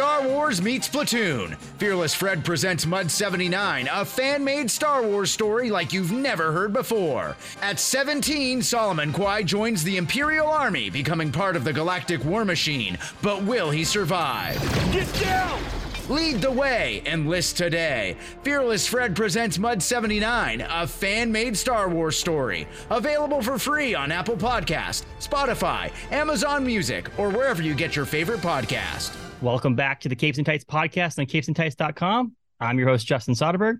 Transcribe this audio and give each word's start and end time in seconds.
Star 0.00 0.26
Wars 0.26 0.62
meets 0.62 0.88
Platoon. 0.88 1.56
Fearless 1.76 2.14
Fred 2.14 2.42
presents 2.42 2.86
Mud 2.86 3.10
79, 3.10 3.86
a 3.92 4.02
fan 4.02 4.42
made 4.42 4.70
Star 4.70 5.02
Wars 5.02 5.30
story 5.30 5.68
like 5.68 5.92
you've 5.92 6.10
never 6.10 6.52
heard 6.52 6.72
before. 6.72 7.36
At 7.60 7.78
17, 7.78 8.62
Solomon 8.62 9.12
Quai 9.12 9.42
joins 9.42 9.84
the 9.84 9.98
Imperial 9.98 10.46
Army, 10.46 10.88
becoming 10.88 11.30
part 11.30 11.54
of 11.54 11.64
the 11.64 11.72
Galactic 11.74 12.24
War 12.24 12.46
Machine. 12.46 12.96
But 13.20 13.42
will 13.42 13.68
he 13.70 13.84
survive? 13.84 14.58
Get 14.90 15.12
down! 15.20 15.62
Lead 16.08 16.40
the 16.40 16.50
way, 16.50 17.02
and 17.04 17.24
enlist 17.24 17.58
today. 17.58 18.16
Fearless 18.42 18.86
Fred 18.86 19.14
presents 19.14 19.58
Mud 19.58 19.82
79, 19.82 20.66
a 20.66 20.86
fan 20.86 21.30
made 21.30 21.58
Star 21.58 21.90
Wars 21.90 22.16
story. 22.16 22.66
Available 22.88 23.42
for 23.42 23.58
free 23.58 23.94
on 23.94 24.10
Apple 24.10 24.38
Podcast, 24.38 25.04
Spotify, 25.20 25.92
Amazon 26.10 26.64
Music, 26.64 27.10
or 27.18 27.28
wherever 27.28 27.62
you 27.62 27.74
get 27.74 27.94
your 27.94 28.06
favorite 28.06 28.40
podcast. 28.40 29.14
Welcome 29.42 29.74
back 29.74 30.00
to 30.00 30.10
the 30.10 30.16
Capes 30.16 30.36
and 30.36 30.46
Tights 30.46 30.64
podcast 30.64 31.18
on 31.18 31.24
capesandtights.com. 31.24 32.36
I'm 32.60 32.78
your 32.78 32.88
host, 32.88 33.06
Justin 33.06 33.32
Soderberg. 33.32 33.78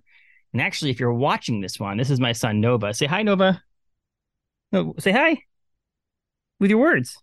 And 0.55 0.63
actually, 0.63 0.91
if 0.91 0.99
you're 0.99 1.13
watching 1.13 1.61
this 1.61 1.79
one, 1.79 1.99
this 1.99 2.09
is 2.09 2.19
my 2.19 2.33
son, 2.33 2.63
Nova. 2.63 2.95
Say 2.95 3.05
hi, 3.05 3.23
Nova. 3.23 3.63
No, 4.73 4.95
say 4.99 5.13
hi 5.13 5.43
with 6.61 6.71
your 6.71 6.79
words. 6.79 7.19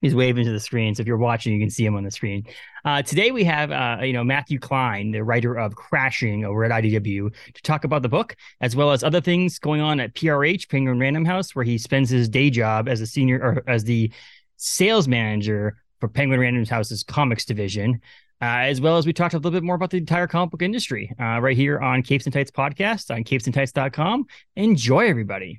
He's 0.00 0.14
waving 0.14 0.46
to 0.46 0.52
the 0.52 0.60
screen. 0.60 0.94
So 0.94 1.02
if 1.02 1.06
you're 1.06 1.18
watching, 1.18 1.52
you 1.52 1.60
can 1.60 1.68
see 1.68 1.84
him 1.84 1.94
on 1.94 2.04
the 2.04 2.10
screen. 2.10 2.44
Uh, 2.86 3.02
today 3.02 3.32
we 3.32 3.44
have, 3.44 3.70
uh, 3.70 3.98
you 4.02 4.14
know, 4.14 4.24
Matthew 4.24 4.58
Klein, 4.58 5.10
the 5.10 5.22
writer 5.22 5.58
of 5.58 5.74
Crashing 5.74 6.46
over 6.46 6.64
at 6.64 6.70
IDW, 6.70 7.34
to 7.52 7.62
talk 7.62 7.84
about 7.84 8.00
the 8.00 8.08
book, 8.08 8.34
as 8.62 8.74
well 8.74 8.92
as 8.92 9.04
other 9.04 9.20
things 9.20 9.58
going 9.58 9.82
on 9.82 10.00
at 10.00 10.14
PRH, 10.14 10.70
Penguin 10.70 10.98
Random 10.98 11.26
House, 11.26 11.54
where 11.54 11.66
he 11.66 11.76
spends 11.76 12.08
his 12.08 12.30
day 12.30 12.48
job 12.48 12.88
as 12.88 13.02
a 13.02 13.06
senior 13.06 13.38
or 13.42 13.62
as 13.66 13.84
the 13.84 14.10
sales 14.56 15.06
manager 15.06 15.76
for 16.00 16.08
Penguin 16.08 16.40
Random 16.40 16.64
House's 16.64 17.02
comics 17.02 17.44
division. 17.44 18.00
Uh, 18.42 18.68
as 18.68 18.82
well 18.82 18.98
as 18.98 19.06
we 19.06 19.14
talked 19.14 19.32
a 19.32 19.38
little 19.38 19.50
bit 19.50 19.62
more 19.62 19.76
about 19.76 19.88
the 19.88 19.96
entire 19.96 20.26
comic 20.26 20.50
book 20.50 20.60
industry 20.60 21.10
uh, 21.18 21.40
right 21.40 21.56
here 21.56 21.78
on 21.80 22.02
Capes 22.02 22.26
and 22.26 22.34
Tights 22.34 22.50
podcast 22.50 23.10
on 23.10 23.24
capesandtights.com. 23.24 24.26
Enjoy, 24.56 25.08
everybody. 25.08 25.58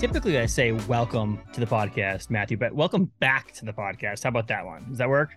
Typically, 0.00 0.38
I 0.38 0.46
say 0.46 0.72
welcome 0.72 1.40
to 1.52 1.60
the 1.60 1.66
podcast, 1.66 2.30
Matthew, 2.30 2.56
but 2.56 2.72
welcome 2.72 3.10
back 3.18 3.52
to 3.54 3.64
the 3.64 3.72
podcast. 3.72 4.22
How 4.22 4.28
about 4.28 4.46
that 4.46 4.64
one? 4.64 4.86
Does 4.88 4.98
that 4.98 5.08
work? 5.08 5.30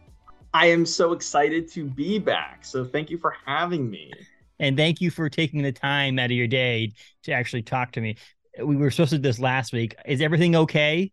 I 0.54 0.68
am 0.68 0.86
so 0.86 1.14
excited 1.14 1.72
to 1.74 1.86
be 1.86 2.20
back. 2.20 2.66
So 2.66 2.84
thank 2.84 3.10
you 3.10 3.18
for 3.18 3.36
having 3.46 3.90
me. 3.90 4.12
And 4.60 4.78
thank 4.78 5.02
you 5.02 5.10
for 5.10 5.30
taking 5.30 5.62
the 5.64 5.72
time 5.72 6.20
out 6.20 6.26
of 6.26 6.32
your 6.32 6.48
day 6.48 6.94
to 7.24 7.32
actually 7.32 7.64
talk 7.64 7.94
to 7.94 8.02
me. 8.02 8.18
We 8.62 8.76
were 8.76 8.92
supposed 8.92 9.12
to 9.12 9.18
do 9.18 9.22
this 9.22 9.40
last 9.40 9.74
week. 9.74 9.96
Is 10.06 10.22
everything 10.22 10.56
okay 10.56 11.12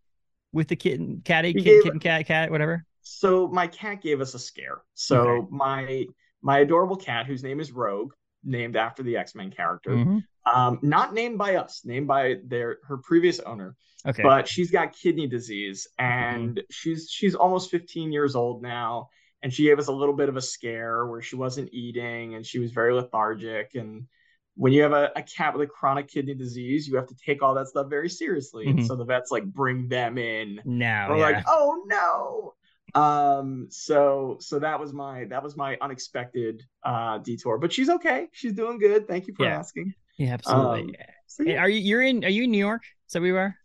with 0.51 0.67
the 0.67 0.75
kitten, 0.75 1.21
catty, 1.23 1.53
kitten, 1.53 1.63
gave- 1.63 1.83
kitten, 1.83 1.99
cat, 1.99 2.25
cat, 2.25 2.51
whatever? 2.51 2.85
So 3.01 3.47
my 3.47 3.65
cat 3.67 4.01
gave 4.01 4.21
us 4.21 4.33
a 4.33 4.39
scare. 4.39 4.81
So 4.93 5.21
Okay. 5.21 5.47
my 5.51 6.05
my 6.41 6.59
adorable 6.59 6.95
cat, 6.95 7.25
whose 7.25 7.43
name 7.43 7.59
is 7.59 7.71
Rogue, 7.71 8.13
named 8.45 8.77
after 8.77 9.03
the 9.03 9.17
X 9.17 9.35
Men 9.35 9.51
character, 9.51 9.91
Mhm. 9.91 10.23
um, 10.53 10.79
not 10.81 11.13
named 11.13 11.37
by 11.37 11.55
us, 11.55 11.81
named 11.83 12.07
by 12.07 12.35
their 12.45 12.77
her 12.87 12.97
previous 12.97 13.39
owner. 13.39 13.75
Okay. 14.05 14.23
But 14.23 14.47
she's 14.47 14.71
got 14.71 14.93
kidney 14.93 15.27
disease, 15.27 15.87
and 15.97 16.61
she's 16.69 17.09
she's 17.09 17.35
almost 17.35 17.71
15 17.71 18.11
years 18.11 18.35
old 18.35 18.61
now. 18.61 19.09
And 19.41 19.53
she 19.53 19.63
gave 19.63 19.79
us 19.79 19.87
a 19.87 19.91
little 19.93 20.15
bit 20.15 20.29
of 20.29 20.35
a 20.37 20.41
scare 20.41 21.05
where 21.05 21.21
she 21.21 21.35
wasn't 21.35 21.69
eating 21.71 22.35
and 22.35 22.45
she 22.45 22.59
was 22.59 22.71
very 22.71 22.93
lethargic. 22.93 23.75
And 23.75 24.07
when 24.55 24.73
you 24.73 24.81
have 24.83 24.91
a, 24.91 25.11
a 25.15 25.23
cat 25.23 25.53
with 25.57 25.67
a 25.67 25.71
chronic 25.71 26.09
kidney 26.09 26.33
disease, 26.33 26.87
you 26.87 26.95
have 26.97 27.07
to 27.07 27.15
take 27.15 27.41
all 27.41 27.53
that 27.55 27.67
stuff 27.67 27.89
very 27.89 28.09
seriously. 28.09 28.69
And 28.69 28.79
Mhm. 28.79 28.85
so 28.87 28.95
the 28.95 29.05
vets 29.05 29.31
like 29.31 29.45
bring 29.45 29.87
them 29.87 30.17
in 30.17 30.61
now, 30.65 31.09
we're 31.09 31.17
yeah. 31.17 31.23
like 31.23 31.43
oh 31.47 31.83
no 31.85 32.53
um 32.99 33.67
so 33.69 34.37
so 34.39 34.57
that 34.57 34.79
was 34.79 34.93
my 34.93 35.25
that 35.25 35.43
was 35.43 35.55
my 35.55 35.77
unexpected 35.79 36.63
uh 36.83 37.19
detour 37.19 37.59
but 37.59 37.71
she's 37.71 37.87
okay 37.87 38.27
she's 38.31 38.53
doing 38.53 38.79
good 38.79 39.07
thank 39.07 39.27
you 39.27 39.33
for 39.35 39.45
Yeah. 39.45 39.59
asking 39.59 39.93
yeah, 40.17 40.33
absolutely. 40.33 40.81
um, 40.81 40.95
so 41.27 41.43
yeah, 41.43 41.61
Are 41.61 41.69
you 41.69 41.79
you're 41.79 42.01
in? 42.01 42.25
Are 42.25 42.29
you 42.29 42.43
in 42.43 42.51
New 42.51 42.57
York? 42.57 42.81
So 43.07 43.21
we 43.21 43.31
were. 43.31 43.55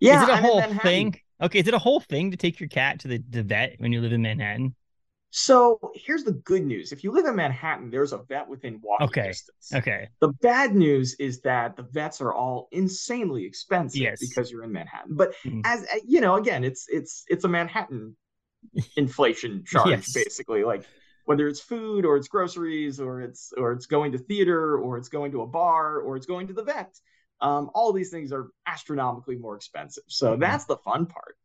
yeah 0.00 0.16
is 0.16 0.28
it 0.28 0.28
a 0.28 0.36
I'm 0.36 0.42
whole 0.42 0.60
thing? 0.60 1.18
Okay, 1.40 1.60
is 1.60 1.68
it 1.68 1.72
a 1.72 1.78
whole 1.78 2.00
thing 2.00 2.32
to 2.32 2.36
take 2.36 2.60
your 2.60 2.68
cat 2.68 2.98
to 3.00 3.08
the, 3.08 3.22
the 3.30 3.42
vet 3.44 3.76
when 3.78 3.92
you 3.92 4.00
live 4.00 4.12
in 4.12 4.20
Manhattan? 4.22 4.74
So 5.30 5.78
here's 5.94 6.24
the 6.24 6.32
good 6.32 6.64
news 6.64 6.92
if 6.92 7.04
you 7.04 7.10
live 7.10 7.26
in 7.26 7.36
manhattan 7.36 7.90
there's 7.90 8.12
a 8.12 8.18
vet 8.18 8.48
within 8.48 8.80
walking 8.82 9.08
Okay, 9.08 9.28
distance 9.28 9.72
Okay. 9.74 10.08
the 10.20 10.28
bad 10.40 10.74
news 10.74 11.14
is 11.20 11.40
that 11.42 11.76
the 11.76 11.82
vets 11.82 12.20
are 12.20 12.32
all 12.34 12.68
insanely 12.72 13.44
expensive 13.44 14.00
Yes. 14.00 14.20
because 14.20 14.50
you're 14.50 14.64
in 14.64 14.72
manhattan 14.72 15.14
but 15.16 15.34
Mhm. 15.44 15.62
as 15.64 15.82
uh, 15.82 15.98
you 16.06 16.20
know 16.20 16.36
again 16.36 16.64
it's 16.64 16.86
it's 16.88 17.24
it's 17.28 17.44
a 17.44 17.48
manhattan 17.48 18.16
inflation 18.96 19.64
charge 19.64 19.90
Yes. 19.90 20.12
basically 20.12 20.64
like 20.64 20.84
whether 21.24 21.46
it's 21.46 21.60
food 21.60 22.06
or 22.06 22.16
it's 22.16 22.28
groceries 22.28 22.98
or 23.00 23.20
it's 23.20 23.52
or 23.56 23.72
it's 23.72 23.86
going 23.86 24.12
to 24.12 24.18
theater 24.18 24.78
or 24.78 24.96
it's 24.96 25.08
going 25.08 25.30
to 25.32 25.42
a 25.42 25.46
bar 25.46 25.98
or 26.00 26.16
it's 26.16 26.26
going 26.26 26.46
to 26.46 26.54
the 26.54 26.62
vet 26.64 26.94
um, 27.40 27.70
all 27.74 27.92
these 27.92 28.10
things 28.10 28.32
are 28.32 28.48
astronomically 28.66 29.36
more 29.36 29.54
expensive 29.56 30.04
so 30.08 30.32
Mhm. 30.32 30.40
that's 30.40 30.64
the 30.64 30.76
fun 30.78 31.06
part 31.06 31.36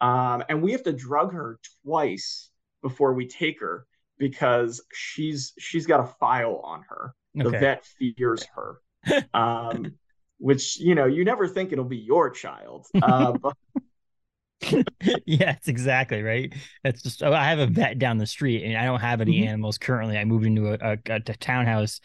um, 0.00 0.44
and 0.48 0.62
we 0.62 0.72
have 0.72 0.82
to 0.82 0.92
drug 0.92 1.32
her 1.32 1.58
twice 1.84 2.50
before 2.82 3.14
we 3.14 3.26
take 3.26 3.60
her 3.60 3.86
because 4.18 4.82
she's 4.92 5.52
she's 5.58 5.86
got 5.86 6.00
a 6.00 6.06
file 6.20 6.60
on 6.64 6.82
her 6.88 7.14
the 7.42 7.50
vet 7.50 7.84
fears 7.98 8.46
her 8.54 8.80
um, 9.34 9.94
which 10.38 10.78
you 10.78 10.94
know 10.94 11.06
you 11.06 11.24
never 11.24 11.46
think 11.48 11.72
it'll 11.72 11.84
be 11.84 11.98
your 11.98 12.30
child 12.30 12.86
uh, 13.02 13.32
but 13.42 13.54
yes, 15.26 15.68
exactly 15.68 16.22
right. 16.22 16.52
That's 16.82 17.02
just 17.02 17.22
oh, 17.22 17.32
I 17.32 17.44
have 17.44 17.58
a 17.58 17.66
vet 17.66 17.98
down 17.98 18.18
the 18.18 18.26
street, 18.26 18.64
and 18.64 18.76
I 18.76 18.84
don't 18.84 19.00
have 19.00 19.20
any 19.20 19.38
Mhm. 19.38 19.46
animals 19.46 19.78
currently. 19.78 20.18
I 20.18 20.24
moved 20.24 20.46
into 20.46 20.68
a, 20.72 20.78
a, 20.92 20.98
a 21.06 21.20
townhouse 21.20 22.00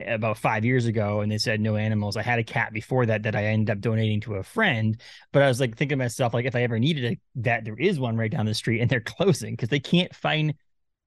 about 0.00 0.38
five 0.38 0.64
years 0.64 0.86
ago, 0.86 1.20
and 1.20 1.30
they 1.32 1.38
said 1.38 1.60
no 1.60 1.76
animals. 1.76 2.16
I 2.16 2.22
had 2.22 2.38
a 2.38 2.44
cat 2.44 2.72
before 2.72 3.06
that 3.06 3.22
that 3.24 3.36
I 3.36 3.44
ended 3.46 3.70
up 3.70 3.80
donating 3.80 4.20
to 4.22 4.36
a 4.36 4.42
friend, 4.42 5.00
but 5.32 5.42
I 5.42 5.48
was 5.48 5.60
like 5.60 5.76
thinking 5.76 5.98
to 5.98 6.04
myself, 6.04 6.34
like 6.34 6.44
if 6.46 6.54
I 6.56 6.62
ever 6.62 6.78
needed 6.78 7.04
a 7.14 7.18
vet, 7.40 7.64
there 7.64 7.76
is 7.78 7.98
one 7.98 8.16
right 8.16 8.30
down 8.30 8.46
the 8.46 8.54
street, 8.54 8.80
and 8.80 8.90
they're 8.90 9.00
closing 9.02 9.54
because 9.54 9.68
they 9.70 9.80
can't 9.80 10.14
find 10.14 10.54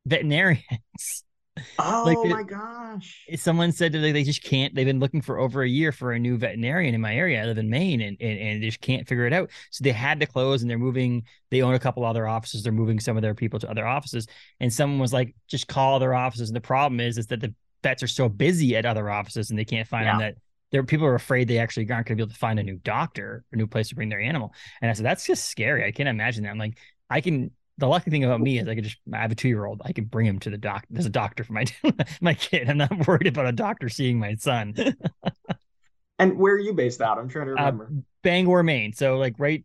veterinarians. 0.05 0.63
oh 1.79 2.03
Like 2.03 2.19
my 2.25 2.43
gosh 2.43 3.31
Someone 3.35 3.71
said 3.71 3.91
that 3.91 3.99
they 3.99 4.11
they 4.11 4.23
just 4.23 4.41
can't. 4.43 4.73
They've 4.73 4.87
been 4.87 4.99
looking 4.99 5.21
for 5.21 5.37
over 5.37 5.61
a 5.61 5.69
year 5.69 5.91
for 5.91 6.13
a 6.13 6.19
new 6.19 6.35
veterinarian 6.35 6.95
in 6.95 7.01
my 7.01 7.15
area. 7.15 7.43
I 7.43 7.45
live 7.45 7.59
in 7.59 7.69
Maine, 7.69 8.01
and, 8.01 8.17
and 8.19 8.39
and 8.39 8.63
they 8.63 8.67
just 8.67 8.81
can't 8.81 9.07
figure 9.07 9.27
it 9.27 9.33
out. 9.33 9.51
So 9.69 9.83
they 9.83 9.91
had 9.91 10.19
to 10.21 10.25
close, 10.25 10.61
and 10.63 10.69
they're 10.69 10.79
moving. 10.79 11.25
They 11.51 11.61
own 11.61 11.75
a 11.75 11.79
couple 11.79 12.03
other 12.05 12.27
offices. 12.27 12.63
They're 12.63 12.71
moving 12.71 12.99
some 12.99 13.17
of 13.17 13.21
their 13.21 13.35
people 13.35 13.59
to 13.59 13.69
other 13.69 13.85
offices. 13.85 14.25
And 14.59 14.73
someone 14.73 14.97
was 14.99 15.13
like, 15.13 15.35
"Just 15.47 15.67
call 15.67 15.99
their 15.99 16.15
offices." 16.15 16.49
And 16.49 16.55
the 16.55 16.61
problem 16.61 16.99
is, 16.99 17.19
is 17.19 17.27
that 17.27 17.39
the 17.39 17.53
vets 17.83 18.03
are 18.03 18.07
so 18.07 18.29
busy 18.29 18.75
at 18.75 18.85
other 18.85 19.09
offices, 19.09 19.49
and 19.49 19.59
they 19.59 19.65
can't 19.65 19.87
find 19.87 20.07
them. 20.07 20.17
That 20.17 20.35
there 20.71 20.83
people 20.83 21.05
are 21.07 21.15
afraid 21.15 21.47
they 21.47 21.57
actually 21.59 21.89
aren't 21.91 22.07
going 22.07 22.17
to 22.17 22.23
be 22.23 22.23
able 22.23 22.33
to 22.33 22.39
find 22.39 22.59
a 22.59 22.63
new 22.63 22.77
doctor, 22.77 23.43
a 23.51 23.55
new 23.55 23.67
place 23.67 23.89
to 23.89 23.95
bring 23.95 24.09
their 24.09 24.19
animal. 24.19 24.53
And 24.81 24.89
I 24.89 24.93
said, 24.93 25.05
"That's 25.05 25.25
just 25.25 25.49
scary. 25.49 25.85
I 25.85 25.91
can't 25.91 26.09
imagine 26.09 26.43
that." 26.43 26.49
I'm 26.51 26.57
like, 26.57 26.77
I 27.09 27.21
can. 27.21 27.51
The 27.77 27.87
lucky 27.87 28.11
thing 28.11 28.25
about 28.25 28.41
me 28.41 28.59
is 28.59 28.67
I 28.67 28.75
could 28.75 28.83
just 28.83 28.97
I 29.13 29.17
have 29.17 29.31
a 29.31 29.35
two 29.35 29.47
year 29.47 29.65
old. 29.65 29.81
I 29.85 29.93
can 29.93 30.03
bring 30.05 30.25
him 30.25 30.39
to 30.39 30.49
the 30.49 30.57
doc. 30.57 30.85
There's 30.89 31.05
a 31.05 31.09
doctor 31.09 31.43
for 31.43 31.53
my 31.53 31.65
my 32.21 32.33
kid. 32.33 32.69
I'm 32.69 32.77
not 32.77 33.07
worried 33.07 33.27
about 33.27 33.45
a 33.47 33.53
doctor 33.53 33.87
seeing 33.89 34.19
my 34.19 34.35
son. 34.35 34.75
and 36.19 36.37
where 36.37 36.53
are 36.53 36.59
you 36.59 36.73
based 36.73 37.01
out 37.01 37.17
i'm 37.17 37.29
trying 37.29 37.45
to 37.47 37.51
Uh, 37.55 37.71
remember 37.71 37.91
Bangor, 38.21 38.63
Maine. 38.63 38.93
So 38.93 39.17
like 39.17 39.35
right 39.37 39.63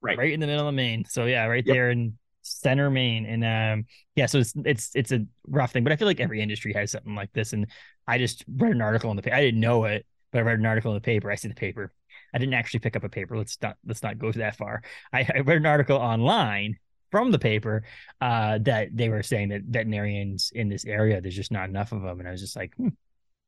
right 0.00 0.16
right 0.18 0.32
in 0.32 0.40
the 0.40 0.46
middle 0.46 0.68
of 0.68 0.74
Maine. 0.74 1.04
So 1.04 1.26
yeah, 1.26 1.44
right 1.46 1.64
Yep. 1.66 1.74
there 1.74 1.90
in 1.90 2.18
center 2.44 2.90
main 2.90 3.26
And 3.26 3.44
um 3.44 3.86
yeah, 4.16 4.26
so 4.26 4.38
it's 4.38 4.54
it's 4.64 4.90
it's 4.94 5.12
a 5.12 5.26
rough 5.48 5.72
thing, 5.72 5.84
but 5.84 5.92
I 5.92 5.96
feel 5.96 6.06
like 6.08 6.20
every 6.20 6.40
industry 6.40 6.72
has 6.74 6.92
something 6.92 7.14
like 7.14 7.32
this. 7.32 7.52
And 7.52 7.66
I 8.06 8.18
just 8.18 8.44
read 8.48 8.72
an 8.72 8.82
article 8.82 9.10
in 9.10 9.16
the 9.16 9.22
paper. 9.22 9.36
I 9.36 9.40
didn't 9.40 9.60
know 9.60 9.84
it, 9.84 10.06
but 10.32 10.38
I 10.38 10.42
read 10.42 10.58
an 10.58 10.66
article 10.66 10.92
in 10.92 10.96
the 10.96 11.00
paper. 11.00 11.30
I 11.30 11.36
see 11.36 11.48
the 11.48 11.54
paper. 11.54 11.92
I 12.34 12.38
didn't 12.38 12.54
actually 12.54 12.80
pick 12.80 12.96
up 12.96 13.04
a 13.04 13.08
paper. 13.08 13.36
Let's 13.36 13.58
not 13.62 13.76
let's 13.86 14.02
not 14.02 14.18
go 14.18 14.30
that 14.32 14.56
far. 14.56 14.82
I, 15.12 15.26
I 15.34 15.40
read 15.40 15.58
an 15.58 15.66
article 15.66 15.96
online 15.96 16.78
from 17.10 17.30
the 17.30 17.38
paper 17.38 17.84
uh 18.20 18.58
that 18.62 18.88
they 18.96 19.08
were 19.08 19.22
saying 19.22 19.48
that 19.50 19.62
veterinarians 19.62 20.52
in 20.54 20.68
this 20.68 20.84
area, 20.84 21.20
there's 21.20 21.36
just 21.36 21.52
not 21.52 21.68
enough 21.68 21.92
of 21.92 22.02
them. 22.02 22.18
And 22.20 22.28
I 22.28 22.32
was 22.32 22.40
just 22.40 22.56
like, 22.56 22.74
hmm, 22.76 22.88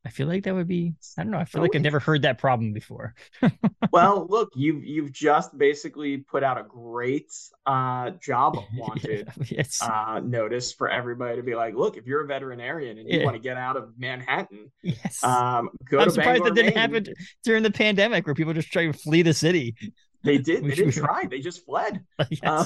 I 0.06 0.10
feel 0.10 0.28
like 0.28 0.44
that 0.44 0.54
would 0.54 0.68
be 0.68 0.94
I 1.18 1.24
don't 1.24 1.32
know. 1.32 1.38
I 1.38 1.44
feel 1.44 1.58
So 1.58 1.62
like 1.62 1.74
I've 1.74 1.82
never 1.82 1.98
heard 1.98 2.22
that 2.22 2.38
problem 2.38 2.72
before. 2.72 3.14
well 3.92 4.26
look 4.30 4.50
you've 4.54 4.84
you've 4.84 5.10
just 5.12 5.56
basically 5.58 6.18
put 6.18 6.44
out 6.44 6.58
a 6.58 6.62
great 6.62 7.32
uh 7.66 8.10
job 8.22 8.56
wanted 8.74 9.28
yes. 9.50 9.82
uh 9.82 10.20
notice 10.24 10.72
for 10.72 10.88
everybody 10.88 11.36
to 11.36 11.42
be 11.42 11.54
like 11.56 11.74
look 11.74 11.96
if 11.96 12.06
you're 12.06 12.22
a 12.22 12.26
veterinarian 12.26 12.98
and 12.98 13.08
you 13.10 13.18
Yeah. 13.18 13.24
want 13.24 13.34
to 13.36 13.42
get 13.42 13.56
out 13.56 13.76
of 13.76 13.90
manhattan 13.98 14.70
yes. 14.82 15.22
um 15.24 15.70
go 15.90 15.98
I'm 15.98 16.10
surprised 16.10 16.44
Bangor, 16.44 16.54
that 16.54 16.54
didn't 16.54 16.74
Maine. 16.76 17.04
happen 17.04 17.14
during 17.44 17.62
the 17.64 17.70
pandemic 17.72 18.26
where 18.26 18.34
people 18.34 18.52
just 18.54 18.70
try 18.70 18.86
to 18.86 18.92
flee 18.92 19.22
the 19.22 19.34
city. 19.34 19.74
they 20.22 20.38
did 20.38 20.62
they 20.64 20.74
didn't 20.74 20.92
try 20.92 21.26
they 21.26 21.40
just 21.40 21.64
fled 21.64 22.04
yes. 22.30 22.40
Uh, 22.42 22.64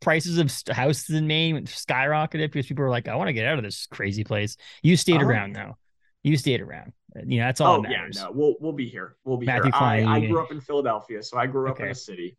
Prices 0.00 0.38
of 0.38 0.50
houses 0.74 1.10
in 1.16 1.26
Maine 1.26 1.64
skyrocketed 1.66 2.50
because 2.50 2.66
people 2.66 2.82
were 2.82 2.90
like, 2.90 3.08
I 3.08 3.14
want 3.16 3.28
to 3.28 3.32
get 3.34 3.46
out 3.46 3.58
of 3.58 3.64
this 3.64 3.86
crazy 3.86 4.24
place. 4.24 4.56
You 4.82 4.96
stayed 4.96 5.22
Oh. 5.22 5.26
around 5.26 5.54
though. 5.54 5.76
You 6.24 6.36
stayed 6.36 6.60
around. 6.60 6.92
You 7.26 7.38
know, 7.38 7.46
that's 7.46 7.60
all. 7.60 7.76
Oh 7.78 7.82
that 7.82 7.90
yeah, 7.92 8.08
no, 8.14 8.32
we'll 8.32 8.54
we'll 8.60 8.72
be 8.72 8.88
here. 8.88 9.16
We'll 9.24 9.36
be 9.36 9.46
Matthew 9.46 9.64
here. 9.70 9.72
I, 9.74 9.78
Klein, 10.02 10.06
I 10.08 10.16
you- 10.18 10.28
grew 10.30 10.42
up 10.42 10.50
in 10.50 10.60
Philadelphia, 10.60 11.22
so 11.22 11.38
I 11.38 11.46
grew 11.46 11.70
up 11.70 11.78
in 11.78 11.88
a 11.88 11.94
city. 11.94 12.36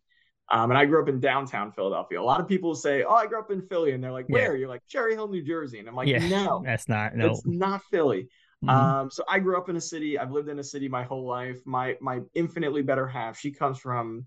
Um, 0.48 0.70
and 0.70 0.78
I 0.78 0.84
grew 0.84 1.02
up 1.02 1.08
in 1.08 1.18
downtown 1.18 1.72
Philadelphia. 1.72 2.20
A 2.20 2.22
lot 2.22 2.40
of 2.40 2.46
people 2.46 2.74
say, 2.76 3.02
"Oh, 3.02 3.14
I 3.14 3.26
grew 3.26 3.38
up 3.40 3.50
in 3.50 3.62
Philly," 3.62 3.92
and 3.92 4.04
they're 4.04 4.12
like, 4.12 4.26
Yeah. 4.28 4.34
"Where?" 4.34 4.56
You're 4.56 4.68
like, 4.68 4.82
"Cherry 4.86 5.14
Hill, 5.14 5.26
New 5.28 5.42
Jersey," 5.42 5.78
and 5.80 5.88
I'm 5.88 5.94
like, 5.96 6.06
yeah, 6.08 6.28
"No, 6.28 6.62
that's 6.64 6.88
not 6.88 7.16
no. 7.16 7.30
it's 7.30 7.42
not 7.46 7.82
Philly." 7.90 8.28
Mhm. 8.64 8.70
Um, 8.70 9.10
so 9.10 9.22
I 9.28 9.38
grew 9.38 9.56
up 9.56 9.68
in 9.68 9.76
a 9.76 9.80
city. 9.80 10.18
I've 10.18 10.30
lived 10.30 10.48
in 10.48 10.58
a 10.58 10.64
city 10.64 10.88
my 10.88 11.02
whole 11.04 11.26
life. 11.26 11.58
My 11.64 11.96
my 12.00 12.20
infinitely 12.34 12.82
better 12.82 13.06
half, 13.08 13.38
she 13.38 13.50
comes 13.50 13.78
from 13.78 14.26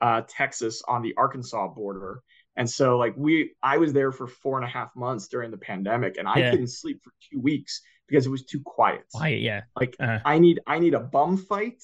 uh, 0.00 0.22
Texas 0.28 0.82
on 0.88 1.02
the 1.02 1.14
Arkansas 1.16 1.68
border, 1.68 2.20
and 2.56 2.68
so 2.68 2.96
like 2.98 3.14
we, 3.16 3.52
I 3.62 3.76
was 3.78 3.92
there 3.92 4.12
for 4.12 4.26
four 4.26 4.56
and 4.58 4.66
a 4.66 4.70
half 4.70 4.90
months 4.96 5.28
during 5.28 5.50
the 5.50 5.58
pandemic, 5.58 6.16
and 6.18 6.26
I 6.26 6.38
Yeah. 6.38 6.50
couldn't 6.50 6.68
sleep 6.68 7.00
for 7.04 7.12
two 7.30 7.38
weeks 7.40 7.80
because 8.10 8.26
it 8.26 8.30
was 8.30 8.44
too 8.44 8.60
quiet. 8.60 9.04
Quiet, 9.14 9.40
yeah. 9.40 9.62
Like 9.78 9.96
Uh, 10.00 10.18
I 10.24 10.38
need 10.38 10.60
I 10.66 10.78
need 10.78 10.94
a 10.94 11.00
bum 11.00 11.36
fight. 11.36 11.82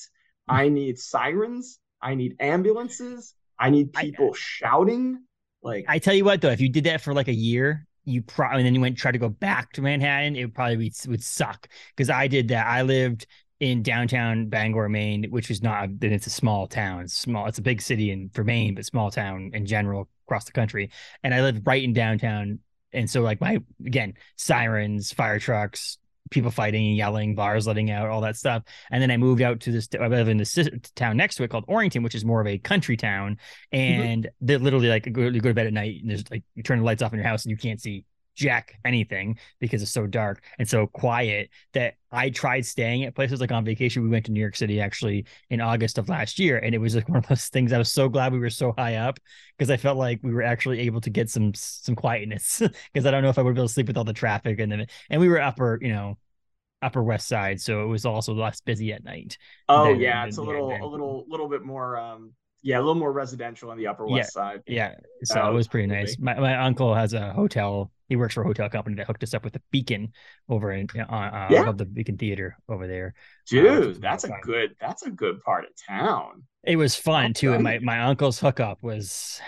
I 0.49 0.69
need 0.69 0.99
sirens. 0.99 1.79
I 2.03 2.15
need 2.15 2.37
ambulances. 2.41 3.35
I 3.59 3.71
need 3.71 3.91
I- 3.97 4.03
people 4.03 4.35
shouting. 4.35 5.23
Like 5.63 5.87
I 5.89 5.99
tell 5.99 6.15
you 6.15 6.25
what, 6.25 6.41
though, 6.41 6.51
if 6.51 6.61
you 6.61 6.69
did 6.69 6.85
that 6.85 7.01
for 7.01 7.15
like 7.15 7.29
a 7.29 7.35
year, 7.35 7.87
you 8.05 8.23
probably 8.23 8.59
and 8.59 8.67
then 8.67 8.75
you 8.75 8.81
went 8.81 8.93
and 8.93 8.99
tried 8.99 9.13
to 9.13 9.19
go 9.19 9.29
back 9.29 9.73
to 9.73 9.83
Manhattan, 9.83 10.37
it 10.37 10.45
would 10.45 10.55
probably 10.55 10.77
be, 10.77 10.93
would 11.09 11.25
suck. 11.25 11.69
Because 11.97 12.11
I 12.11 12.29
did 12.29 12.49
that. 12.49 12.67
I 12.67 12.83
lived 12.83 13.27
in 13.59 13.83
downtown 13.83 14.49
Bangor, 14.49 14.89
Maine, 14.89 15.25
which 15.31 15.51
is 15.51 15.63
not. 15.63 15.89
Then 15.99 16.13
it's 16.13 16.27
a 16.27 16.31
small 16.31 16.67
town. 16.67 17.03
It's 17.03 17.15
small. 17.15 17.47
It's 17.47 17.59
a 17.59 17.63
big 17.63 17.83
city 17.83 18.11
in 18.11 18.31
for 18.33 18.45
Maine, 18.45 18.75
but 18.75 18.85
small 18.85 19.11
town 19.11 19.51
in 19.55 19.67
general 19.67 20.09
across 20.27 20.45
the 20.45 20.53
country. 20.53 20.91
And 21.25 21.35
I 21.35 21.41
lived 21.43 21.67
right 21.67 21.83
in 21.83 21.93
downtown, 21.93 22.61
and 22.93 23.11
so 23.11 23.23
like 23.23 23.41
my 23.41 23.59
again 23.85 24.15
sirens, 24.37 25.13
fire 25.13 25.41
trucks. 25.41 25.99
People 26.31 26.51
fighting 26.51 26.89
and 26.89 26.97
yelling, 26.97 27.35
bars 27.35 27.67
letting 27.67 27.91
out, 27.91 28.09
all 28.09 28.21
that 28.23 28.37
stuff. 28.37 28.63
And 28.91 29.03
then 29.03 29.11
I 29.11 29.17
moved 29.17 29.43
out 29.43 29.61
to 29.61 29.73
this. 29.73 29.89
I 30.01 30.09
live 30.09 30.29
in 30.29 30.37
the 30.37 30.81
town 30.95 31.17
next 31.17 31.37
to 31.37 31.45
it 31.45 31.51
called 31.51 31.67
Orrington, 31.67 32.03
which 32.03 32.15
is 32.15 32.25
more 32.25 32.41
of 32.41 32.47
a 32.47 32.59
country 32.59 32.97
town 32.97 33.39
mm-hmm. 33.73 34.03
and 34.03 34.31
they're 34.41 34.59
literally 34.59 34.89
like 34.89 35.11
go, 35.13 35.23
you 35.23 35.41
go 35.41 35.51
to 35.51 35.55
bed 35.55 35.67
at 35.67 35.73
night 35.73 36.01
and 36.01 36.11
there's 36.11 36.25
like 36.31 36.43
you 36.55 36.63
turn 36.63 36.79
the 36.79 36.85
lights 36.85 37.03
off 37.03 37.13
in 37.13 37.19
your 37.19 37.29
house 37.29 37.45
and 37.45 37.51
you 37.51 37.57
can't 37.57 37.81
see 37.81 38.05
jack 38.37 38.79
anything 38.85 39.39
because 39.59 39.83
it's 39.83 39.91
so 39.91 40.07
dark 40.07 40.43
and 40.59 40.69
so 40.69 40.87
quiet 40.87 41.51
that 41.73 41.95
I 42.13 42.31
tried 42.31 42.65
staying 42.67 43.05
at 43.05 43.15
places 43.15 43.41
like 43.41 43.51
on 43.51 43.65
vacation. 43.65 44.03
We 44.03 44.09
went 44.09 44.27
to 44.27 44.33
New 44.33 44.41
York 44.41 44.57
City 44.57 44.81
actually 44.81 45.25
in 45.51 45.61
August 45.61 45.99
of 45.99 46.09
last 46.09 46.39
year, 46.39 46.59
and 46.59 46.75
it 46.75 46.79
was 46.79 46.95
like 46.95 47.09
one 47.09 47.19
of 47.19 47.27
those 47.27 47.49
things. 47.49 47.73
I 47.73 47.79
was 47.79 47.93
so 47.93 48.09
glad 48.09 48.33
we 48.33 48.39
were 48.39 48.51
so 48.51 48.73
high 48.79 48.97
up 48.97 49.19
because 49.57 49.71
I 49.71 49.77
felt 49.77 49.99
like 49.99 50.21
we 50.23 50.33
were 50.33 50.43
actually 50.43 50.81
able 50.81 51.01
to 51.01 51.11
get 51.11 51.29
some 51.31 51.53
some 51.55 51.97
quietness 51.97 52.63
because 52.93 53.07
I 53.07 53.11
don't 53.11 53.23
know 53.23 53.31
if 53.31 53.39
I 53.39 53.43
would 53.43 53.55
be 53.55 53.61
able 53.61 53.69
to 53.69 53.75
sleep 53.75 53.89
with 53.89 53.97
all 53.97 54.05
the 54.05 54.13
traffic 54.13 54.61
and 54.61 54.71
then 54.71 54.87
and 55.11 55.21
we 55.21 55.29
were 55.29 55.41
upper 55.41 55.79
you 55.83 55.89
know 55.89 56.19
upper 56.83 57.03
west 57.03 57.27
side 57.27 57.61
so 57.61 57.83
it 57.83 57.87
was 57.87 58.05
also 58.05 58.35
less 58.35 58.61
busy 58.61 58.93
at 58.93 59.03
night 59.03 59.39
oh 59.69 59.87
than- 59.93 60.01
yeah, 60.01 60.21
than- 60.21 60.29
it's 60.29 60.37
a 60.37 60.43
little 60.43 60.69
than- 60.69 60.83
a 60.83 60.87
little 60.87 61.25
little 61.29 61.49
bit 61.49 61.65
more 61.65 61.97
um 61.99 62.33
yeah, 62.63 62.79
a 62.79 62.81
little 62.81 62.97
more 62.97 63.13
residential 63.13 63.71
on 63.71 63.79
the 63.79 63.87
upper 63.87 64.05
west 64.07 64.33
side. 64.33 64.61
Yeah, 64.67 64.95
so 65.23 65.41
Oh, 65.41 65.51
it 65.51 65.55
was 65.55 65.69
pretty 65.69 65.87
nice. 65.87 66.19
My 66.19 66.35
my 66.35 66.57
uncle 66.57 66.95
has 66.97 67.13
a 67.13 67.33
hotel. 67.33 67.93
He 68.09 68.17
works 68.17 68.35
for 68.35 68.43
a 68.43 68.47
hotel 68.47 68.69
company 68.69 68.97
that 68.97 69.07
hooked 69.07 69.23
us 69.23 69.35
up 69.35 69.45
with 69.45 69.57
a 69.57 69.61
beacon 69.71 70.13
over 70.49 70.73
in 70.73 70.89
uh, 70.97 71.03
uh, 71.03 71.49
Yeah. 71.51 71.63
above 71.63 71.79
the 71.79 71.85
Beacon 71.87 72.17
Theater 72.17 72.57
over 72.69 72.87
there. 72.87 73.15
Dude, 73.49 74.01
that's 74.01 74.25
a 74.25 74.29
fun. 74.29 74.41
good 74.43 74.77
that's 74.81 75.03
a 75.05 75.11
good 75.11 75.41
part 75.43 75.65
of 75.65 75.71
town. 75.89 76.45
It 76.65 76.77
was 76.77 76.95
fun 76.97 77.35
too. 77.35 77.53
And 77.53 77.63
my 77.65 77.79
my 77.81 78.01
uncle's 78.03 78.39
hookup 78.39 78.83
was 78.83 79.41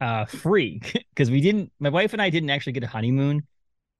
uh 0.00 0.24
free 0.24 0.80
because 1.14 1.30
we 1.30 1.40
didn't. 1.40 1.72
My 1.78 1.88
wife 1.90 2.12
and 2.12 2.22
I 2.22 2.30
didn't 2.30 2.50
actually 2.50 2.72
get 2.72 2.84
a 2.84 2.88
honeymoon 2.88 3.46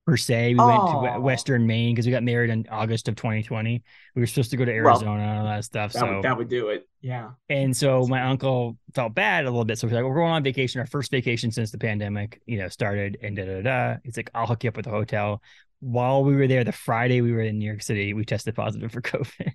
per 0.07 0.17
se. 0.17 0.55
We 0.55 0.61
went 0.61 0.81
to 0.81 1.15
oh. 1.15 1.21
Western 1.21 1.67
Maine 1.67 1.95
because 1.95 2.07
we 2.07 2.13
got 2.13 2.23
married 2.23 2.51
in 2.51 2.67
August 2.71 3.09
of 3.09 3.17
2020. 3.17 3.83
We 4.15 4.21
were 4.21 4.27
supposed 4.27 4.51
to 4.51 4.57
go 4.57 4.65
to 4.65 4.73
Well, 4.73 4.91
Arizona 4.91 5.23
and 5.23 5.39
all 5.39 5.45
that 5.45 5.65
stuff. 5.65 5.93
That, 5.93 6.01
so 6.01 6.15
would, 6.15 6.25
that 6.25 6.37
would 6.37 6.49
do 6.49 6.69
it. 6.69 6.89
Yeah. 7.01 7.31
And 7.49 7.77
so 7.77 8.07
my 8.07 8.23
uncle 8.23 8.77
felt 8.95 9.15
bad 9.15 9.45
a 9.45 9.51
little 9.51 9.65
bit. 9.65 9.79
So 9.79 9.87
he's 9.87 9.95
like, 9.95 10.05
we're 10.05 10.15
going 10.15 10.33
on 10.33 10.43
vacation, 10.43 10.81
our 10.81 10.87
first 10.87 11.11
vacation 11.11 11.51
since 11.53 11.71
the 11.71 11.79
pandemic, 11.79 12.41
you 12.47 12.59
know, 12.59 12.69
started 12.69 13.19
and 13.23 13.37
da 13.37 13.45
da 13.45 13.63
da. 13.63 13.97
He's 14.05 14.17
like, 14.17 14.31
I'll 14.35 14.47
hook 14.47 14.65
you 14.65 14.69
up 14.69 14.77
with 14.77 14.87
a 14.87 14.91
hotel. 14.91 15.43
While 15.81 16.25
we 16.25 16.37
were 16.37 16.47
there, 16.47 16.65
the 16.65 16.73
Friday 16.73 17.21
we 17.21 17.33
were 17.33 17.41
in 17.41 17.59
New 17.59 17.67
York 17.67 17.83
City, 17.83 18.15
we 18.15 18.25
tested 18.25 18.55
positive 18.55 18.91
for 18.93 19.03
COVID. 19.03 19.55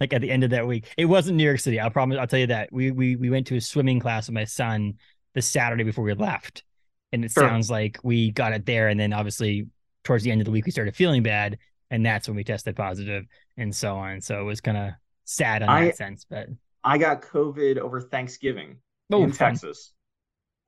like 0.00 0.12
at 0.12 0.20
the 0.20 0.30
end 0.30 0.44
of 0.44 0.50
that 0.50 0.66
week. 0.66 0.92
It 0.96 1.06
wasn't 1.06 1.36
New 1.36 1.44
York 1.44 1.60
City. 1.60 1.80
I'll 1.80 1.90
promise 1.90 2.18
I'll 2.18 2.26
tell 2.26 2.38
you 2.38 2.48
that. 2.48 2.72
We 2.72 2.90
we 2.90 3.16
we 3.16 3.30
went 3.30 3.48
to 3.48 3.56
a 3.56 3.60
swimming 3.60 4.00
class 4.00 4.28
with 4.28 4.34
my 4.34 4.44
son 4.44 4.94
the 5.34 5.42
Saturday 5.42 5.84
before 5.84 6.04
we 6.04 6.14
left. 6.14 6.64
And 7.12 7.24
it 7.24 7.30
Sure. 7.30 7.42
sounds 7.44 7.70
like 7.70 7.98
we 8.02 8.30
got 8.30 8.52
it 8.52 8.66
there. 8.66 8.88
And 8.88 8.98
then 8.98 9.12
obviously 9.12 9.66
towards 10.04 10.24
the 10.24 10.30
end 10.30 10.40
of 10.40 10.44
the 10.46 10.50
week 10.50 10.64
we 10.64 10.72
started 10.72 10.96
feeling 10.96 11.22
bad. 11.22 11.58
And 11.90 12.04
that's 12.04 12.26
when 12.26 12.36
we 12.36 12.44
tested 12.44 12.74
positive 12.74 13.26
and 13.56 13.74
so 13.74 13.96
on. 13.96 14.20
So 14.22 14.40
it 14.40 14.44
was 14.44 14.60
kind 14.60 14.78
of 14.78 14.90
sad 15.24 15.62
in 15.62 15.68
I- 15.68 15.86
that 15.86 15.96
sense. 15.96 16.26
But 16.28 16.48
I 16.84 16.98
got 16.98 17.22
COVID 17.22 17.78
over 17.78 18.00
Thanksgiving 18.00 18.78
oh, 19.12 19.22
in 19.22 19.30
fun. 19.32 19.50
Texas. 19.52 19.92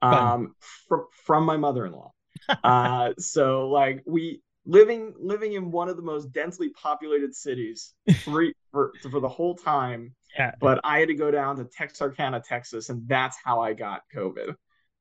Fun. 0.00 0.14
Um 0.14 0.54
from 0.88 1.06
from 1.24 1.44
my 1.44 1.56
mother-in-law. 1.56 2.12
uh 2.64 3.12
so 3.18 3.68
like 3.68 4.02
we 4.06 4.42
living 4.66 5.14
living 5.18 5.54
in 5.54 5.70
one 5.70 5.88
of 5.88 5.96
the 5.96 6.02
most 6.02 6.32
densely 6.32 6.68
populated 6.70 7.34
cities 7.34 7.94
three 8.18 8.52
for 8.70 8.92
for 9.10 9.20
the 9.20 9.28
whole 9.28 9.54
time. 9.54 10.14
Yeah. 10.38 10.52
But 10.60 10.80
I 10.84 10.98
had 10.98 11.08
to 11.08 11.14
go 11.14 11.30
down 11.30 11.56
to 11.56 11.64
Texarkana, 11.64 12.40
Texas, 12.40 12.90
and 12.90 13.06
that's 13.08 13.36
how 13.44 13.60
I 13.60 13.72
got 13.72 14.02
COVID. 14.14 14.54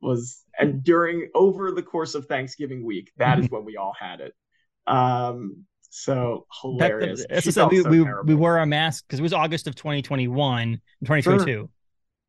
Was 0.03 0.43
and 0.59 0.83
during 0.83 1.29
over 1.33 1.71
the 1.71 1.81
course 1.83 2.13
of 2.15 2.25
Thanksgiving 2.27 2.85
week, 2.85 3.11
that 3.17 3.39
is 3.39 3.49
when 3.49 3.65
we 3.65 3.77
all 3.77 3.93
had 3.99 4.19
it. 4.21 4.33
Um 4.87 5.65
so 5.89 6.45
That- 6.79 6.89
hilarious. 6.89 7.25
that's 7.29 7.43
She 7.43 7.49
what 7.49 7.71
I 7.71 7.75
said. 7.75 7.81
felt 7.83 7.91
We, 7.91 8.01
we, 8.01 8.11
we 8.25 8.35
wore 8.35 8.57
our 8.57 8.65
masks 8.65 9.03
because 9.07 9.19
it 9.19 9.23
was 9.23 9.31
August 9.33 9.67
of 9.67 9.75
2021, 9.75 10.81
2022. 11.05 11.69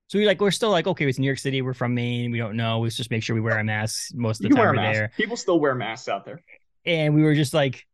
So 0.08 0.18
we 0.18 0.26
like 0.26 0.38
we're 0.40 0.50
still 0.50 0.70
like 0.70 0.86
okay, 0.86 1.08
it's 1.08 1.18
New 1.18 1.26
York 1.26 1.38
City. 1.38 1.62
We're 1.62 1.72
from 1.74 1.94
Maine. 1.94 2.30
We 2.30 2.38
don't 2.38 2.56
know. 2.56 2.80
Let's 2.80 2.94
just 2.96 3.10
make 3.10 3.22
sure 3.22 3.34
we 3.34 3.40
wear 3.40 3.56
our 3.56 3.64
masks 3.64 4.12
most 4.14 4.44
of 4.44 4.50
the 4.50 4.54
wear 4.56 4.66
time 4.66 4.76
we're 4.76 4.82
mask. 4.82 4.94
there. 4.98 5.10
People 5.16 5.36
still 5.36 5.58
wear 5.58 5.74
masks 5.74 6.08
out 6.08 6.24
there. 6.26 6.40
And 6.84 7.14
we 7.14 7.22
were 7.22 7.34
just 7.34 7.54
like, 7.54 7.86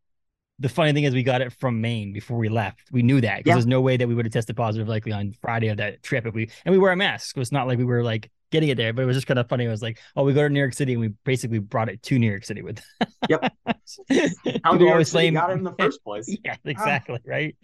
the 0.58 0.68
funny 0.68 0.92
thing 0.92 1.04
is 1.04 1.14
we 1.14 1.22
got 1.22 1.40
it 1.40 1.52
from 1.52 1.80
Maine 1.80 2.12
before 2.12 2.36
we 2.36 2.48
left. 2.48 2.82
We 2.90 3.02
knew 3.02 3.20
that 3.20 3.38
because 3.38 3.46
Yeah. 3.50 3.54
there's 3.54 3.66
no 3.66 3.80
way 3.80 3.96
that 3.96 4.08
we 4.08 4.14
would 4.16 4.26
have 4.26 4.32
tested 4.32 4.56
positive 4.56 4.88
likely 4.88 5.12
on 5.12 5.32
Friday 5.40 5.68
of 5.68 5.76
that 5.76 6.02
trip 6.02 6.26
if 6.26 6.34
we 6.34 6.50
and 6.64 6.72
we 6.72 6.78
wear 6.78 6.90
a 6.92 6.96
mask. 6.96 7.36
It 7.36 7.38
was 7.40 7.52
not 7.52 7.68
like 7.68 7.78
we 7.78 7.84
were 7.84 8.02
like 8.02 8.28
getting 8.50 8.68
it 8.68 8.76
there, 8.76 8.92
but 8.92 9.02
it 9.02 9.06
was 9.06 9.16
just 9.16 9.26
kind 9.26 9.38
of 9.38 9.48
funny. 9.48 9.64
It 9.64 9.68
was 9.68 9.82
like, 9.82 9.98
oh, 10.16 10.24
we 10.24 10.32
go 10.32 10.42
to 10.42 10.48
New 10.48 10.58
York 10.58 10.74
City 10.74 10.92
and 10.92 11.00
we 11.00 11.08
basically 11.24 11.58
brought 11.58 11.88
it 11.88 12.02
to 12.04 12.18
New 12.18 12.28
York 12.28 12.44
City 12.44 12.62
with. 12.62 12.82
Yep. 13.28 13.52
How 14.64 14.72
New 14.72 14.86
York 14.86 14.92
always 14.92 15.10
City 15.10 15.30
got 15.30 15.50
it 15.50 15.58
in 15.58 15.62
the 15.62 15.74
first 15.78 16.02
place. 16.02 16.34
yeah, 16.44 16.56
exactly. 16.64 17.20
Right. 17.24 17.54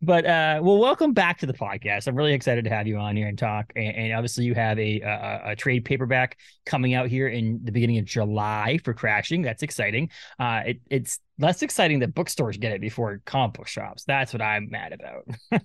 But 0.00 0.24
uh, 0.24 0.60
well, 0.62 0.78
welcome 0.78 1.12
back 1.12 1.38
to 1.38 1.46
the 1.46 1.52
podcast. 1.52 2.06
I'm 2.06 2.14
really 2.14 2.32
excited 2.32 2.64
to 2.64 2.70
have 2.70 2.86
you 2.86 2.98
on 2.98 3.16
here 3.16 3.26
and 3.26 3.36
talk. 3.36 3.72
And, 3.74 3.94
and 3.94 4.12
obviously, 4.14 4.44
you 4.44 4.54
have 4.54 4.78
a, 4.78 5.00
a 5.00 5.42
a 5.46 5.56
trade 5.56 5.84
paperback 5.84 6.38
coming 6.64 6.94
out 6.94 7.08
here 7.08 7.28
in 7.28 7.60
the 7.64 7.72
beginning 7.72 7.98
of 7.98 8.04
July 8.04 8.78
for 8.84 8.94
Crashing. 8.94 9.42
That's 9.42 9.62
exciting. 9.62 10.10
Uh, 10.38 10.62
it, 10.66 10.80
it's 10.88 11.18
less 11.38 11.62
exciting 11.62 11.98
that 11.98 12.14
bookstores 12.14 12.56
get 12.56 12.72
it 12.72 12.80
before 12.80 13.20
comic 13.26 13.54
book 13.54 13.66
shops. 13.66 14.04
That's 14.04 14.32
what 14.32 14.40
I'm 14.40 14.70
mad 14.70 14.92
about. 14.92 15.62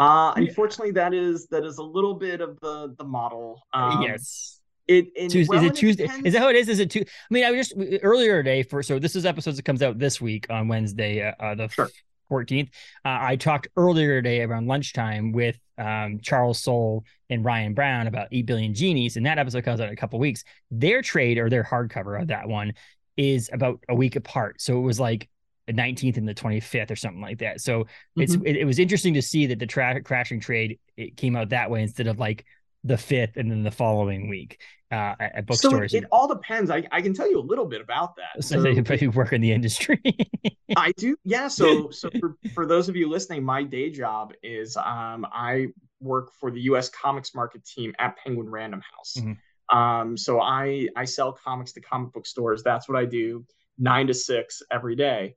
Uh 0.00 0.32
unfortunately 0.36 0.92
that 0.92 1.12
is 1.14 1.46
that 1.48 1.64
is 1.64 1.78
a 1.78 1.82
little 1.82 2.14
bit 2.14 2.40
of 2.40 2.58
the 2.60 2.94
the 2.98 3.04
model. 3.04 3.62
Um 3.72 4.02
yes. 4.02 4.56
It, 4.88 5.06
and, 5.16 5.30
Tuesday, 5.30 5.54
well, 5.54 5.64
is 5.64 5.70
it 5.70 5.74
Tuesday? 5.76 6.04
depends- 6.06 6.26
Is 6.26 6.32
that 6.32 6.40
how 6.40 6.48
it 6.48 6.56
is? 6.56 6.68
Is 6.68 6.80
it 6.80 6.90
two? 6.90 7.02
I 7.02 7.04
mean, 7.34 7.44
I 7.44 7.52
was 7.52 7.68
just 7.68 7.80
earlier 8.02 8.42
today 8.42 8.64
for 8.64 8.82
so 8.82 8.98
this 8.98 9.14
is 9.14 9.24
episodes 9.24 9.56
that 9.58 9.62
comes 9.64 9.82
out 9.82 9.98
this 10.00 10.20
week 10.20 10.46
on 10.50 10.66
Wednesday, 10.66 11.22
uh, 11.28 11.32
uh, 11.38 11.54
the 11.54 11.68
Sure. 11.68 11.88
fourteenth. 12.28 12.70
Uh, 13.04 13.18
I 13.20 13.36
talked 13.36 13.68
earlier 13.76 14.20
today 14.20 14.40
around 14.42 14.66
lunchtime 14.66 15.30
with 15.30 15.56
um, 15.78 16.18
Charles 16.22 16.58
Soule 16.60 17.04
and 17.28 17.44
Ryan 17.44 17.72
Browne 17.74 18.08
about 18.08 18.28
Eight 18.32 18.46
Billion 18.46 18.74
Genies, 18.74 19.16
and 19.16 19.24
that 19.26 19.38
episode 19.38 19.62
comes 19.64 19.80
out 19.80 19.86
in 19.88 19.92
a 19.92 19.96
couple 19.96 20.18
weeks. 20.18 20.42
Their 20.72 21.02
trade 21.02 21.38
or 21.38 21.48
their 21.48 21.62
hardcover 21.62 22.20
of 22.20 22.26
that 22.28 22.48
one 22.48 22.72
is 23.16 23.48
about 23.52 23.78
a 23.88 23.94
week 23.94 24.16
apart, 24.16 24.60
so 24.60 24.76
it 24.76 24.82
was 24.82 24.98
like 24.98 25.28
the 25.70 25.80
19th 25.82 26.16
and 26.16 26.28
the 26.28 26.34
25th 26.34 26.90
or 26.90 26.96
something 26.96 27.20
like 27.22 27.38
that. 27.38 27.60
So 27.60 27.86
it's 28.16 28.36
Mhm. 28.36 28.46
it, 28.46 28.56
it 28.56 28.64
was 28.64 28.78
interesting 28.78 29.14
to 29.14 29.22
see 29.22 29.46
that 29.46 29.58
the 29.58 29.66
tra- 29.66 30.02
crashing 30.02 30.40
trade 30.40 30.78
it 30.96 31.16
came 31.16 31.36
out 31.36 31.50
that 31.50 31.70
way 31.70 31.82
instead 31.82 32.06
of 32.06 32.18
like 32.18 32.44
the 32.84 32.96
fifth 32.96 33.36
and 33.36 33.50
then 33.50 33.62
the 33.62 33.70
following 33.70 34.28
week 34.28 34.60
uh, 34.90 35.14
at, 35.20 35.48
at 35.48 35.54
so 35.54 35.76
it, 35.76 35.92
it 35.92 36.04
all 36.10 36.26
depends. 36.26 36.70
I, 36.70 36.82
I 36.90 37.02
can 37.02 37.14
tell 37.14 37.30
you 37.30 37.38
a 37.38 37.46
little 37.46 37.66
bit 37.66 37.80
about 37.80 38.16
that. 38.16 38.42
so 38.42 38.60
they, 38.60 38.80
they 38.80 39.06
work 39.06 39.32
in 39.32 39.40
the 39.40 39.52
industry. 39.52 40.00
I 40.76 40.92
do. 40.96 41.16
Yeah. 41.24 41.48
So 41.48 41.90
so 41.90 42.10
for, 42.18 42.36
for 42.54 42.66
those 42.66 42.88
of 42.88 42.96
you 42.96 43.08
listening, 43.08 43.44
my 43.44 43.62
day 43.62 43.90
job 43.90 44.32
is 44.42 44.76
um 44.76 45.26
I 45.32 45.68
work 46.00 46.32
for 46.40 46.50
the 46.50 46.62
US 46.62 46.88
comics 46.88 47.34
market 47.34 47.64
team 47.64 47.94
at 47.98 48.16
Penguin 48.16 48.48
Random 48.48 48.80
House. 48.96 49.16
Mhm. 49.18 49.36
Um 49.76 50.16
so 50.16 50.40
I 50.40 50.88
I 50.96 51.04
sell 51.04 51.32
comics 51.32 51.72
to 51.72 51.80
comic 51.80 52.12
book 52.12 52.26
stores. 52.26 52.62
That's 52.62 52.88
what 52.88 52.98
I 52.98 53.04
do 53.04 53.44
9 53.78 54.08
to 54.08 54.14
6 54.14 54.62
every 54.70 54.96
day. 54.96 55.34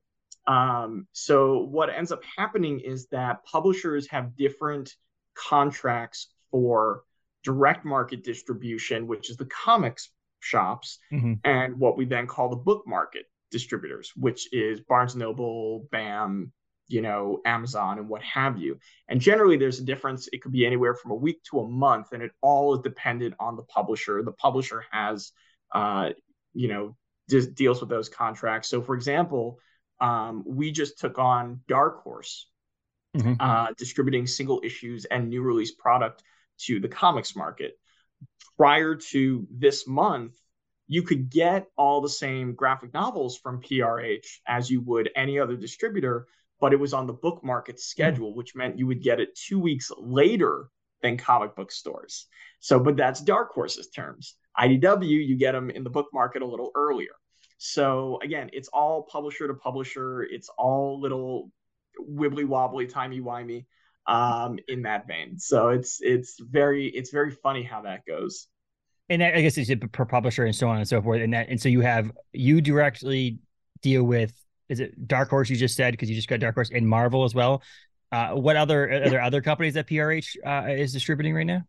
Um 0.47 1.07
so 1.13 1.59
what 1.59 1.89
ends 1.89 2.11
up 2.11 2.21
happening 2.37 2.79
is 2.79 3.07
that 3.07 3.45
publishers 3.45 4.07
have 4.09 4.35
different 4.35 4.93
contracts 5.35 6.27
for 6.51 7.03
direct 7.43 7.85
market 7.85 8.23
distribution, 8.23 9.07
which 9.07 9.29
is 9.29 9.37
the 9.37 9.45
comics 9.45 10.09
shops, 10.39 10.99
Mhm. 11.11 11.39
and 11.43 11.79
what 11.79 11.97
we 11.97 12.05
then 12.05 12.27
call 12.27 12.49
the 12.49 12.55
book 12.55 12.83
market 12.85 13.25
distributors, 13.51 14.11
which 14.15 14.51
is 14.53 14.81
Barnes 14.81 15.15
Noble, 15.15 15.87
BAM, 15.91 16.51
you 16.87 17.01
know, 17.01 17.41
Amazon, 17.45 17.97
and 17.99 18.09
what 18.09 18.21
have 18.23 18.57
you. 18.57 18.77
And 19.07 19.21
generally, 19.21 19.57
there's 19.57 19.79
a 19.79 19.85
difference. 19.85 20.27
It 20.33 20.41
could 20.41 20.51
be 20.51 20.65
anywhere 20.65 20.93
from 20.95 21.11
a 21.11 21.15
week 21.15 21.41
to 21.45 21.59
a 21.59 21.67
month, 21.67 22.11
and 22.11 22.21
it 22.21 22.31
all 22.41 22.73
is 22.73 22.81
dependent 22.81 23.35
on 23.39 23.55
the 23.55 23.63
publisher. 23.63 24.21
The 24.23 24.33
publisher 24.33 24.83
has, 24.91 25.31
uh, 25.73 26.11
you 26.53 26.67
know, 26.67 26.97
deals 27.53 27.79
with 27.79 27.89
those 27.89 28.09
contracts. 28.09 28.67
So, 28.67 28.81
for 28.81 28.95
example, 28.95 29.59
um, 30.03 30.43
we 30.45 30.71
just 30.71 30.99
took 30.99 31.17
on 31.17 31.61
Dark 31.67 32.03
Horse, 32.03 32.49
mm-hmm. 33.15 33.35
uh, 33.39 33.67
distributing 33.77 34.27
single 34.27 34.59
issues 34.63 35.05
and 35.05 35.29
new 35.29 35.41
release 35.41 35.71
product 35.71 36.23
to 36.59 36.81
the 36.81 36.89
comics 36.89 37.37
market. 37.37 37.79
Prior 38.57 38.95
to 38.95 39.47
this 39.49 39.87
month, 39.87 40.35
you 40.87 41.03
could 41.03 41.29
get 41.29 41.67
all 41.77 42.01
the 42.01 42.09
same 42.09 42.53
graphic 42.53 42.93
novels 42.93 43.37
from 43.37 43.61
PRH 43.61 44.25
as 44.45 44.69
you 44.69 44.81
would 44.81 45.09
any 45.15 45.39
other 45.39 45.55
distributor, 45.55 46.27
but 46.59 46.73
it 46.73 46.79
was 46.79 46.93
on 46.93 47.07
the 47.07 47.13
book 47.13 47.41
market 47.41 47.79
schedule, 47.79 48.29
mm-hmm. 48.29 48.37
which 48.37 48.55
meant 48.55 48.77
you 48.77 48.85
would 48.87 49.01
get 49.01 49.21
it 49.21 49.33
two 49.35 49.57
weeks 49.57 49.89
later 49.97 50.67
than 51.01 51.15
comic 51.15 51.55
book 51.55 51.71
stores. 51.71 52.27
So, 52.59 52.77
but 52.77 52.97
that's 52.97 53.21
Dark 53.21 53.53
Horse's 53.53 53.89
terms. 53.89 54.35
IDW, 54.59 55.25
you 55.25 55.37
get 55.37 55.53
them 55.53 55.69
in 55.69 55.85
the 55.85 55.89
book 55.89 56.07
market 56.13 56.41
a 56.41 56.45
little 56.45 56.71
earlier. 56.75 57.15
So 57.57 58.19
again, 58.23 58.49
it's 58.53 58.69
all 58.69 59.03
publisher 59.03 59.47
to 59.47 59.53
publisher. 59.53 60.23
It's 60.23 60.49
all 60.57 60.99
little 60.99 61.51
wibbly 61.99 62.45
wobbly, 62.45 62.87
timey 62.87 63.21
wimey 63.21 63.65
um, 64.07 64.59
in 64.67 64.83
that 64.83 65.07
vein. 65.07 65.39
So 65.39 65.69
it's 65.69 65.99
it's 66.01 66.39
very 66.39 66.87
it's 66.87 67.11
very 67.11 67.31
funny 67.31 67.63
how 67.63 67.81
that 67.81 68.05
goes. 68.05 68.47
And 69.09 69.23
I 69.23 69.41
guess 69.41 69.57
it's 69.57 69.69
per 69.91 70.05
publisher 70.05 70.45
and 70.45 70.55
so 70.55 70.69
on 70.69 70.77
and 70.77 70.87
so 70.87 71.01
forth. 71.01 71.21
And 71.21 71.33
that 71.33 71.49
and 71.49 71.61
so 71.61 71.69
you 71.69 71.81
have 71.81 72.11
you 72.31 72.61
directly 72.61 73.39
deal 73.81 74.03
with 74.03 74.33
is 74.69 74.79
it 74.79 75.07
Dark 75.07 75.29
Horse 75.29 75.49
you 75.49 75.55
just 75.55 75.75
said 75.75 75.91
because 75.91 76.09
you 76.09 76.15
just 76.15 76.29
got 76.29 76.39
Dark 76.39 76.55
Horse 76.55 76.71
and 76.73 76.87
Marvel 76.87 77.23
as 77.23 77.35
well. 77.35 77.61
Uh, 78.11 78.29
what 78.29 78.55
other 78.55 78.89
are 78.89 79.09
there 79.09 79.21
other 79.21 79.41
companies 79.41 79.73
that 79.73 79.87
PRH 79.87 80.37
uh, 80.45 80.71
is 80.71 80.93
distributing 80.93 81.33
right 81.33 81.45
now? 81.45 81.63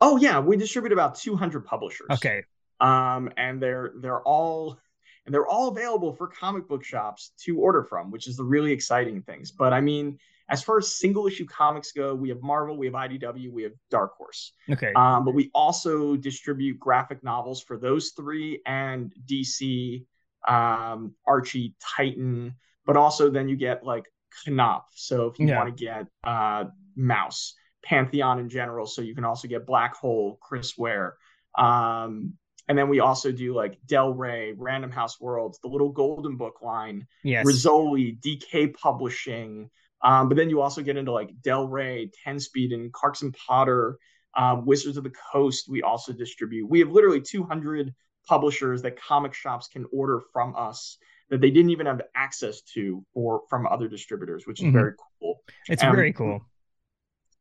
Oh 0.00 0.16
yeah, 0.16 0.40
we 0.40 0.56
distribute 0.56 0.92
about 0.92 1.16
200 1.16 1.64
publishers. 1.64 2.08
Okay. 2.10 2.42
Um, 2.80 3.30
and 3.36 3.62
they're 3.62 3.92
they're 4.00 4.22
all 4.22 4.78
and 5.26 5.34
they're 5.34 5.46
all 5.46 5.68
available 5.68 6.12
for 6.12 6.26
comic 6.26 6.68
book 6.68 6.84
shops 6.84 7.32
to 7.44 7.58
order 7.58 7.84
from, 7.84 8.10
which 8.10 8.26
is 8.26 8.36
the 8.36 8.44
really 8.44 8.72
exciting 8.72 9.22
things. 9.22 9.50
But 9.50 9.72
I 9.72 9.80
mean, 9.80 10.18
as 10.48 10.62
far 10.62 10.78
as 10.78 10.96
single 10.96 11.26
issue 11.26 11.46
comics 11.46 11.92
go, 11.92 12.14
we 12.14 12.28
have 12.28 12.42
Marvel, 12.42 12.76
we 12.76 12.86
have 12.86 12.94
IDW, 12.94 13.52
we 13.52 13.62
have 13.62 13.72
Dark 13.90 14.16
Horse. 14.16 14.52
Okay. 14.68 14.92
Um, 14.94 15.24
but 15.24 15.34
we 15.34 15.50
also 15.54 16.16
distribute 16.16 16.78
graphic 16.78 17.22
novels 17.22 17.62
for 17.62 17.76
those 17.76 18.10
three 18.10 18.60
and 18.66 19.12
DC, 19.26 20.04
um, 20.48 21.14
Archie, 21.26 21.74
Titan. 21.80 22.54
But 22.84 22.96
also 22.96 23.30
then 23.30 23.48
you 23.48 23.56
get 23.56 23.84
like 23.84 24.06
Knopf. 24.48 24.86
So 24.94 25.26
if 25.26 25.38
you 25.38 25.46
yeah. 25.46 25.56
want 25.56 25.76
to 25.76 25.84
get 25.84 26.06
uh, 26.24 26.64
Maus, 26.98 27.52
Pantheon 27.84 28.38
in 28.38 28.48
general. 28.48 28.86
So 28.86 29.02
you 29.02 29.14
can 29.14 29.24
also 29.24 29.48
get 29.48 29.66
Black 29.66 29.96
Hole, 29.96 30.38
Chris 30.40 30.76
Ware. 30.76 31.16
Um, 31.56 32.34
and 32.70 32.78
then 32.78 32.88
we 32.88 33.00
also 33.00 33.32
do 33.32 33.52
like 33.52 33.84
Del 33.88 34.14
Rey, 34.14 34.54
Random 34.56 34.92
House 34.92 35.20
Worlds, 35.20 35.58
the 35.58 35.66
little 35.66 35.88
Golden 35.88 36.36
Book 36.36 36.62
line, 36.62 37.04
yes. 37.24 37.44
Rizzoli, 37.44 38.20
DK 38.20 38.72
Publishing. 38.74 39.68
Um, 40.04 40.28
but 40.28 40.36
then 40.36 40.48
you 40.48 40.60
also 40.60 40.80
get 40.80 40.96
into 40.96 41.10
like 41.10 41.32
Del 41.42 41.66
Rey, 41.66 42.12
10 42.22 42.38
Speed, 42.38 42.70
and 42.70 42.92
Clarkson 42.92 43.32
Potter, 43.32 43.98
um, 44.36 44.66
Wizards 44.66 44.96
of 44.96 45.02
the 45.02 45.12
Coast. 45.32 45.68
We 45.68 45.82
also 45.82 46.12
distribute. 46.12 46.70
We 46.70 46.78
have 46.78 46.92
literally 46.92 47.20
200 47.20 47.92
publishers 48.28 48.82
that 48.82 49.00
comic 49.00 49.34
shops 49.34 49.66
can 49.66 49.84
order 49.92 50.20
from 50.32 50.54
us 50.56 50.96
that 51.28 51.40
they 51.40 51.50
didn't 51.50 51.70
even 51.70 51.86
have 51.86 52.00
access 52.14 52.60
to 52.74 53.04
or 53.14 53.42
from 53.50 53.66
other 53.66 53.88
distributors, 53.88 54.46
which 54.46 54.60
is 54.60 54.66
mm-hmm. 54.66 54.78
very 54.78 54.92
cool. 55.20 55.40
It's 55.68 55.82
very 55.82 56.12
cool. 56.12 56.40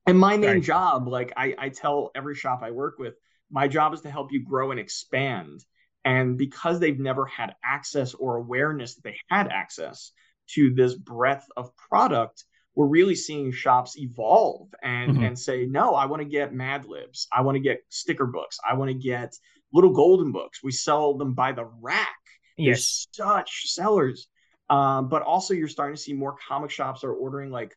And 0.07 0.17
my 0.17 0.37
main 0.37 0.49
Sorry. 0.49 0.61
job, 0.61 1.07
like 1.07 1.33
I, 1.37 1.53
I 1.59 1.69
tell 1.69 2.09
every 2.15 2.33
shop 2.33 2.61
I 2.63 2.71
work 2.71 2.97
with, 2.97 3.13
my 3.51 3.67
job 3.67 3.93
is 3.93 4.01
to 4.01 4.11
help 4.11 4.31
you 4.31 4.43
grow 4.43 4.71
and 4.71 4.79
expand. 4.79 5.63
And 6.05 6.37
because 6.37 6.79
they've 6.79 6.99
never 6.99 7.25
had 7.25 7.55
access 7.63 8.13
or 8.13 8.37
awareness 8.37 8.95
that 8.95 9.03
they 9.03 9.17
had 9.29 9.47
access 9.49 10.11
to 10.51 10.73
this 10.73 10.95
breadth 10.95 11.45
of 11.57 11.75
product, 11.75 12.45
we're 12.75 12.87
really 12.87 13.15
seeing 13.15 13.51
shops 13.51 13.97
evolve 13.97 14.69
and, 14.81 15.13
mm-hmm. 15.13 15.23
and 15.23 15.39
say, 15.39 15.65
no, 15.65 15.95
I 15.95 16.05
want 16.05 16.21
to 16.21 16.27
get 16.27 16.53
Mad 16.53 16.85
Libs. 16.85 17.27
I 17.31 17.41
want 17.41 17.55
to 17.55 17.59
get 17.59 17.81
sticker 17.89 18.25
books. 18.25 18.57
I 18.67 18.75
want 18.75 18.89
to 18.89 18.97
get 18.97 19.35
little 19.73 19.91
golden 19.91 20.31
books. 20.31 20.63
We 20.63 20.71
sell 20.71 21.17
them 21.17 21.33
by 21.33 21.51
the 21.51 21.65
rack. 21.81 22.07
Yes. 22.57 23.07
They're 23.17 23.27
such 23.27 23.71
sellers. 23.73 24.27
Um, 24.69 25.09
but 25.09 25.23
also 25.23 25.53
you're 25.53 25.67
starting 25.67 25.95
to 25.95 26.01
see 26.01 26.13
more 26.13 26.35
comic 26.47 26.69
shops 26.69 27.03
are 27.03 27.13
ordering 27.13 27.51
like 27.51 27.75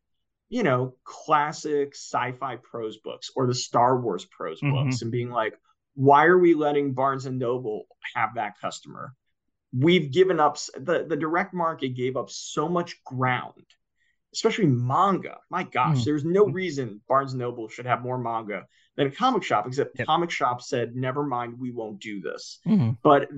you 0.53 0.63
know, 0.63 0.95
classic 1.03 1.95
sci-fi 1.95 2.57
prose 2.57 2.99
books 2.99 3.31
or 3.35 3.47
the 3.47 3.55
Star 3.55 3.99
Wars 3.99 4.27
prose 4.27 4.61
mm-hmm. 4.61 4.85
books 4.85 5.01
and 5.01 5.11
being 5.11 5.31
like, 5.31 5.55
why 5.95 6.27
are 6.27 6.39
we 6.39 6.53
letting 6.53 6.93
Barnes 6.93 7.25
and 7.25 7.39
Noble 7.39 7.87
have 8.15 8.35
that 8.35 8.61
customer? 8.61 9.15
We've 9.75 10.13
given 10.13 10.41
up 10.41 10.59
the, 10.75 11.07
the 11.09 11.17
direct 11.17 11.55
market 11.55 11.97
gave 11.97 12.19
up 12.19 12.29
so 12.29 12.69
much 12.69 13.03
ground, 13.03 13.65
especially 14.35 14.67
manga. 14.67 15.39
My 15.49 15.63
gosh, 15.63 15.97
mm-hmm. 15.97 16.05
there's 16.05 16.25
no 16.27 16.45
reason 16.45 17.01
Barnes 17.09 17.33
and 17.33 17.41
Noble 17.41 17.71
should 17.71 17.87
have 17.87 18.03
more 18.03 18.19
manga 18.19 18.67
than 18.99 19.07
a 19.07 19.11
comic 19.11 19.45
shop, 19.45 19.67
except 19.67 19.99
yep. 19.99 20.07
comic 20.07 20.31
shop 20.31 20.61
said, 20.61 20.95
never 20.95 21.25
mind, 21.25 21.59
we 21.59 21.71
won't 21.71 21.99
do 21.99 22.21
this. 22.21 22.59
Mm-hmm. 22.69 22.91
But 23.03 23.29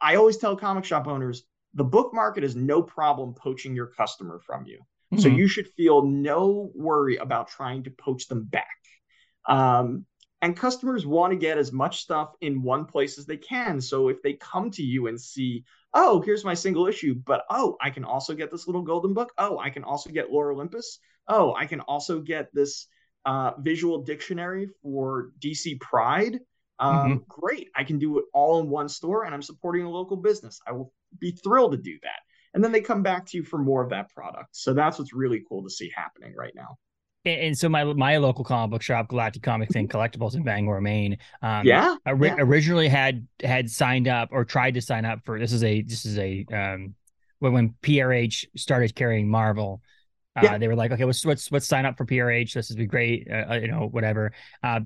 I 0.00 0.14
always 0.14 0.36
tell 0.36 0.54
comic 0.54 0.84
shop 0.84 1.08
owners, 1.08 1.42
the 1.74 1.82
book 1.82 2.14
market 2.14 2.44
is 2.44 2.54
no 2.54 2.80
problem 2.80 3.34
poaching 3.34 3.74
your 3.74 3.86
customer 3.86 4.38
from 4.38 4.66
you. 4.66 4.80
Mm-hmm. 5.12 5.22
So 5.22 5.28
you 5.28 5.48
should 5.48 5.68
feel 5.68 6.02
no 6.02 6.70
worry 6.74 7.16
about 7.16 7.48
trying 7.48 7.82
to 7.84 7.90
poach 7.90 8.28
them 8.28 8.44
back. 8.44 8.66
Um, 9.46 10.06
and 10.42 10.56
customers 10.56 11.06
want 11.06 11.32
to 11.32 11.36
get 11.36 11.58
as 11.58 11.72
much 11.72 12.00
stuff 12.00 12.32
in 12.40 12.62
one 12.62 12.86
place 12.86 13.18
as 13.18 13.26
they 13.26 13.36
can. 13.36 13.80
So 13.80 14.08
if 14.08 14.22
they 14.22 14.34
come 14.34 14.70
to 14.72 14.82
you 14.82 15.08
and 15.08 15.20
see, 15.20 15.64
oh, 15.92 16.20
here's 16.22 16.44
my 16.44 16.54
single 16.54 16.86
issue, 16.86 17.14
but 17.14 17.44
oh, 17.50 17.76
I 17.80 17.90
can 17.90 18.04
also 18.04 18.34
get 18.34 18.50
this 18.50 18.66
little 18.66 18.82
golden 18.82 19.12
book. 19.12 19.32
Oh, 19.36 19.58
I 19.58 19.68
can 19.68 19.84
also 19.84 20.10
get 20.10 20.30
Lore 20.30 20.52
Olympus. 20.52 20.98
Oh, 21.28 21.54
I 21.54 21.66
can 21.66 21.80
also 21.80 22.20
get 22.20 22.54
this 22.54 22.86
uh, 23.26 23.52
visual 23.58 24.02
dictionary 24.02 24.68
for 24.82 25.32
DC 25.40 25.78
Pride. 25.80 26.38
Um, 26.78 26.96
mm-hmm. 26.96 27.16
Great. 27.28 27.68
I 27.76 27.84
can 27.84 27.98
do 27.98 28.18
it 28.18 28.24
all 28.32 28.60
in 28.60 28.70
one 28.70 28.88
store 28.88 29.24
and 29.24 29.34
I'm 29.34 29.42
supporting 29.42 29.84
a 29.84 29.90
local 29.90 30.16
business. 30.16 30.60
I 30.66 30.72
will 30.72 30.92
be 31.18 31.32
thrilled 31.32 31.72
to 31.72 31.78
do 31.78 31.98
that 32.02 32.20
and 32.54 32.62
then 32.62 32.72
they 32.72 32.80
come 32.80 33.02
back 33.02 33.26
to 33.26 33.36
you 33.36 33.44
for 33.44 33.58
more 33.58 33.82
of 33.82 33.90
that 33.90 34.10
product. 34.10 34.48
So 34.52 34.74
that's 34.74 34.98
what's 34.98 35.12
really 35.12 35.42
cool 35.48 35.62
to 35.62 35.70
see 35.70 35.90
happening 35.94 36.34
right 36.36 36.52
now. 36.54 36.78
And 37.26 37.56
so 37.56 37.68
my 37.68 37.84
my 37.84 38.16
local 38.16 38.44
comic 38.44 38.70
book 38.70 38.82
shop, 38.82 39.08
Galactic 39.08 39.42
Comics 39.42 39.74
and 39.74 39.90
Collectibles 39.90 40.34
in 40.34 40.42
Bangor, 40.42 40.80
Maine, 40.80 41.18
um, 41.42 41.66
yeah, 41.66 41.96
ori- 42.06 42.28
yeah, 42.28 42.36
originally 42.38 42.88
had 42.88 43.26
had 43.42 43.70
signed 43.70 44.08
up 44.08 44.30
or 44.32 44.44
tried 44.44 44.72
to 44.74 44.80
sign 44.80 45.04
up 45.04 45.20
for 45.26 45.38
this 45.38 45.52
is 45.52 45.62
a 45.62 45.82
this 45.82 46.06
is 46.06 46.18
a 46.18 46.46
um 46.50 46.94
when 47.40 47.52
when 47.52 47.74
PRH 47.82 48.46
started 48.56 48.94
carrying 48.94 49.28
Marvel, 49.28 49.82
uh, 50.36 50.40
yeah. 50.44 50.58
they 50.58 50.68
were 50.68 50.76
like, 50.76 50.92
okay, 50.92 51.04
let's 51.04 51.24
let's 51.26 51.52
let's 51.52 51.66
sign 51.66 51.84
up 51.84 51.98
for 51.98 52.06
PRH. 52.06 52.54
This 52.54 52.70
would 52.70 52.78
be 52.78 52.86
great, 52.86 53.28
uh, 53.30 53.50
uh, 53.50 53.54
you 53.56 53.68
know, 53.68 53.88
whatever. 53.90 54.32
Uh, 54.62 54.80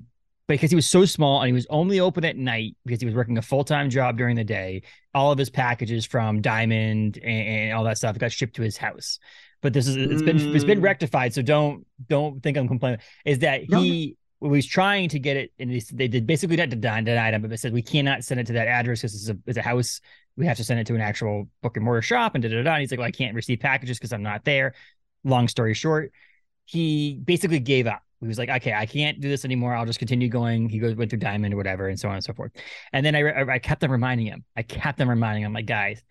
because 0.47 0.69
he 0.69 0.75
was 0.75 0.87
so 0.87 1.05
small 1.05 1.41
and 1.41 1.47
he 1.47 1.53
was 1.53 1.65
only 1.69 1.99
open 1.99 2.23
at 2.23 2.37
night 2.37 2.75
because 2.85 2.99
he 2.99 3.05
was 3.05 3.15
working 3.15 3.37
a 3.37 3.41
full-time 3.41 3.89
job 3.89 4.17
during 4.17 4.35
the 4.35 4.43
day 4.43 4.83
all 5.13 5.31
of 5.31 5.37
his 5.37 5.49
packages 5.49 6.05
from 6.05 6.41
diamond 6.41 7.17
and, 7.23 7.47
and 7.47 7.73
all 7.73 7.83
that 7.83 7.97
stuff 7.97 8.17
got 8.17 8.31
shipped 8.31 8.55
to 8.55 8.61
his 8.61 8.77
house 8.77 9.19
but 9.61 9.73
this 9.73 9.87
is 9.87 9.95
it's 9.95 10.21
been 10.21 10.37
mm. 10.37 10.55
it's 10.55 10.63
been 10.63 10.79
mm. 10.79 10.83
rectified 10.83 11.33
so 11.33 11.41
don't 11.41 11.85
don't 12.07 12.41
think 12.43 12.57
i'm 12.57 12.67
complaining 12.67 12.99
is 13.25 13.39
that 13.39 13.67
no. 13.69 13.79
he 13.79 14.17
was 14.39 14.65
trying 14.65 15.09
to 15.09 15.17
get 15.17 15.37
it 15.37 15.51
and 15.57 15.71
they 15.93 16.07
did 16.07 16.27
basically 16.27 16.55
not 16.55 16.69
deny, 16.69 17.01
denied 17.01 17.33
him 17.33 17.41
but 17.41 17.51
it 17.51 17.59
said 17.59 17.73
we 17.73 17.81
cannot 17.81 18.23
send 18.23 18.39
it 18.39 18.45
to 18.45 18.53
that 18.53 18.67
address 18.67 18.99
because 18.99 19.15
it's 19.15 19.29
a, 19.29 19.37
it's 19.47 19.57
a 19.57 19.61
house 19.61 20.01
we 20.37 20.45
have 20.45 20.57
to 20.57 20.63
send 20.63 20.79
it 20.79 20.85
to 20.85 20.93
an 20.93 21.01
actual 21.01 21.47
book 21.61 21.77
and 21.77 21.85
mortar 21.85 22.01
shop 22.01 22.35
and 22.35 22.43
da 22.43 22.49
da 22.49 22.61
da 22.61 22.73
and 22.73 22.81
he's 22.81 22.91
like 22.91 22.99
well 22.99 23.07
i 23.07 23.11
can't 23.11 23.33
receive 23.33 23.59
packages 23.59 23.97
because 23.97 24.13
i'm 24.13 24.23
not 24.23 24.43
there 24.43 24.73
long 25.23 25.47
story 25.47 25.73
short 25.73 26.11
he 26.65 27.19
basically 27.23 27.59
gave 27.59 27.87
up 27.87 28.03
he 28.25 28.27
was 28.27 28.37
like, 28.37 28.49
okay, 28.49 28.73
I 28.73 28.85
can't 28.85 29.21
do 29.21 29.29
this 29.29 29.45
anymore. 29.45 29.75
I'll 29.75 29.85
just 29.85 29.99
continue 29.99 30.29
going. 30.29 30.67
He 30.67 30.79
goes 30.79 30.95
went 30.95 31.11
through 31.11 31.19
diamond 31.19 31.53
or 31.53 31.57
whatever, 31.57 31.87
and 31.87 31.99
so 31.99 32.09
on 32.09 32.15
and 32.15 32.23
so 32.23 32.33
forth. 32.33 32.51
And 32.91 33.05
then 33.05 33.15
I, 33.15 33.53
I, 33.53 33.59
kept 33.59 33.83
on 33.83 33.91
reminding 33.91 34.27
him. 34.27 34.43
I 34.55 34.63
kept 34.63 34.99
on 34.99 35.07
reminding 35.07 35.43
him, 35.43 35.53
like, 35.53 35.67
guys, 35.67 36.01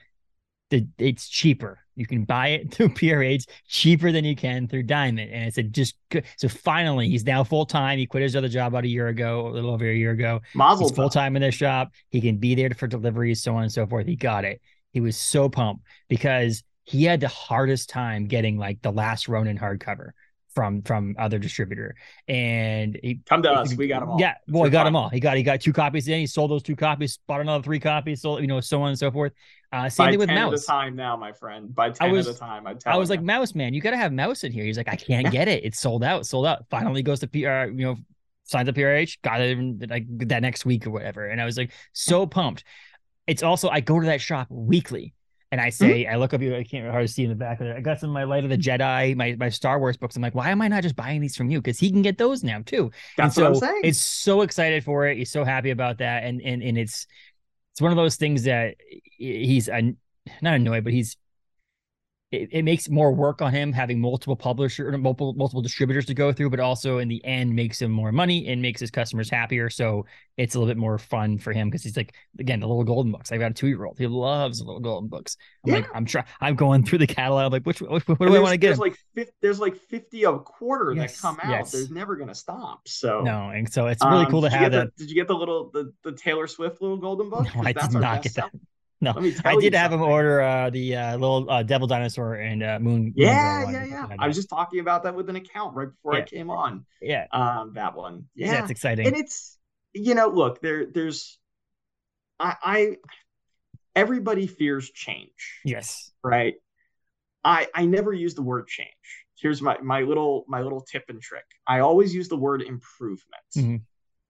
the, 0.71 0.87
it's 0.99 1.28
cheaper. 1.28 1.80
You 1.97 2.06
can 2.06 2.25
buy 2.25 2.49
it 2.49 2.71
through 2.75 2.90
PRH 2.90 3.47
cheaper 3.68 4.12
than 4.12 4.25
you 4.25 4.37
can 4.37 4.68
through 4.68 4.85
Diamond. 4.85 5.33
And 5.33 5.44
I 5.44 5.49
said, 5.49 5.73
just. 5.73 5.97
So 6.37 6.49
finally, 6.49 7.09
he's 7.09 7.25
now 7.25 7.42
full 7.42 7.66
time. 7.66 7.99
He 7.99 8.06
quit 8.06 8.23
his 8.23 8.37
other 8.37 8.49
job 8.49 8.73
about 8.73 8.85
a 8.85 8.88
year 8.88 9.09
ago, 9.09 9.49
a 9.49 9.50
little 9.50 9.71
over 9.71 9.88
a 9.88 9.94
year 9.94 10.12
ago. 10.12 10.40
Mazel 10.54 10.88
he's 10.88 10.97
full 10.97 11.11
time 11.11 11.35
in 11.37 11.42
this 11.42 11.54
shop. 11.54 11.90
He 12.11 12.21
can 12.21 12.37
be 12.37 12.54
there 12.54 12.71
for 12.71 12.87
deliveries, 12.87 13.42
so 13.42 13.56
on 13.56 13.64
and 13.64 13.73
so 13.73 13.87
forth. 13.87 14.06
He 14.06 14.16
got 14.16 14.44
it. 14.44 14.61
He 14.92 15.00
was 15.00 15.16
so 15.16 15.49
pumped 15.49 15.85
because 16.09 16.62
he 16.85 17.04
had 17.04 17.21
the 17.21 17.28
hardest 17.28 17.88
time 17.88 18.26
getting 18.26 18.59
like 18.59 18.80
the 18.83 18.92
last 18.92 19.26
Ronin 19.28 19.59
hardcover 19.59 20.11
from 20.54 20.82
from 20.82 21.16
other 21.18 21.38
distributor, 21.38 21.96
and 22.28 22.99
he 23.02 23.20
come 23.26 23.42
to 23.42 23.50
us. 23.50 23.75
We 23.75 23.88
got 23.88 24.00
them 24.00 24.11
all. 24.11 24.20
Yeah, 24.20 24.34
well, 24.49 24.64
he 24.64 24.70
got 24.70 24.84
them 24.84 24.96
all. 24.96 25.08
He 25.08 25.20
got 25.20 25.37
he 25.37 25.42
got 25.42 25.61
two 25.61 25.73
copies 25.73 26.08
in. 26.08 26.18
He 26.18 26.26
sold 26.26 26.50
those 26.50 26.62
two 26.62 26.76
copies, 26.76 27.18
bought 27.26 27.40
another 27.40 27.62
three 27.62 27.80
copies, 27.80 28.23
sold 28.23 28.40
you 28.40 28.46
know 28.46 28.61
so 28.61 28.82
on 28.82 28.88
and 28.88 28.99
so 28.99 29.11
forth. 29.11 29.32
Uh, 29.73 29.88
same 29.88 30.06
By 30.06 30.11
thing 30.12 30.18
with 30.20 30.28
10 30.28 30.38
Maus. 30.38 30.61
At 30.61 30.66
time 30.66 30.96
now, 30.96 31.16
my 31.16 31.32
friend. 31.32 31.75
By 31.75 31.90
ten 31.90 32.12
was- 32.12 32.28
at 32.28 32.37
a 32.37 32.38
time, 32.38 32.66
I 32.66 32.76
I 32.87 32.96
was 32.96 33.11
like, 33.11 33.20
Maus 33.20 33.54
man, 33.54 33.75
you 33.75 33.80
got 33.80 33.90
to 33.90 33.96
have 33.96 34.12
Maus 34.12 34.44
in 34.44 34.52
here. 34.52 34.64
He's 34.64 34.76
like, 34.76 34.88
I 34.88 34.96
can't 34.96 35.30
get 35.30 35.49
it. 35.49 35.64
It's 35.64 35.80
sold 35.80 36.04
out, 36.04 36.26
sold 36.26 36.46
out. 36.46 36.64
Finally 36.70 37.02
goes 37.02 37.20
to 37.20 37.26
PR, 37.26 37.73
you 37.73 37.84
know, 37.84 37.96
signs 38.44 38.68
up 38.68 38.76
PRH, 38.76 39.20
got 39.23 39.40
it 39.40 39.58
in, 39.58 39.84
like 39.90 40.04
that 40.28 40.42
next 40.42 40.64
week 40.64 40.87
or 40.87 40.90
whatever. 40.90 41.26
And 41.26 41.40
I 41.40 41.44
was 41.44 41.58
like, 41.58 41.73
so 41.92 42.26
pumped. 42.26 42.62
It's 43.26 43.42
also 43.42 43.68
I 43.68 43.80
go 43.80 43.99
to 43.99 44.06
that 44.06 44.20
shop 44.20 44.46
weekly. 44.50 45.14
And 45.54 45.61
I 45.61 45.70
Mm-hmm. 45.80 45.94
say, 45.94 46.04
I 46.06 46.16
look 46.16 46.34
up 46.34 46.40
you, 46.40 46.56
I 46.56 46.64
can't 46.64 46.90
hardly 46.90 47.06
see 47.06 47.23
in 47.23 47.28
the 47.30 47.37
back 47.37 47.61
of 47.61 47.66
there. 47.68 47.76
I 47.76 47.80
got 47.80 48.00
some 48.00 48.11
of 48.11 48.14
my 48.14 48.25
Light 48.25 48.42
of 48.42 48.50
the 48.50 48.58
Jedi, 48.58 49.14
my 49.14 49.37
my 49.38 49.50
Star 49.50 49.78
Wars 49.78 49.96
books. 49.96 50.16
I'm 50.16 50.23
like, 50.23 50.34
why 50.34 50.50
am 50.50 50.61
I 50.61 50.66
not 50.66 50.82
just 50.82 50.96
buying 50.96 51.20
these 51.20 51.37
from 51.37 51.49
you? 51.49 51.61
Because 51.62 51.78
he 51.78 51.92
can 51.92 52.02
get 52.02 52.18
those 52.18 52.42
now 52.42 52.61
too. 52.66 52.90
That's 53.16 53.32
and 53.32 53.32
so 53.34 53.44
what 53.44 53.46
I'm 53.46 53.54
saying. 53.54 53.84
It's 53.84 54.00
so 54.00 54.40
excited 54.42 54.82
for 54.82 55.06
it. 55.06 55.16
He's 55.16 55.30
so 55.30 55.44
happy 55.44 55.70
about 55.70 55.99
that. 55.99 56.25
And 56.25 56.42
and 56.42 56.61
and 56.61 56.76
it's 56.76 57.06
it's 57.73 57.80
one 57.80 57.92
of 57.92 57.96
those 57.96 58.16
things 58.16 58.44
that 58.44 58.76
he's 59.16 59.68
not 59.68 60.54
annoyed, 60.54 60.84
but 60.84 60.92
he's 60.92 61.16
it, 62.43 62.49
it 62.53 62.62
makes 62.64 62.88
more 62.88 63.12
work 63.12 63.41
on 63.43 63.53
him 63.53 63.73
having 63.73 64.00
multiple 64.00 64.37
publisher 64.37 64.88
or 64.88 64.99
multiple 64.99 65.33
multiple 65.35 65.62
distributors 65.62 66.05
to 66.07 66.14
go 66.14 66.33
through, 66.33 66.50
but 66.50 66.61
also 66.61 66.99
in 66.99 67.09
the 67.09 67.25
end 67.25 67.55
makes 67.55 67.81
him 67.81 67.91
more 67.91 68.12
money 68.12 68.47
and 68.49 68.61
makes 68.61 68.81
his 68.81 68.91
customers 68.91 69.31
happier. 69.31 69.71
So 69.71 70.07
it's 70.37 70.55
a 70.55 70.59
little 70.59 70.71
bit 70.71 70.79
more 70.79 70.99
fun 70.99 71.38
for 71.38 71.53
him 71.53 71.69
because 71.71 71.83
he's 71.85 71.97
like 71.97 72.14
again 72.38 72.61
the 72.61 72.67
little 72.67 72.85
golden 72.85 73.12
books. 73.12 73.31
I've 73.33 73.41
got 73.41 73.50
a 73.53 73.55
two 73.55 73.69
year 73.69 73.85
old. 73.85 73.99
He 73.99 74.07
loves 74.07 74.59
the 74.59 74.64
little 74.64 74.81
golden 74.81 75.09
books. 75.09 75.37
I'm 75.67 75.73
like 75.73 75.85
Yeah. 75.85 75.91
I'm 75.95 76.05
trying. 76.05 76.25
I'm 76.41 76.55
going 76.57 76.85
through 76.85 76.99
the 76.99 77.07
catalog. 77.07 77.53
like 77.53 77.62
which, 77.64 77.81
which 77.81 78.07
what 78.09 78.19
do 78.19 78.35
I 78.35 78.38
want 78.41 78.53
to 78.53 78.57
get? 78.59 78.69
There's 78.69 78.79
like 78.79 78.97
50, 79.14 79.33
there's 79.41 79.61
like 79.61 79.76
fifty 79.76 80.25
a 80.25 80.38
quarter 80.38 80.93
Yes, 80.93 81.14
that 81.17 81.21
come 81.23 81.38
out. 81.43 81.50
yes. 81.50 81.73
There's 81.73 81.91
never 81.91 82.17
gonna 82.17 82.35
stop. 82.35 82.88
So 82.88 83.21
no, 83.23 83.50
and 83.50 83.73
so 83.73 83.87
it's 83.87 84.05
really 84.05 84.25
Um, 84.25 84.31
cool 84.31 84.43
to 84.43 84.50
have 84.50 84.73
that. 84.73 84.91
the- 84.97 85.05
did 85.05 85.09
you 85.11 85.14
get 85.14 85.29
the 85.29 85.35
little 85.37 85.71
the, 85.73 85.93
the 86.03 86.12
Taylor 86.12 86.47
Swift 86.47 86.83
little 86.83 86.97
golden 86.97 87.31
book? 87.31 87.47
No, 87.55 87.62
I 87.62 87.73
did 87.73 87.93
not 87.93 88.23
get 88.23 88.35
that. 88.35 88.50
No, 89.01 89.11
Let 89.13 89.23
me 89.23 89.33
tell 89.35 89.57
I 89.59 89.61
did 89.61 89.75
have 89.75 89.93
him 89.93 90.01
order 90.03 90.41
uh, 90.41 90.71
the 90.71 90.97
uh, 90.97 91.13
little 91.17 91.51
uh, 91.51 91.63
Devil 91.63 91.87
Dinosaur 91.87 92.35
and 92.37 92.63
uh, 92.63 92.79
Moon. 92.81 93.03
Moon 93.05 93.13
Yeah, 93.17 93.65
one. 93.65 93.75
yeah, 93.75 93.85
yeah. 93.85 94.07
I 94.19 94.27
was 94.27 94.37
just 94.37 94.49
talking 94.49 94.81
about 94.81 95.03
that 95.03 95.15
with 95.15 95.29
an 95.29 95.37
account 95.37 95.75
right 95.75 95.89
before 95.91 96.15
I 96.15 96.23
came 96.23 96.49
on. 96.49 96.87
yeah, 97.03 97.27
Um, 97.33 97.73
that 97.75 97.95
one. 97.95 98.27
yeah, 98.35 98.53
Yeah, 98.53 98.63
it's 98.63 98.71
exciting. 98.71 99.07
and 99.07 99.17
it's 99.17 99.59
you 99.93 100.15
know, 100.15 100.29
look, 100.29 100.61
there, 100.61 100.87
there's, 100.87 101.39
I, 102.41 102.57
I, 102.63 102.97
everybody 103.95 104.47
fears 104.47 104.91
change, 104.91 105.61
yes. 105.65 106.11
right? 106.23 106.55
I, 107.45 107.69
I 107.75 107.85
never 107.87 108.13
use 108.13 108.35
the 108.35 108.43
word 108.43 108.67
change. 108.67 108.89
Here's 109.37 109.61
my 109.61 109.77
my 109.83 110.01
little 110.03 110.45
my 110.49 110.63
little 110.63 110.81
tip 110.81 111.05
and 111.09 111.21
trick. 111.21 111.45
I 111.67 111.81
always 111.81 112.15
use 112.15 112.29
the 112.29 112.37
word 112.37 112.63
improvement. 112.63 113.43
Mhm. 113.57 113.83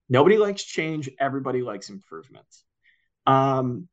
Nobody 0.09 0.37
likes 0.39 0.65
change. 0.65 1.09
Everybody 1.21 1.63
likes 1.63 1.89
improvement. 1.91 2.47
Um, 3.27 3.89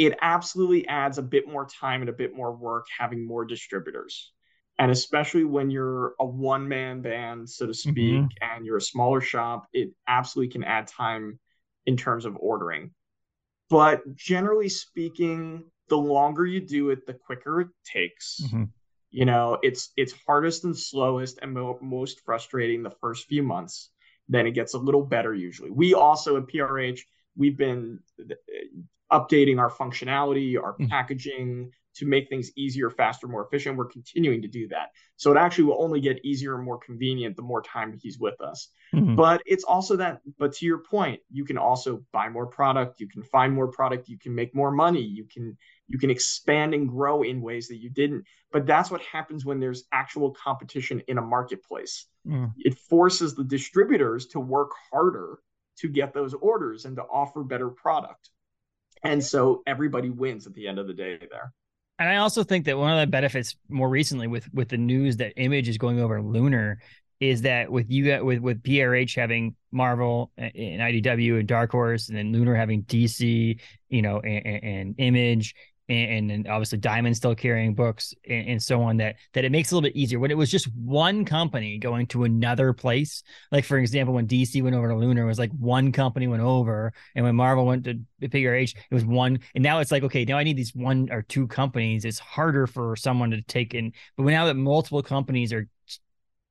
it 0.00 0.16
absolutely 0.22 0.88
adds 0.88 1.18
a 1.18 1.22
bit 1.22 1.46
more 1.46 1.66
time 1.66 2.00
and 2.00 2.08
a 2.08 2.14
bit 2.14 2.34
more 2.34 2.52
work 2.52 2.86
having 2.98 3.22
more 3.22 3.44
distributors. 3.44 4.32
And 4.78 4.90
especially 4.90 5.44
when 5.44 5.70
you're 5.70 6.14
a 6.18 6.24
one 6.24 6.66
man 6.66 7.02
band, 7.02 7.50
so 7.50 7.66
to 7.66 7.74
speak, 7.74 8.22
Mhm. 8.22 8.28
and 8.40 8.64
you're 8.64 8.78
a 8.78 8.80
smaller 8.94 9.20
shop, 9.20 9.68
it 9.74 9.90
absolutely 10.08 10.52
can 10.52 10.64
add 10.64 10.86
time 10.86 11.38
in 11.84 11.98
terms 11.98 12.24
of 12.24 12.34
ordering. 12.40 12.94
But 13.68 14.16
generally 14.16 14.70
speaking, 14.70 15.70
the 15.88 15.98
longer 15.98 16.46
you 16.46 16.60
do 16.60 16.88
it, 16.88 17.06
the 17.06 17.12
quicker 17.12 17.60
it 17.60 17.68
takes. 17.84 18.40
Mhm. 18.40 18.70
You 19.10 19.26
know, 19.26 19.58
it's 19.62 19.92
it's 19.98 20.14
hardest 20.26 20.64
and 20.64 20.74
slowest 20.74 21.40
and 21.42 21.52
mo- 21.52 21.78
most 21.82 22.20
frustrating 22.20 22.82
the 22.82 22.96
first 23.02 23.26
few 23.26 23.42
months. 23.42 23.90
Then 24.30 24.46
it 24.46 24.52
gets 24.52 24.72
a 24.72 24.78
little 24.78 25.04
better 25.04 25.34
usually. 25.34 25.70
We 25.70 25.92
also 25.92 26.38
at 26.38 26.46
PRH 26.46 27.06
we've 27.36 27.58
been 27.58 28.02
updating 29.12 29.58
our 29.58 29.70
functionality, 29.70 30.60
our 30.62 30.76
Mhm. 30.76 30.88
packaging 30.88 31.72
to 31.92 32.06
make 32.06 32.28
things 32.28 32.52
easier, 32.56 32.88
faster, 32.88 33.26
more 33.26 33.44
efficient. 33.44 33.76
We're 33.76 33.86
continuing 33.86 34.40
to 34.42 34.48
do 34.48 34.68
that. 34.68 34.90
So 35.16 35.32
it 35.32 35.36
actually 35.36 35.64
will 35.64 35.82
only 35.82 36.00
get 36.00 36.24
easier 36.24 36.54
and 36.54 36.64
more 36.64 36.78
convenient 36.78 37.34
the 37.36 37.42
more 37.42 37.62
time 37.62 37.92
he's 38.00 38.16
with 38.18 38.40
us. 38.40 38.68
Mhm. 38.94 39.16
But 39.16 39.42
it's 39.44 39.64
also 39.64 39.96
that, 39.96 40.20
but 40.38 40.52
to 40.54 40.66
your 40.66 40.78
point, 40.78 41.20
you 41.32 41.44
can 41.44 41.58
also 41.58 42.04
buy 42.12 42.28
more 42.28 42.46
product, 42.46 43.00
you 43.00 43.08
can 43.08 43.24
find 43.24 43.52
more 43.52 43.66
product, 43.68 44.08
you 44.08 44.18
can 44.18 44.34
make 44.34 44.54
more 44.54 44.70
money, 44.70 45.02
you 45.02 45.24
can 45.24 45.56
you 45.88 45.98
can 45.98 46.10
expand 46.10 46.72
and 46.72 46.88
grow 46.88 47.24
in 47.24 47.42
ways 47.42 47.66
that 47.66 47.78
you 47.78 47.90
didn't. 47.90 48.24
But 48.52 48.64
that's 48.64 48.92
what 48.92 49.02
happens 49.02 49.44
when 49.44 49.58
there's 49.58 49.88
actual 49.90 50.30
competition 50.30 51.02
in 51.08 51.18
a 51.18 51.22
marketplace. 51.22 52.06
Mm. 52.24 52.52
It 52.58 52.78
forces 52.78 53.34
the 53.34 53.42
distributors 53.42 54.28
to 54.28 54.38
work 54.38 54.70
harder 54.92 55.40
to 55.78 55.88
get 55.88 56.14
those 56.14 56.32
orders 56.34 56.84
and 56.84 56.94
to 56.94 57.02
offer 57.02 57.42
better 57.42 57.70
product. 57.70 58.30
And 59.02 59.22
so 59.24 59.62
everybody 59.66 60.10
wins 60.10 60.46
at 60.46 60.54
the 60.54 60.68
end 60.68 60.78
of 60.78 60.86
the 60.86 60.94
day 60.94 61.18
there. 61.30 61.52
And 61.98 62.08
I 62.08 62.16
also 62.16 62.42
think 62.42 62.64
that 62.64 62.78
one 62.78 62.92
of 62.92 63.00
the 63.00 63.06
benefits 63.06 63.56
more 63.68 63.88
recently 63.88 64.26
with 64.26 64.52
with 64.54 64.68
the 64.68 64.78
news 64.78 65.18
that 65.18 65.34
Image 65.36 65.68
is 65.68 65.76
going 65.76 66.00
over 66.00 66.22
Lunar 66.22 66.78
is 67.20 67.42
that 67.42 67.70
with 67.70 67.90
you 67.90 68.24
with 68.24 68.40
with 68.40 68.62
PRH 68.62 69.14
having 69.14 69.54
Marvel 69.70 70.32
and 70.38 70.50
and 70.56 70.80
IDW 70.80 71.38
and 71.38 71.46
Dark 71.46 71.70
Horse, 71.70 72.08
and 72.08 72.16
then 72.16 72.32
Lunar 72.32 72.54
having 72.54 72.84
DC, 72.84 73.60
you 73.90 74.02
know, 74.02 74.20
and, 74.20 74.46
and, 74.46 74.64
and 74.64 74.94
Image, 74.98 75.54
and, 75.90 76.30
and 76.30 76.48
obviously 76.48 76.78
Diamond 76.78 77.16
still 77.16 77.34
carrying 77.34 77.74
books 77.74 78.14
and, 78.28 78.48
and 78.48 78.62
so 78.62 78.82
on. 78.82 78.96
That 78.98 79.16
that 79.32 79.44
it 79.44 79.52
makes 79.52 79.70
it 79.70 79.72
a 79.72 79.76
little 79.76 79.88
bit 79.88 79.96
easier 79.96 80.18
when 80.18 80.30
it 80.30 80.36
was 80.36 80.50
just 80.50 80.66
one 80.74 81.24
company 81.24 81.78
going 81.78 82.06
to 82.08 82.24
another 82.24 82.72
place. 82.72 83.22
Like 83.50 83.64
for 83.64 83.78
example, 83.78 84.14
when 84.14 84.26
DC 84.26 84.62
went 84.62 84.76
over 84.76 84.88
to 84.88 84.94
Lunar, 84.94 85.22
it 85.24 85.26
was 85.26 85.38
like 85.38 85.52
one 85.52 85.92
company 85.92 86.26
went 86.26 86.42
over, 86.42 86.92
and 87.14 87.24
when 87.24 87.36
Marvel 87.36 87.66
went 87.66 87.84
to 87.84 88.00
PRH, 88.22 88.74
it 88.90 88.94
was 88.94 89.04
one. 89.04 89.40
And 89.54 89.62
now 89.62 89.80
it's 89.80 89.92
like 89.92 90.02
okay, 90.04 90.24
now 90.24 90.38
I 90.38 90.44
need 90.44 90.56
these 90.56 90.74
one 90.74 91.08
or 91.10 91.22
two 91.22 91.46
companies. 91.46 92.04
It's 92.04 92.18
harder 92.18 92.66
for 92.66 92.96
someone 92.96 93.30
to 93.30 93.42
take 93.42 93.74
in, 93.74 93.92
but 94.16 94.24
now 94.24 94.46
that 94.46 94.54
multiple 94.54 95.02
companies 95.02 95.52
are 95.52 95.68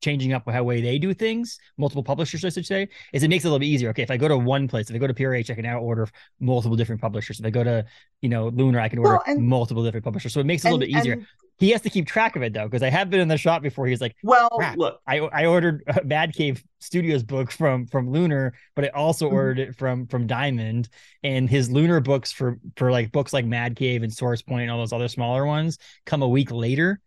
changing 0.01 0.33
up 0.33 0.49
how 0.49 0.63
way 0.63 0.81
they 0.81 0.97
do 0.97 1.13
things, 1.13 1.59
multiple 1.77 2.03
publishers, 2.03 2.45
I 2.45 2.49
should 2.49 2.65
say, 2.65 2.87
is 3.13 3.23
it 3.23 3.29
makes 3.29 3.43
it 3.43 3.47
a 3.47 3.51
little 3.51 3.59
bit 3.59 3.65
easier. 3.67 3.89
Okay, 3.89 4.03
if 4.03 4.11
I 4.11 4.17
go 4.17 4.27
to 4.27 4.37
one 4.37 4.67
place, 4.67 4.89
if 4.89 4.95
I 4.95 4.99
go 4.99 5.07
to 5.07 5.13
PRH, 5.13 5.49
I 5.49 5.55
can 5.55 5.63
now 5.63 5.79
order 5.79 6.07
multiple 6.39 6.77
different 6.77 7.01
publishers. 7.01 7.39
If 7.39 7.45
I 7.45 7.49
go 7.49 7.63
to, 7.63 7.85
you 8.21 8.29
know, 8.29 8.47
Lunar, 8.49 8.79
I 8.79 8.89
can 8.89 8.99
order 8.99 9.13
Well, 9.13 9.23
and- 9.27 9.41
multiple 9.45 9.83
different 9.83 10.03
publishers. 10.05 10.33
So 10.33 10.39
it 10.39 10.45
makes 10.45 10.63
it 10.63 10.69
a 10.69 10.71
little 10.71 10.83
And- 10.83 10.91
bit 10.93 10.99
easier. 10.99 11.13
and- 11.13 11.25
he 11.57 11.71
has 11.71 11.81
to 11.81 11.89
keep 11.89 12.07
track 12.07 12.37
of 12.37 12.41
it 12.41 12.53
though, 12.53 12.63
because 12.63 12.81
I 12.83 12.89
have 12.89 13.09
been 13.09 13.19
in 13.19 13.27
the 13.27 13.37
shop 13.37 13.61
before. 13.61 13.85
He's 13.85 13.99
like, 13.99 14.15
well, 14.23 14.47
look, 14.77 15.01
I 15.05 15.17
I 15.17 15.45
ordered 15.45 15.83
a 15.87 16.01
Mad 16.05 16.33
Cave 16.33 16.63
Studios 16.79 17.21
book 17.21 17.51
from 17.51 17.85
from 17.85 18.09
Lunar, 18.09 18.53
but 18.77 18.85
I 18.85 18.87
also 18.89 19.29
Mhm. 19.29 19.33
ordered 19.33 19.59
it 19.59 19.75
from 19.75 20.07
from 20.07 20.25
Diamond. 20.25 20.87
And 21.21 21.49
his 21.49 21.69
Lunar 21.69 21.99
books 21.99 22.31
for 22.31 22.57
for 22.77 22.91
like 22.93 23.11
books 23.11 23.33
like 23.33 23.43
Mad 23.45 23.75
Cave 23.75 24.03
and 24.03 24.13
Source 24.13 24.41
Point 24.41 24.61
and 24.61 24.71
all 24.71 24.77
those 24.77 24.93
other 24.93 25.09
smaller 25.09 25.45
ones 25.45 25.77
come 26.05 26.21
a 26.21 26.27
week 26.29 26.49
later. 26.49 27.01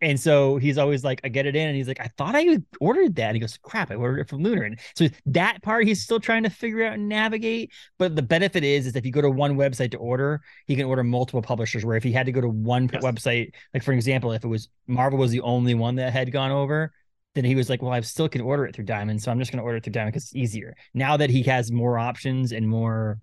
And 0.00 0.18
so 0.18 0.56
he's 0.58 0.78
always 0.78 1.04
like, 1.04 1.20
I 1.24 1.28
get 1.28 1.46
it 1.46 1.56
in, 1.56 1.68
and 1.68 1.76
he's 1.76 1.88
like, 1.88 2.00
I 2.00 2.08
thought 2.16 2.34
I 2.36 2.58
ordered 2.80 3.14
that. 3.16 3.26
And 3.28 3.36
he 3.36 3.40
goes, 3.40 3.56
Crap, 3.62 3.90
I 3.90 3.94
ordered 3.94 4.20
it 4.20 4.28
from 4.28 4.42
Lunar. 4.42 4.62
And 4.64 4.78
so 4.96 5.08
that 5.26 5.62
part 5.62 5.86
he's 5.86 6.02
still 6.02 6.20
trying 6.20 6.44
to 6.44 6.50
figure 6.50 6.84
out 6.84 6.94
and 6.94 7.08
navigate. 7.08 7.72
But 7.98 8.16
the 8.16 8.22
benefit 8.22 8.64
is, 8.64 8.86
is 8.86 8.96
if 8.96 9.04
you 9.06 9.12
go 9.12 9.20
to 9.22 9.30
one 9.30 9.56
website 9.56 9.90
to 9.92 9.98
order, 9.98 10.40
he 10.66 10.76
can 10.76 10.84
order 10.86 11.02
multiple 11.04 11.42
publishers. 11.42 11.84
Where 11.84 11.96
if 11.96 12.04
he 12.04 12.12
had 12.12 12.26
to 12.26 12.32
go 12.32 12.40
to 12.40 12.48
one 12.48 12.90
Yes. 12.90 13.02
website, 13.02 13.54
like 13.74 13.82
for 13.82 13.92
example, 13.92 14.32
if 14.32 14.44
it 14.44 14.48
was 14.48 14.68
Marvel 14.86 15.18
was 15.18 15.30
the 15.30 15.40
only 15.40 15.74
one 15.74 15.96
that 15.96 16.12
had 16.12 16.32
gone 16.32 16.50
over, 16.50 16.92
then 17.34 17.44
he 17.44 17.54
was 17.54 17.70
like, 17.70 17.80
"Well, 17.82 17.92
I 17.92 18.00
still 18.00 18.28
can 18.28 18.42
order 18.42 18.66
it 18.66 18.74
through 18.76 18.84
Diamond, 18.84 19.22
so 19.22 19.30
I'm 19.30 19.38
just 19.38 19.50
going 19.50 19.58
to 19.58 19.64
order 19.64 19.78
it 19.78 19.84
through 19.84 19.92
Diamond 19.94 20.12
because 20.12 20.24
it's 20.24 20.36
easier." 20.36 20.74
Now 20.94 21.16
that 21.16 21.30
he 21.30 21.42
has 21.44 21.72
more 21.72 21.98
options 21.98 22.52
and 22.52 22.68
more 22.68 23.20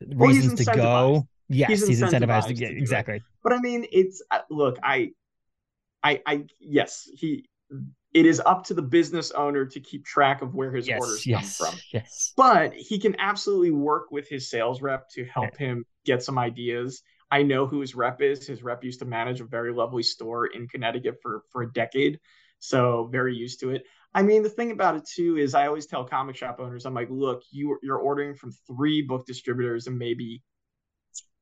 Well, 0.00 0.28
reasons 0.28 0.54
to 0.56 0.64
go, 0.64 1.28
yes, 1.48 1.68
He's 1.68 1.86
he's, 1.86 2.00
incentivized, 2.00 2.12
incentivized 2.22 2.46
to 2.48 2.54
get 2.54 2.72
exactly. 2.72 3.22
but 3.42 3.52
I 3.52 3.58
mean, 3.60 3.86
it's 3.92 4.22
uh, 4.30 4.40
look, 4.50 4.78
I, 4.82 5.12
I, 6.02 6.20
I, 6.26 6.44
yes, 6.60 7.08
he, 7.14 7.48
it 8.12 8.26
is 8.26 8.40
up 8.44 8.64
to 8.64 8.74
the 8.74 8.82
business 8.82 9.30
owner 9.30 9.64
to 9.66 9.80
keep 9.80 10.04
track 10.04 10.42
of 10.42 10.54
where 10.54 10.72
his 10.72 10.88
Yes, 10.88 10.98
orders 10.98 11.24
yes, 11.26 11.56
come 11.58 11.68
from. 11.72 11.80
yes. 11.92 12.32
But 12.36 12.74
he 12.74 12.98
can 12.98 13.18
absolutely 13.18 13.70
work 13.70 14.10
with 14.10 14.28
his 14.28 14.50
sales 14.50 14.82
rep 14.82 15.08
to 15.10 15.24
help 15.24 15.56
him 15.56 15.84
get 16.04 16.22
some 16.22 16.38
ideas. 16.38 17.02
I 17.30 17.42
know 17.42 17.66
who 17.66 17.80
his 17.80 17.94
rep 17.94 18.20
is. 18.20 18.46
His 18.46 18.62
rep 18.62 18.84
used 18.84 18.98
to 19.00 19.06
manage 19.06 19.40
a 19.40 19.44
very 19.44 19.72
lovely 19.72 20.02
store 20.02 20.46
in 20.46 20.68
Connecticut 20.68 21.16
for 21.22 21.42
for 21.50 21.62
a 21.62 21.72
decade, 21.72 22.18
so 22.58 23.08
very 23.10 23.34
used 23.34 23.60
to 23.60 23.70
it. 23.70 23.84
I 24.14 24.22
mean, 24.22 24.42
the 24.42 24.50
thing 24.50 24.70
about 24.72 24.96
it 24.96 25.04
too 25.06 25.38
is 25.38 25.54
I 25.54 25.66
always 25.66 25.86
tell 25.86 26.04
comic 26.04 26.36
shop 26.36 26.58
owners, 26.60 26.84
I'm 26.84 26.94
like, 26.94 27.08
look, 27.10 27.42
you 27.50 27.78
you're 27.82 27.96
ordering 27.98 28.34
from 28.34 28.52
three 28.66 29.00
book 29.02 29.26
distributors 29.26 29.86
and 29.86 29.98
maybe 29.98 30.42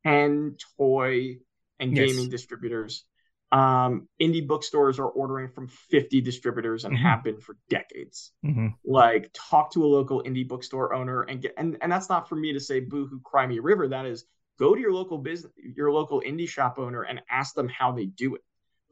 ten 0.05 0.57
toy 0.77 1.39
and 1.79 1.95
Yes. 1.95 2.09
gaming 2.09 2.29
distributors. 2.31 3.05
Um, 3.53 4.09
indie 4.23 4.47
bookstores 4.47 5.01
are 5.01 5.09
ordering 5.09 5.49
from 5.49 5.67
50 5.69 6.21
distributors 6.21 6.85
and 6.85 6.95
Mhm. 6.95 7.01
have 7.03 7.25
been 7.25 7.41
for 7.41 7.57
decades 7.69 8.33
Mhm. 8.45 8.75
like 8.85 9.31
talk 9.35 9.73
to 9.73 9.85
a 9.85 9.87
local 9.87 10.23
indie 10.23 10.47
bookstore 10.47 10.95
owner 10.95 11.23
and 11.23 11.43
get 11.43 11.55
and, 11.57 11.77
and 11.81 11.91
that's 11.91 12.09
not 12.09 12.29
for 12.29 12.37
me 12.37 12.53
to 12.53 12.61
say 12.61 12.79
boo 12.81 13.07
hoo 13.07 13.21
cry 13.25 13.47
me 13.47 13.59
river 13.59 13.89
that 13.89 14.07
is 14.07 14.25
go 14.59 14.75
to 14.75 14.81
your 14.81 14.93
local 14.93 15.19
business 15.19 15.53
your 15.57 15.91
local 15.93 16.21
indie 16.21 16.49
shop 16.49 16.79
owner 16.79 17.03
and 17.03 17.21
ask 17.29 17.55
them 17.55 17.69
how 17.69 17.91
they 17.93 18.07
do 18.07 18.37
it 18.37 18.43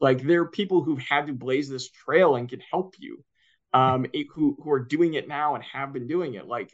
Like 0.01 0.21
there 0.21 0.41
are 0.41 0.49
people 0.49 0.83
who've 0.83 0.99
had 0.99 1.27
to 1.27 1.33
blaze 1.33 1.69
this 1.69 1.89
trail 1.89 2.35
and 2.35 2.49
can 2.49 2.61
help 2.61 2.95
you. 2.99 3.23
Um, 3.71 4.07
it, 4.13 4.27
who 4.33 4.57
who 4.63 4.71
are 4.71 4.79
doing 4.79 5.13
it 5.13 5.27
now 5.27 5.55
and 5.55 5.63
have 5.63 5.93
been 5.93 6.07
doing 6.07 6.33
it. 6.33 6.47
Like 6.47 6.71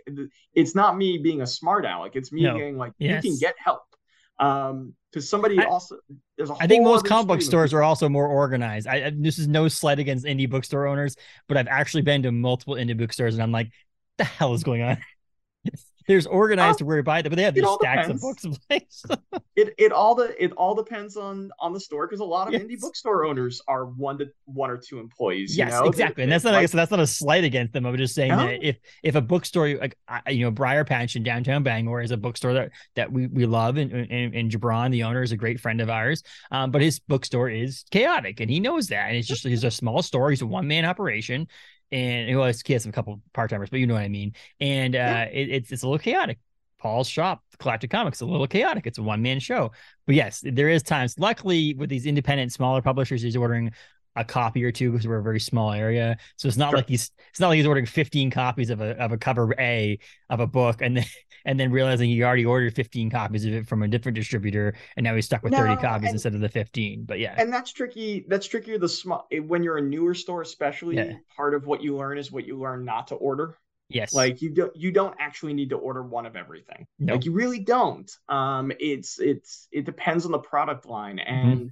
it's 0.53 0.75
not 0.75 0.95
me 0.95 1.17
being 1.17 1.41
a 1.41 1.47
smart 1.47 1.85
aleck. 1.85 2.15
It's 2.15 2.31
me 2.31 2.43
no. 2.43 2.57
being 2.57 2.77
like 2.77 2.93
yes. 2.99 3.23
you 3.23 3.31
can 3.31 3.39
get 3.39 3.55
help. 3.57 3.83
Um, 4.39 4.93
because 5.11 5.29
somebody 5.29 5.57
I, 5.57 5.63
also 5.63 5.97
there's 6.37 6.49
a 6.49 6.55
I 6.59 6.67
think 6.67 6.83
most 6.83 7.05
comic 7.05 7.27
book 7.27 7.41
stores 7.41 7.73
are 7.73 7.81
also 7.81 8.09
more 8.09 8.27
organized. 8.27 8.85
I, 8.85 9.13
this 9.15 9.39
is 9.39 9.47
no 9.47 9.69
slight 9.69 9.97
against 9.97 10.25
indie 10.25 10.49
bookstore 10.49 10.87
owners, 10.87 11.15
but 11.47 11.55
I've 11.55 11.69
actually 11.69 12.01
been 12.01 12.23
to 12.23 12.33
multiple 12.33 12.75
indie 12.75 12.97
bookstores 12.97 13.35
and 13.35 13.41
I'm 13.41 13.53
like, 13.53 13.71
the 14.17 14.25
hell 14.25 14.53
is 14.53 14.63
going 14.63 14.81
on? 14.81 14.97
There's 16.07 16.27
organized 16.27 16.79
to 16.79 16.85
where 16.85 16.97
you 16.97 17.03
buy 17.03 17.21
them, 17.21 17.31
but 17.31 17.37
they 17.37 17.43
have 17.43 17.53
these 17.53 17.67
stacks 17.67 18.07
depends. 18.07 18.23
of 18.23 18.29
books 18.29 18.43
in 18.45 18.55
place. 18.67 19.03
it 19.55 19.73
it 19.77 19.91
all 19.91 20.15
the 20.15 20.43
it 20.43 20.51
all 20.53 20.75
depends 20.75 21.17
on 21.17 21.51
on 21.59 21.73
the 21.73 21.79
store 21.79 22.07
because 22.07 22.19
a 22.19 22.25
lot 22.25 22.47
of 22.47 22.53
yes. 22.53 22.63
indie 22.63 22.79
bookstore 22.79 23.25
owners 23.25 23.61
are 23.67 23.85
one 23.85 24.17
to 24.19 24.27
one 24.45 24.69
or 24.69 24.77
two 24.77 24.99
employees. 24.99 25.57
Yes, 25.57 25.71
you 25.71 25.79
know? 25.79 25.85
exactly, 25.87 26.23
and 26.23 26.31
that's 26.31 26.43
not 26.43 26.53
like, 26.53 26.69
that's 26.69 26.91
not 26.91 26.99
a 26.99 27.07
slight 27.07 27.43
against 27.43 27.73
them. 27.73 27.85
I'm 27.85 27.97
just 27.97 28.15
saying 28.15 28.31
no. 28.31 28.37
that 28.37 28.63
if 28.63 28.77
if 29.03 29.15
a 29.15 29.21
bookstore 29.21 29.75
like 29.75 29.97
you 30.29 30.45
know 30.45 30.51
Briar 30.51 30.85
Patch 30.85 31.15
in 31.15 31.23
downtown 31.23 31.63
Bangor 31.63 32.01
is 32.01 32.11
a 32.11 32.17
bookstore 32.17 32.53
that 32.53 32.71
that 32.95 33.11
we 33.11 33.27
we 33.27 33.45
love, 33.45 33.77
and 33.77 33.91
and, 33.91 34.35
and 34.35 34.51
Jabron, 34.51 34.91
the 34.91 35.03
owner, 35.03 35.23
is 35.23 35.31
a 35.31 35.37
great 35.37 35.59
friend 35.59 35.81
of 35.81 35.89
ours. 35.89 36.23
Um, 36.51 36.71
but 36.71 36.81
his 36.81 36.99
bookstore 36.99 37.49
is 37.49 37.85
chaotic, 37.91 38.39
and 38.39 38.49
he 38.49 38.59
knows 38.59 38.87
that, 38.87 39.07
and 39.07 39.17
it's 39.17 39.27
just 39.27 39.45
he's 39.45 39.63
a 39.63 39.71
small 39.71 40.01
store. 40.01 40.29
He's 40.29 40.41
a 40.41 40.47
one 40.47 40.67
man 40.67 40.85
operation 40.85 41.47
and 41.95 42.37
well, 42.37 42.51
he 42.65 42.73
has 42.73 42.85
a 42.85 42.91
couple 42.91 43.21
part 43.33 43.49
timers, 43.49 43.69
but 43.69 43.79
you 43.79 43.87
know 43.87 43.93
what 43.93 44.03
I 44.03 44.09
mean. 44.09 44.33
And 44.59 44.95
uh, 44.95 44.99
yeah. 44.99 45.23
it, 45.25 45.49
it's 45.49 45.71
it's 45.71 45.83
a 45.83 45.87
little 45.87 45.99
chaotic. 45.99 46.39
Paul's 46.77 47.07
shop, 47.07 47.41
Galactic 47.57 47.89
Comics, 47.89 48.19
a 48.19 48.25
little 48.25 48.47
chaotic. 48.47 48.85
It's 48.85 48.97
a 48.97 49.01
one 49.01 49.21
man 49.21 49.39
show, 49.39 49.71
but 50.05 50.13
yes, 50.13 50.43
there 50.43 50.67
is 50.67 50.83
times. 50.83 51.17
Luckily, 51.17 51.73
with 51.73 51.89
these 51.89 52.05
independent, 52.05 52.51
smaller 52.51 52.81
publishers, 52.81 53.21
he's 53.21 53.37
ordering 53.37 53.71
a 54.15 54.23
copy 54.23 54.63
or 54.63 54.71
two 54.71 54.91
because 54.91 55.07
we're 55.07 55.17
a 55.17 55.23
very 55.23 55.39
small 55.39 55.71
area. 55.71 56.17
So 56.37 56.47
it's 56.47 56.57
not 56.57 56.69
sure. 56.69 56.77
like 56.77 56.87
he's 56.87 57.11
it's 57.29 57.39
not 57.39 57.49
like 57.49 57.57
he's 57.57 57.65
ordering 57.65 57.85
15 57.85 58.31
copies 58.31 58.69
of 58.69 58.81
a 58.81 58.97
of 59.01 59.11
a 59.11 59.17
cover 59.17 59.53
A 59.59 59.99
of 60.29 60.39
a 60.39 60.47
book 60.47 60.81
and 60.81 60.97
then 60.97 61.05
and 61.45 61.59
then 61.59 61.71
realizing 61.71 62.09
he 62.09 62.23
already 62.23 62.45
ordered 62.45 62.73
15 62.75 63.09
copies 63.09 63.45
of 63.45 63.53
it 63.53 63.67
from 63.67 63.83
a 63.83 63.87
different 63.87 64.15
distributor 64.15 64.73
and 64.95 65.03
now 65.03 65.13
he's 65.15 65.25
stuck 65.25 65.43
with 65.43 65.51
no, 65.51 65.59
30 65.59 65.75
copies 65.81 66.07
and, 66.07 66.15
instead 66.15 66.33
of 66.33 66.41
the 66.41 66.49
15. 66.49 67.03
But 67.05 67.19
yeah. 67.19 67.35
And 67.37 67.53
that's 67.53 67.71
tricky. 67.71 68.25
That's 68.27 68.47
trickier 68.47 68.77
the 68.77 68.89
small 68.89 69.27
when 69.45 69.63
you're 69.63 69.77
a 69.77 69.81
newer 69.81 70.13
store, 70.13 70.41
especially 70.41 70.95
yeah. 70.95 71.13
part 71.35 71.53
of 71.53 71.65
what 71.67 71.83
you 71.83 71.95
learn 71.95 72.17
is 72.17 72.31
what 72.31 72.45
you 72.45 72.57
learn 72.57 72.85
not 72.85 73.07
to 73.07 73.15
order. 73.15 73.57
Yes. 73.89 74.13
Like 74.13 74.41
you 74.41 74.49
don't 74.49 74.75
you 74.75 74.91
don't 74.91 75.15
actually 75.19 75.53
need 75.53 75.69
to 75.69 75.75
order 75.75 76.01
one 76.01 76.25
of 76.25 76.35
everything. 76.35 76.87
Nope. 76.97 77.17
Like 77.17 77.25
you 77.25 77.33
really 77.33 77.59
don't. 77.59 78.09
Um 78.29 78.71
it's 78.79 79.19
it's 79.19 79.67
it 79.71 79.85
depends 79.85 80.25
on 80.25 80.31
the 80.31 80.39
product 80.39 80.85
line 80.85 81.17
mm-hmm. 81.17 81.33
and 81.33 81.57
mm-hmm 81.57 81.67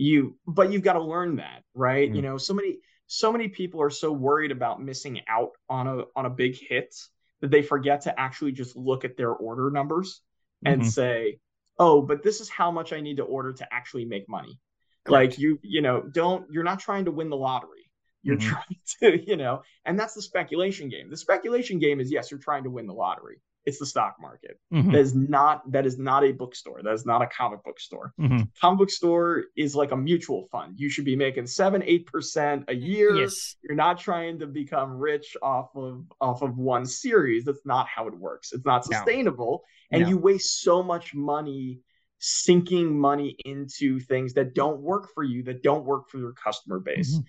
you 0.00 0.34
but 0.46 0.72
you've 0.72 0.82
got 0.82 0.94
to 0.94 1.02
learn 1.02 1.36
that 1.36 1.62
right 1.74 2.08
mm-hmm. 2.08 2.16
you 2.16 2.22
know 2.22 2.38
so 2.38 2.54
many 2.54 2.78
so 3.06 3.30
many 3.30 3.48
people 3.48 3.82
are 3.82 3.90
so 3.90 4.10
worried 4.10 4.50
about 4.50 4.82
missing 4.82 5.20
out 5.28 5.50
on 5.68 5.86
a 5.86 6.02
on 6.16 6.24
a 6.24 6.30
big 6.30 6.56
hit 6.56 6.94
that 7.42 7.50
they 7.50 7.60
forget 7.60 8.02
to 8.02 8.20
actually 8.20 8.52
just 8.52 8.76
look 8.76 9.04
at 9.04 9.16
their 9.18 9.30
order 9.30 9.70
numbers 9.70 10.22
and 10.64 10.80
mm-hmm. 10.80 10.88
say 10.88 11.38
oh 11.78 12.00
but 12.00 12.22
this 12.22 12.40
is 12.40 12.48
how 12.48 12.70
much 12.70 12.94
i 12.94 13.00
need 13.00 13.18
to 13.18 13.22
order 13.24 13.52
to 13.52 13.66
actually 13.70 14.06
make 14.06 14.26
money 14.26 14.58
Correct. 15.04 15.32
like 15.32 15.38
you 15.38 15.58
you 15.62 15.82
know 15.82 16.00
don't 16.00 16.46
you're 16.50 16.64
not 16.64 16.80
trying 16.80 17.04
to 17.04 17.10
win 17.10 17.28
the 17.28 17.36
lottery 17.36 17.90
you're 18.22 18.36
mm-hmm. 18.36 18.48
trying 18.48 18.80
to 19.20 19.30
you 19.30 19.36
know 19.36 19.60
and 19.84 19.98
that's 19.98 20.14
the 20.14 20.22
speculation 20.22 20.88
game 20.88 21.10
the 21.10 21.16
speculation 21.16 21.78
game 21.78 22.00
is 22.00 22.10
yes 22.10 22.30
you're 22.30 22.40
trying 22.40 22.64
to 22.64 22.70
win 22.70 22.86
the 22.86 22.94
lottery 22.94 23.42
it's 23.70 23.78
the 23.78 23.86
stock 23.86 24.16
market. 24.20 24.58
Mm-hmm. 24.72 24.90
That 24.90 24.98
is 24.98 25.14
not 25.14 25.72
that 25.72 25.86
is 25.86 25.98
not 25.98 26.24
a 26.24 26.32
bookstore. 26.32 26.82
That 26.82 26.92
is 26.92 27.06
not 27.06 27.22
a 27.22 27.26
comic 27.26 27.64
book 27.64 27.80
store. 27.80 28.12
Mm-hmm. 28.20 28.42
Comic 28.60 28.78
book 28.78 28.90
store 28.90 29.44
is 29.56 29.74
like 29.74 29.92
a 29.92 29.96
mutual 29.96 30.48
fund. 30.50 30.74
You 30.78 30.90
should 30.90 31.04
be 31.04 31.16
making 31.16 31.46
seven, 31.46 31.82
eight 31.84 32.06
percent 32.06 32.64
a 32.68 32.74
year. 32.74 33.16
Yes. 33.16 33.56
You're 33.62 33.76
not 33.76 33.98
trying 33.98 34.40
to 34.40 34.46
become 34.46 34.98
rich 34.98 35.36
off 35.40 35.70
of 35.76 36.04
off 36.20 36.42
of 36.42 36.58
one 36.58 36.84
series. 36.84 37.44
That's 37.44 37.64
not 37.64 37.86
how 37.86 38.08
it 38.08 38.14
works. 38.14 38.52
It's 38.52 38.66
not 38.66 38.84
sustainable. 38.84 39.62
No. 39.90 39.96
And 39.96 40.02
no. 40.02 40.08
you 40.10 40.18
waste 40.18 40.60
so 40.60 40.82
much 40.82 41.14
money 41.14 41.80
sinking 42.18 42.98
money 42.98 43.36
into 43.46 44.00
things 44.00 44.34
that 44.34 44.54
don't 44.54 44.80
work 44.80 45.08
for 45.14 45.22
you, 45.22 45.42
that 45.44 45.62
don't 45.62 45.86
work 45.86 46.10
for 46.10 46.18
your 46.18 46.32
customer 46.32 46.80
base. 46.80 47.14
Mm-hmm 47.14 47.26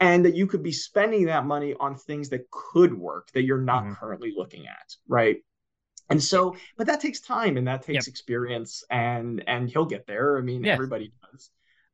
and 0.00 0.24
that 0.24 0.36
you 0.36 0.46
could 0.46 0.62
be 0.62 0.72
spending 0.72 1.26
that 1.26 1.44
money 1.44 1.74
on 1.78 1.96
things 1.96 2.28
that 2.28 2.50
could 2.50 2.94
work 2.94 3.30
that 3.32 3.42
you're 3.42 3.60
not 3.60 3.84
mm-hmm. 3.84 3.94
currently 3.94 4.32
looking 4.36 4.66
at 4.66 4.94
right 5.08 5.38
and 6.10 6.22
so 6.22 6.56
but 6.76 6.86
that 6.86 7.00
takes 7.00 7.20
time 7.20 7.56
and 7.56 7.66
that 7.66 7.82
takes 7.82 8.06
yep. 8.06 8.12
experience 8.12 8.84
and 8.90 9.42
and 9.46 9.68
he'll 9.68 9.84
get 9.84 10.06
there 10.06 10.38
i 10.38 10.40
mean 10.40 10.64
yes. 10.64 10.74
everybody 10.74 11.12
does 11.32 11.50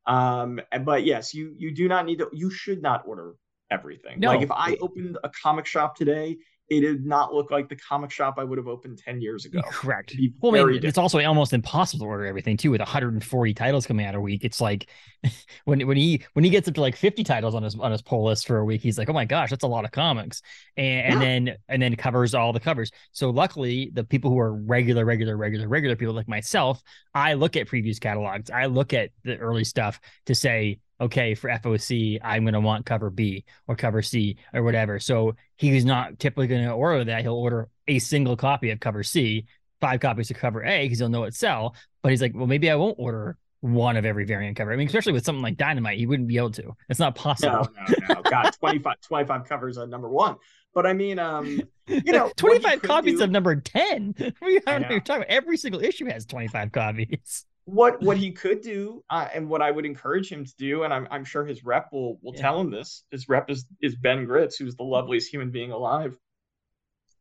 um 0.07 0.59
but 0.83 1.03
yes 1.05 1.33
you 1.33 1.53
you 1.57 1.71
do 1.71 1.87
not 1.87 2.05
need 2.05 2.19
to 2.19 2.29
you 2.31 2.49
should 2.49 2.81
not 2.81 3.03
order 3.05 3.33
everything 3.71 4.19
no. 4.19 4.29
like 4.29 4.41
if 4.41 4.51
i 4.51 4.77
opened 4.81 5.17
a 5.23 5.29
comic 5.29 5.65
shop 5.65 5.95
today 5.95 6.37
it 6.67 6.81
did 6.81 7.05
not 7.05 7.33
look 7.33 7.51
like 7.51 7.69
the 7.69 7.75
comic 7.75 8.09
shop 8.09 8.35
I 8.37 8.43
would 8.43 8.57
have 8.57 8.67
opened 8.67 8.97
10 8.97 9.21
years 9.21 9.45
ago. 9.45 9.61
Correct. 9.69 10.15
Well, 10.39 10.55
I 10.55 10.65
mean, 10.65 10.83
it's 10.83 10.97
also 10.97 11.23
almost 11.23 11.53
impossible 11.53 12.05
to 12.05 12.09
order 12.09 12.25
everything 12.25 12.57
too 12.57 12.71
with 12.71 12.81
140 12.81 13.53
titles 13.53 13.85
coming 13.85 14.05
out 14.05 14.15
a 14.15 14.21
week. 14.21 14.43
It's 14.43 14.59
like 14.59 14.89
when 15.65 15.85
when 15.85 15.97
he 15.97 16.23
when 16.33 16.43
he 16.43 16.49
gets 16.49 16.67
up 16.67 16.73
to 16.75 16.81
like 16.81 16.95
50 16.95 17.23
titles 17.23 17.53
on 17.53 17.61
his 17.61 17.75
on 17.75 17.91
his 17.91 18.01
pull 18.01 18.25
list 18.25 18.47
for 18.47 18.57
a 18.57 18.65
week, 18.65 18.81
he's 18.81 18.97
like, 18.97 19.09
"Oh 19.09 19.13
my 19.13 19.25
gosh, 19.25 19.51
that's 19.51 19.63
a 19.63 19.67
lot 19.67 19.85
of 19.85 19.91
comics." 19.91 20.41
And, 20.75 20.87
yeah. 20.87 21.13
and 21.13 21.21
then 21.21 21.57
and 21.69 21.81
then 21.81 21.95
covers 21.95 22.33
all 22.33 22.51
the 22.51 22.59
covers. 22.59 22.91
So 23.11 23.29
luckily, 23.29 23.91
the 23.93 24.03
people 24.03 24.31
who 24.31 24.39
are 24.39 24.53
regular 24.53 25.05
regular 25.05 25.37
regular 25.37 25.67
regular 25.67 25.95
people 25.95 26.15
like 26.15 26.27
myself, 26.27 26.81
I 27.13 27.35
look 27.35 27.55
at 27.55 27.67
previews 27.67 27.99
catalogs. 27.99 28.49
I 28.49 28.65
look 28.65 28.93
at 28.93 29.11
the 29.23 29.37
early 29.37 29.65
stuff 29.65 29.99
to 30.25 30.33
say, 30.33 30.79
okay, 30.99 31.35
for 31.35 31.49
FOC, 31.49 32.19
I'm 32.23 32.43
going 32.43 32.53
to 32.53 32.59
want 32.59 32.85
cover 32.85 33.09
B 33.09 33.45
or 33.67 33.75
cover 33.75 34.01
C 34.01 34.37
or 34.53 34.63
whatever. 34.63 34.99
So 34.99 35.35
he's 35.55 35.85
not 35.85 36.19
typically 36.19 36.47
going 36.47 36.63
to 36.63 36.71
order 36.71 37.03
that. 37.05 37.21
He'll 37.21 37.35
order 37.35 37.69
a 37.87 37.99
single 37.99 38.37
copy 38.37 38.71
of 38.71 38.79
cover 38.79 39.03
C, 39.03 39.45
five 39.81 39.99
copies 39.99 40.31
of 40.31 40.37
cover 40.37 40.63
A 40.63 40.85
because 40.85 40.99
he'll 40.99 41.09
know 41.09 41.23
it 41.23 41.33
sell. 41.33 41.75
But 42.01 42.11
he's 42.11 42.21
like, 42.21 42.33
well, 42.35 42.47
maybe 42.47 42.69
I 42.69 42.75
won't 42.75 42.95
order 42.97 43.37
one 43.61 43.97
of 43.97 44.05
every 44.05 44.25
variant 44.25 44.57
cover. 44.57 44.71
I 44.71 44.75
mean, 44.75 44.87
especially 44.87 45.13
with 45.13 45.25
something 45.25 45.41
like 45.41 45.57
Dynamite, 45.57 45.97
he 45.97 46.05
wouldn't 46.05 46.27
be 46.27 46.37
able 46.37 46.51
to. 46.51 46.75
It's 46.87 46.99
not 46.99 47.15
possible. 47.15 47.67
No, 47.77 47.95
no, 48.07 48.15
no. 48.15 48.21
God, 48.21 48.51
25, 48.51 49.01
25 49.01 49.45
covers 49.45 49.77
on 49.77 49.89
number 49.89 50.07
one. 50.07 50.35
But 50.73 50.85
I 50.85 50.93
mean, 50.93 51.19
um, 51.19 51.61
you 51.87 52.11
know, 52.11 52.31
25 52.37 52.81
copies 52.81 53.17
do... 53.17 53.23
of 53.23 53.31
number 53.31 53.55
10. 53.55 54.15
We 54.41 54.59
don't 54.59 54.81
know 54.81 54.89
you're 54.89 54.99
talking 54.99 55.23
about. 55.23 55.29
Every 55.29 55.57
single 55.57 55.81
issue 55.81 56.05
has 56.05 56.25
25 56.25 56.71
copies 56.71 57.45
what 57.65 58.01
what 58.01 58.17
he 58.17 58.31
could 58.43 58.61
do 58.61 59.03
uh, 59.09 59.27
and 59.33 59.49
what 59.49 59.61
I 59.61 59.71
would 59.71 59.85
encourage 59.85 60.31
him 60.31 60.45
to 60.45 60.53
do, 60.57 60.83
and 60.83 60.93
I'm 60.93 61.07
I'm 61.11 61.25
sure 61.25 61.45
his 61.45 61.63
rep 61.63 61.91
will 61.91 62.19
will 62.21 62.33
yeah. 62.35 62.41
tell 62.41 62.61
him 62.61 62.71
this. 62.71 63.03
His 63.11 63.27
rep 63.27 63.49
is 63.49 63.65
is 63.81 63.95
Ben 63.95 64.25
Gritz, 64.25 64.57
who's 64.57 64.75
the 64.75 64.83
loveliest 64.83 65.31
human 65.31 65.51
being 65.51 65.71
alive. 65.71 66.17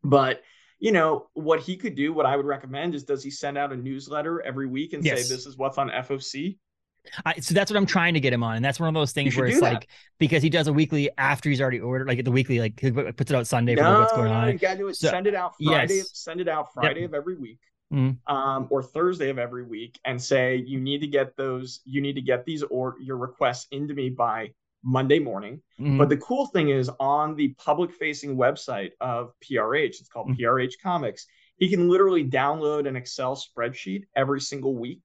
But 0.02 0.42
you 0.78 0.92
know 0.92 1.28
what 1.33 1.61
he 1.61 1.76
could 1.76 1.94
do. 1.94 2.12
What 2.12 2.26
I 2.26 2.37
would 2.37 2.46
recommend 2.46 2.94
is, 2.94 3.04
does 3.04 3.24
he 3.24 3.30
send 3.30 3.59
out 3.59 3.72
a 3.72 3.76
newsletter 3.76 4.42
every 4.42 4.66
week 4.66 4.92
and 4.92 5.04
yes. 5.04 5.26
say 5.26 5.35
this 5.35 5.46
is 5.46 5.57
what's 5.57 5.78
on 5.78 5.88
FOC? 5.88 6.59
I, 7.26 7.38
so 7.40 7.52
that's 7.52 7.70
what 7.70 7.76
I'm 7.76 7.85
trying 7.85 8.14
to 8.14 8.20
get 8.20 8.33
him 8.33 8.42
on, 8.42 8.57
and 8.57 8.64
that's 8.64 8.80
one 8.80 8.88
of 8.88 8.94
those 8.94 9.12
things 9.12 9.37
where 9.37 9.46
it's 9.46 9.61
like 9.61 9.88
because 10.18 10.42
he 10.42 10.48
does 10.48 10.68
a 10.68 10.72
weekly 10.72 11.11
after 11.18 11.50
he's 11.50 11.61
already 11.61 11.80
ordered, 11.80 12.09
like 12.09 12.24
the 12.24 12.30
weekly, 12.30 12.61
like 12.61 12.80
he 12.80 12.90
puts 12.90 13.30
it 13.30 13.35
out 13.35 13.46
Sunday 13.46 13.74
no, 13.74 13.83
for 13.83 14.00
what's 14.00 14.12
going 14.12 14.33
on. 14.33 14.52
You 14.52 14.59
gotta 14.59 14.78
do 14.78 14.88
it. 14.88 14.96
So, 14.96 15.11
send 15.11 15.26
it 15.26 15.35
out 15.35 15.52
Friday. 15.62 15.96
Yes. 15.96 16.11
Send 16.14 16.40
it 16.40 16.48
out 16.48 16.72
Friday 16.72 17.00
yep. 17.00 17.11
of 17.11 17.14
every 17.14 17.37
week 17.37 17.61
mm-hmm. 17.94 18.35
um, 18.35 18.66
or 18.70 18.83
Thursday 18.83 19.30
of 19.30 19.38
every 19.38 19.64
week 19.64 19.98
and 20.04 20.20
say 20.20 20.57
you 20.57 20.80
need 20.80 21.00
to 21.00 21.07
get 21.07 21.37
those, 21.37 21.80
you 21.85 22.00
need 22.00 22.14
to 22.14 22.22
get 22.22 22.44
these 22.44 22.62
or 22.64 22.96
your 23.00 23.16
requests 23.16 23.66
into 23.70 23.94
me 23.94 24.09
by 24.11 24.50
Monday 24.83 25.18
morning. 25.18 25.62
Mm-hmm. 25.80 25.98
But 25.98 26.09
the 26.09 26.16
cool 26.18 26.46
thing 26.46 26.68
is 26.68 26.90
on 27.00 27.37
the 27.37 27.54
public 27.54 27.92
facing 27.92 28.37
website 28.37 28.90
of 29.00 29.33
PRH, 29.42 30.00
it's 30.00 30.09
called 30.09 30.28
mm-hmm. 30.28 30.42
PRH 30.42 30.74
Comics, 30.83 31.26
he 31.57 31.68
can 31.68 31.88
literally 31.88 32.24
download 32.24 32.88
an 32.88 32.96
Excel 32.96 33.37
spreadsheet 33.37 34.04
every 34.16 34.40
single 34.40 34.74
week 34.74 35.02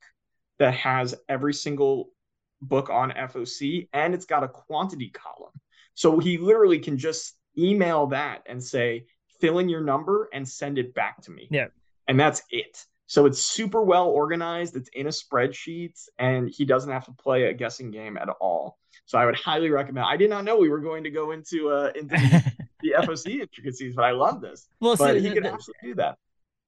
that 0.58 0.74
has 0.74 1.16
every 1.30 1.54
single 1.54 2.10
book 2.62 2.90
on 2.90 3.12
FOC 3.12 3.88
and 3.94 4.14
it's 4.14 4.26
got 4.26 4.44
a 4.44 4.48
quantity 4.48 5.12
column. 5.12 5.54
So 5.94 6.20
he 6.20 6.38
literally 6.38 6.80
can 6.80 6.98
just 6.98 7.36
email 7.58 8.08
that 8.08 8.42
and 8.48 8.62
say, 8.62 9.06
fill 9.40 9.60
in 9.60 9.70
your 9.70 9.82
number 9.82 10.28
and 10.34 10.48
send 10.48 10.78
it 10.78 10.94
back 10.94 11.22
to 11.22 11.32
me. 11.32 11.48
Yeah 11.50 11.68
and 12.10 12.20
that's 12.20 12.42
it. 12.50 12.86
So 13.08 13.26
it's 13.26 13.46
super 13.46 13.82
well 13.82 14.08
organized. 14.08 14.76
It's 14.76 14.90
in 14.90 15.08
a 15.08 15.10
spreadsheet, 15.10 15.98
and 16.20 16.50
he 16.50 16.66
doesn't 16.66 16.92
have 16.92 17.06
to 17.06 17.14
play 17.14 17.46
a 17.46 17.54
guessing 17.54 17.92
game 17.92 18.18
at 18.18 18.30
all. 18.42 18.78
So 19.06 19.18
I 19.18 19.26
would 19.26 19.36
highly 19.36 19.70
recommend. 19.70 20.06
I 20.06 20.18
did 20.18 20.30
not 20.30 20.44
know 20.44 20.58
we 20.58 20.70
were 20.70 20.80
going 20.80 21.04
to 21.06 21.10
go 21.10 21.32
into 21.32 21.70
uh, 21.70 21.92
into 21.96 22.16
the, 22.82 22.94
FOC 23.00 23.40
intricacies, 23.40 23.96
but 23.96 24.06
I 24.06 24.12
love 24.12 24.42
this. 24.42 24.68
Well, 24.80 24.96
but 24.98 25.08
so 25.08 25.20
he 25.20 25.32
can 25.32 25.46
absolutely 25.46 25.90
do 25.90 25.96
that. 25.96 26.18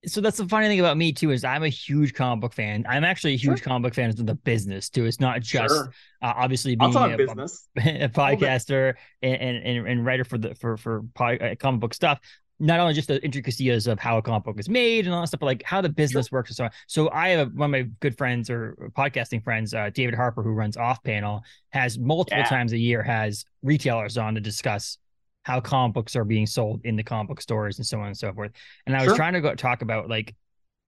So 0.07 0.19
that's 0.19 0.37
the 0.37 0.47
funny 0.47 0.67
thing 0.67 0.79
about 0.79 0.97
me 0.97 1.13
too 1.13 1.29
is 1.29 1.43
I'm 1.43 1.61
a 1.61 1.69
huge 1.69 2.15
comic 2.15 2.41
book 2.41 2.53
fan. 2.53 2.85
I'm 2.89 3.03
actually 3.03 3.33
a 3.33 3.37
huge 3.37 3.59
sure. 3.59 3.65
comic 3.65 3.83
book 3.83 3.93
fan 3.93 4.09
of 4.09 4.25
the 4.25 4.33
business 4.33 4.89
too. 4.89 5.05
It's 5.05 5.19
not 5.19 5.41
just 5.41 5.75
sure. 5.75 5.93
uh, 6.23 6.33
obviously 6.35 6.75
being 6.75 6.95
a, 6.95 7.17
business. 7.17 7.67
a, 7.77 8.09
podcaster 8.09 8.95
and, 9.21 9.35
and, 9.35 9.87
and 9.87 10.03
writer 10.03 10.23
for 10.23 10.39
the 10.39 10.55
for 10.55 10.77
for 10.77 11.03
uh, 11.19 11.53
comic 11.59 11.81
book 11.81 11.93
stuff, 11.93 12.19
not 12.61 12.79
only 12.79 12.93
just 12.93 13.07
the 13.07 13.21
intricacies 13.23 13.87
of 13.87 13.99
how 13.99 14.17
a 14.17 14.21
comic 14.21 14.43
book 14.43 14.59
is 14.59 14.69
made 14.69 15.05
and 15.05 15.15
all 15.15 15.21
that 15.21 15.27
stuff, 15.27 15.39
but 15.39 15.47
like 15.47 15.63
how 15.63 15.81
the 15.81 15.89
business 15.89 16.27
sure. 16.27 16.37
works 16.37 16.51
and 16.51 16.57
so 16.57 16.63
on. 16.65 16.69
So 16.87 17.09
I 17.09 17.29
have 17.29 17.53
one 17.53 17.65
of 17.65 17.71
my 17.71 17.89
good 17.99 18.15
friends 18.17 18.49
or 18.49 18.91
podcasting 18.95 19.43
friends, 19.43 19.73
uh, 19.73 19.89
David 19.93 20.13
Harper, 20.13 20.43
who 20.43 20.51
runs 20.51 20.77
Off 20.77 21.03
Panel, 21.03 21.41
has 21.69 21.97
multiple 21.97 22.37
yeah. 22.37 22.47
times 22.47 22.71
a 22.73 22.77
year 22.77 23.01
has 23.01 23.45
retailers 23.63 24.17
on 24.17 24.35
to 24.35 24.41
discuss 24.41 24.99
how 25.43 25.59
comic 25.59 25.95
books 25.95 26.15
are 26.15 26.23
being 26.23 26.45
sold 26.45 26.81
in 26.83 26.95
the 26.95 27.03
comic 27.03 27.29
book 27.29 27.41
stores 27.41 27.79
and 27.79 27.85
so 27.85 27.99
on 27.99 28.07
and 28.07 28.17
so 28.17 28.31
forth. 28.31 28.51
And 28.85 28.95
I 28.95 28.99
was 28.99 29.07
sure. 29.07 29.15
trying 29.15 29.33
to 29.33 29.41
go 29.41 29.55
talk 29.55 29.81
about 29.81 30.07
like 30.07 30.35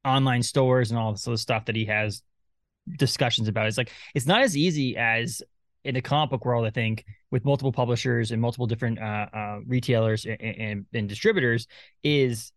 online 0.05 0.43
stores 0.43 0.91
and 0.91 0.99
all 0.99 1.11
this 1.11 1.27
other 1.27 1.37
stuff 1.37 1.65
that 1.65 1.75
he 1.75 1.85
has 1.85 2.21
discussions 2.97 3.47
about. 3.47 3.65
It's 3.65 3.79
like 3.79 3.91
it's 4.13 4.27
not 4.27 4.41
as 4.41 4.55
easy 4.55 4.95
as 4.95 5.41
in 5.83 5.95
the 5.95 6.01
comic 6.01 6.29
book 6.29 6.45
world, 6.45 6.65
I 6.65 6.69
think, 6.69 7.05
with 7.31 7.45
multiple 7.45 7.71
publishers 7.71 8.31
and 8.31 8.41
multiple 8.41 8.67
different 8.67 8.99
uh, 8.99 9.27
uh, 9.33 9.59
retailers 9.65 10.25
and, 10.25 10.41
and, 10.41 10.85
and, 10.93 11.09
distributors, 11.09 11.67
is 12.03 12.51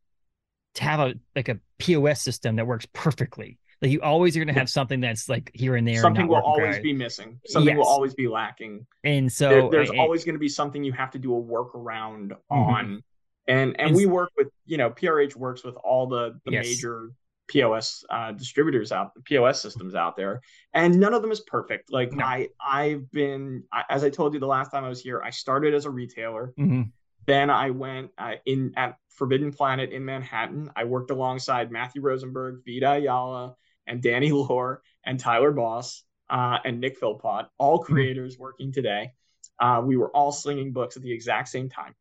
to 0.75 0.85
have 0.85 1.01
a 1.01 1.15
like 1.35 1.49
a 1.49 1.59
POS 1.79 2.23
system 2.23 2.57
that 2.57 2.67
works 2.67 2.87
perfectly. 2.93 3.59
Like 3.83 3.91
you 3.91 4.01
always 4.01 4.37
are 4.37 4.41
going 4.41 4.55
to 4.55 4.59
have 4.59 4.71
something 4.71 5.01
that's 5.01 5.29
like 5.29 5.51
here 5.53 5.77
and 5.77 5.87
there. 5.87 6.01
Something 6.01 6.29
will 6.29 6.37
always 6.37 6.79
be 6.79 6.93
missing. 6.93 7.41
Something 7.47 7.77
yes. 7.77 7.79
will 7.79 7.91
always 7.91 8.15
be 8.15 8.27
lacking. 8.27 8.87
And 9.05 9.31
so 9.31 9.49
there, 9.49 9.71
there's 9.71 9.91
always 9.91 10.25
going 10.25 10.35
to 10.35 10.41
be 10.41 10.49
something 10.49 10.83
you 10.83 10.93
have 10.93 11.11
to 11.11 11.19
do 11.19 11.37
a 11.37 11.43
workaround 11.43 12.31
mm-hmm. 12.31 12.55
on. 12.55 13.03
And 13.49 13.79
and 13.79 13.95
we 13.95 14.07
work 14.07 14.31
with 14.37 14.49
you 14.65 14.77
know 14.77 14.91
PRH 14.91 15.37
works 15.37 15.63
with 15.63 15.77
all 15.77 16.07
the 16.07 16.41
the 16.45 16.53
yes. 16.53 16.67
major 16.67 17.11
POS 17.49 18.05
uh, 18.11 18.33
distributors 18.33 18.93
out, 18.93 19.13
POS 19.25 19.61
systems 19.61 19.95
out 19.95 20.17
there, 20.17 20.41
and 20.75 20.99
none 20.99 21.15
of 21.15 21.23
them 21.23 21.31
is 21.33 21.41
perfect. 21.41 21.93
Like 21.93 22.13
no. 22.13 22.25
I, 22.25 22.49
I've 22.61 23.11
been, 23.11 23.65
as 23.89 24.05
I 24.05 24.11
told 24.11 24.35
you 24.35 24.41
the 24.41 24.47
last 24.47 24.71
time 24.71 24.85
I 24.85 24.89
was 24.89 25.01
here, 25.01 25.23
I 25.25 25.31
started 25.31 25.75
as 25.75 25.85
a 25.85 25.91
retailer. 25.91 26.53
Mm-hmm. 26.59 26.83
Then 27.27 27.51
I 27.51 27.71
went 27.71 28.11
uh, 28.19 28.35
in 28.45 28.73
at 28.77 28.97
Forbidden 29.11 29.53
Planet 29.53 29.91
in 29.91 30.05
Manhattan. 30.05 30.71
I 30.77 30.85
worked 30.85 31.11
alongside 31.11 31.73
Matthew 31.73 32.03
Rosenberg, 32.03 32.63
Vita 32.67 32.93
Ayala, 32.93 33.57
and 33.87 34.03
Danny 34.03 34.31
Lore, 34.33 34.83
and 35.05 35.19
Tyler 35.19 35.53
Boss, 35.53 36.05
uh, 36.31 36.59
and 36.65 36.81
Nick 36.81 36.99
Philpott, 36.99 37.47
all 37.59 37.79
mm-hmm. 37.79 37.93
creators 37.93 38.35
mm-hmm. 38.35 38.43
working 38.43 38.73
today. 38.73 39.13
Uh, 39.59 39.83
we 39.85 39.97
were 39.97 40.11
all 40.11 40.33
slinging 40.33 40.73
books 40.73 40.97
at 40.97 41.03
the 41.03 41.13
exact 41.13 41.49
same 41.49 41.69
time. 41.69 41.95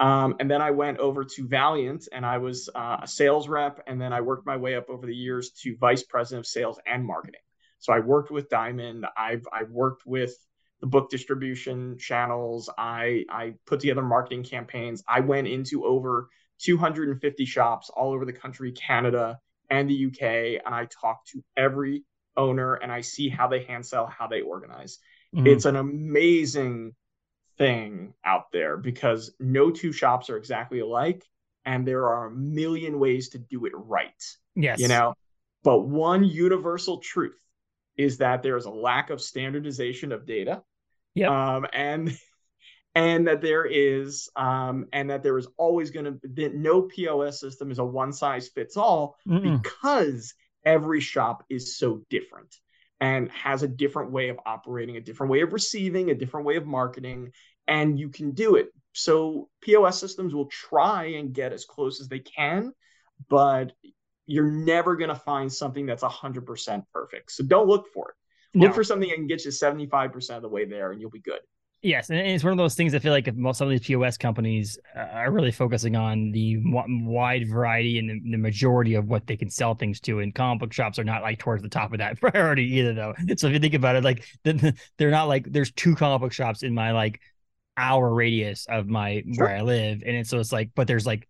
Um, 0.00 0.36
and 0.40 0.50
then 0.50 0.62
I 0.62 0.70
went 0.70 0.98
over 0.98 1.24
to 1.24 1.46
Valiant 1.46 2.08
and 2.10 2.24
I 2.24 2.38
was 2.38 2.70
uh, 2.74 2.98
a 3.02 3.06
sales 3.06 3.48
rep. 3.48 3.82
And 3.86 4.00
then 4.00 4.14
I 4.14 4.22
worked 4.22 4.46
my 4.46 4.56
way 4.56 4.74
up 4.74 4.88
over 4.88 5.06
the 5.06 5.14
years 5.14 5.50
to 5.62 5.76
vice 5.76 6.02
president 6.02 6.46
of 6.46 6.46
sales 6.46 6.80
and 6.86 7.04
marketing. 7.04 7.42
So 7.78 7.92
I 7.92 8.00
worked 8.00 8.30
with 8.30 8.48
Diamond. 8.48 9.06
I've, 9.16 9.46
I've 9.52 9.70
worked 9.70 10.06
with 10.06 10.34
the 10.80 10.86
book 10.86 11.10
distribution 11.10 11.98
channels. 11.98 12.70
I, 12.78 13.24
I 13.28 13.54
put 13.66 13.80
together 13.80 14.02
marketing 14.02 14.42
campaigns. 14.42 15.04
I 15.06 15.20
went 15.20 15.48
into 15.48 15.84
over 15.84 16.30
250 16.60 17.44
shops 17.44 17.90
all 17.90 18.12
over 18.12 18.24
the 18.24 18.32
country, 18.32 18.72
Canada 18.72 19.38
and 19.68 19.88
the 19.88 20.06
UK. 20.06 20.62
And 20.64 20.74
I 20.74 20.86
talked 20.86 21.28
to 21.28 21.44
every 21.58 22.04
owner 22.38 22.74
and 22.74 22.90
I 22.90 23.02
see 23.02 23.28
how 23.28 23.48
they 23.48 23.64
hand 23.64 23.84
sell, 23.84 24.06
how 24.06 24.28
they 24.28 24.40
organize. 24.40 24.98
Mm-hmm. 25.34 25.46
It's 25.46 25.66
an 25.66 25.76
amazing 25.76 26.94
thing 27.60 28.14
out 28.24 28.50
there 28.52 28.78
because 28.78 29.32
no 29.38 29.70
two 29.70 29.92
shops 29.92 30.30
are 30.30 30.38
exactly 30.38 30.80
alike 30.80 31.22
and 31.66 31.86
there 31.86 32.06
are 32.06 32.28
a 32.28 32.30
million 32.30 32.98
ways 32.98 33.28
to 33.28 33.38
do 33.38 33.66
it 33.66 33.72
right. 33.74 34.24
Yes. 34.56 34.80
You 34.80 34.88
know, 34.88 35.12
but 35.62 35.80
one 35.80 36.24
universal 36.24 36.98
truth 36.98 37.38
is 37.98 38.16
that 38.16 38.42
there 38.42 38.56
is 38.56 38.64
a 38.64 38.70
lack 38.70 39.10
of 39.10 39.20
standardization 39.20 40.10
of 40.10 40.24
data. 40.24 40.62
Yeah. 41.14 41.56
Um, 41.56 41.66
and 41.74 42.16
and 42.94 43.28
that 43.28 43.42
there 43.42 43.66
is 43.66 44.30
um, 44.36 44.86
and 44.94 45.10
that 45.10 45.22
there 45.22 45.36
is 45.36 45.46
always 45.58 45.90
going 45.90 46.06
to 46.06 46.18
that 46.34 46.54
no 46.54 46.82
POS 46.82 47.40
system 47.40 47.70
is 47.70 47.78
a 47.78 47.84
one 47.84 48.14
size 48.14 48.48
fits 48.48 48.78
all 48.78 49.16
Mm-mm. 49.28 49.62
because 49.62 50.32
every 50.64 51.00
shop 51.00 51.44
is 51.50 51.76
so 51.76 52.00
different 52.08 52.56
and 53.00 53.30
has 53.30 53.62
a 53.62 53.68
different 53.68 54.12
way 54.12 54.28
of 54.28 54.38
operating, 54.44 54.96
a 54.96 55.00
different 55.00 55.32
way 55.32 55.40
of 55.40 55.52
receiving, 55.52 56.10
a 56.10 56.14
different 56.14 56.46
way 56.46 56.56
of 56.56 56.66
marketing, 56.66 57.32
and 57.70 57.98
you 57.98 58.10
can 58.10 58.32
do 58.32 58.56
it. 58.56 58.68
So 58.92 59.48
POS 59.62 59.98
systems 59.98 60.34
will 60.34 60.46
try 60.46 61.04
and 61.04 61.32
get 61.32 61.52
as 61.52 61.64
close 61.64 62.00
as 62.00 62.08
they 62.08 62.18
can, 62.18 62.74
but 63.30 63.72
you're 64.26 64.50
never 64.50 64.96
going 64.96 65.08
to 65.08 65.14
find 65.14 65.50
something 65.50 65.86
that's 65.86 66.02
100% 66.02 66.82
perfect. 66.92 67.32
So 67.32 67.44
don't 67.44 67.68
look 67.68 67.86
for 67.94 68.10
it. 68.10 68.58
Look 68.58 68.70
no. 68.70 68.74
for 68.74 68.84
something 68.84 69.08
that 69.08 69.14
can 69.14 69.28
get 69.28 69.44
you 69.44 69.52
75% 69.52 70.36
of 70.36 70.42
the 70.42 70.48
way 70.48 70.64
there 70.64 70.90
and 70.90 71.00
you'll 71.00 71.10
be 71.10 71.20
good. 71.20 71.40
Yes, 71.82 72.10
and 72.10 72.18
it's 72.18 72.44
one 72.44 72.52
of 72.52 72.58
those 72.58 72.74
things 72.74 72.94
I 72.94 72.98
feel 72.98 73.12
like 73.12 73.26
if 73.26 73.34
most 73.36 73.56
some 73.56 73.66
of 73.66 73.70
these 73.70 73.86
POS 73.86 74.18
companies 74.18 74.78
uh, 74.94 74.98
are 75.00 75.30
really 75.30 75.50
focusing 75.50 75.96
on 75.96 76.30
the 76.30 76.58
wide 76.62 77.48
variety 77.48 77.98
and 77.98 78.10
the, 78.10 78.32
the, 78.32 78.36
majority 78.36 78.96
of 78.96 79.06
what 79.06 79.26
they 79.26 79.36
can 79.38 79.48
sell 79.48 79.74
things 79.74 79.98
to, 80.00 80.18
and 80.18 80.34
comic 80.34 80.60
book 80.60 80.74
shops 80.74 80.98
are 80.98 81.04
not 81.04 81.22
like 81.22 81.38
towards 81.38 81.62
the 81.62 81.70
top 81.70 81.92
of 81.92 81.98
that 81.98 82.20
priority 82.20 82.64
either, 82.76 82.92
though. 82.92 83.14
So 83.38 83.46
if 83.46 83.54
you 83.54 83.60
think 83.60 83.72
about 83.72 83.96
it, 83.96 84.04
like 84.04 84.26
they're 84.44 85.10
not 85.10 85.28
like 85.28 85.50
there's 85.50 85.72
two 85.72 85.94
comic 85.94 86.20
book 86.20 86.32
shops 86.32 86.62
in 86.62 86.74
my 86.74 86.92
like 86.92 87.18
hour 87.80 88.12
radius 88.12 88.66
of 88.68 88.88
my 88.88 89.22
sure. 89.34 89.46
where 89.46 89.56
I 89.56 89.62
live, 89.62 90.02
and 90.04 90.16
it's, 90.16 90.30
so 90.30 90.38
it's 90.38 90.52
like, 90.52 90.70
but 90.74 90.86
there's 90.86 91.06
like 91.06 91.26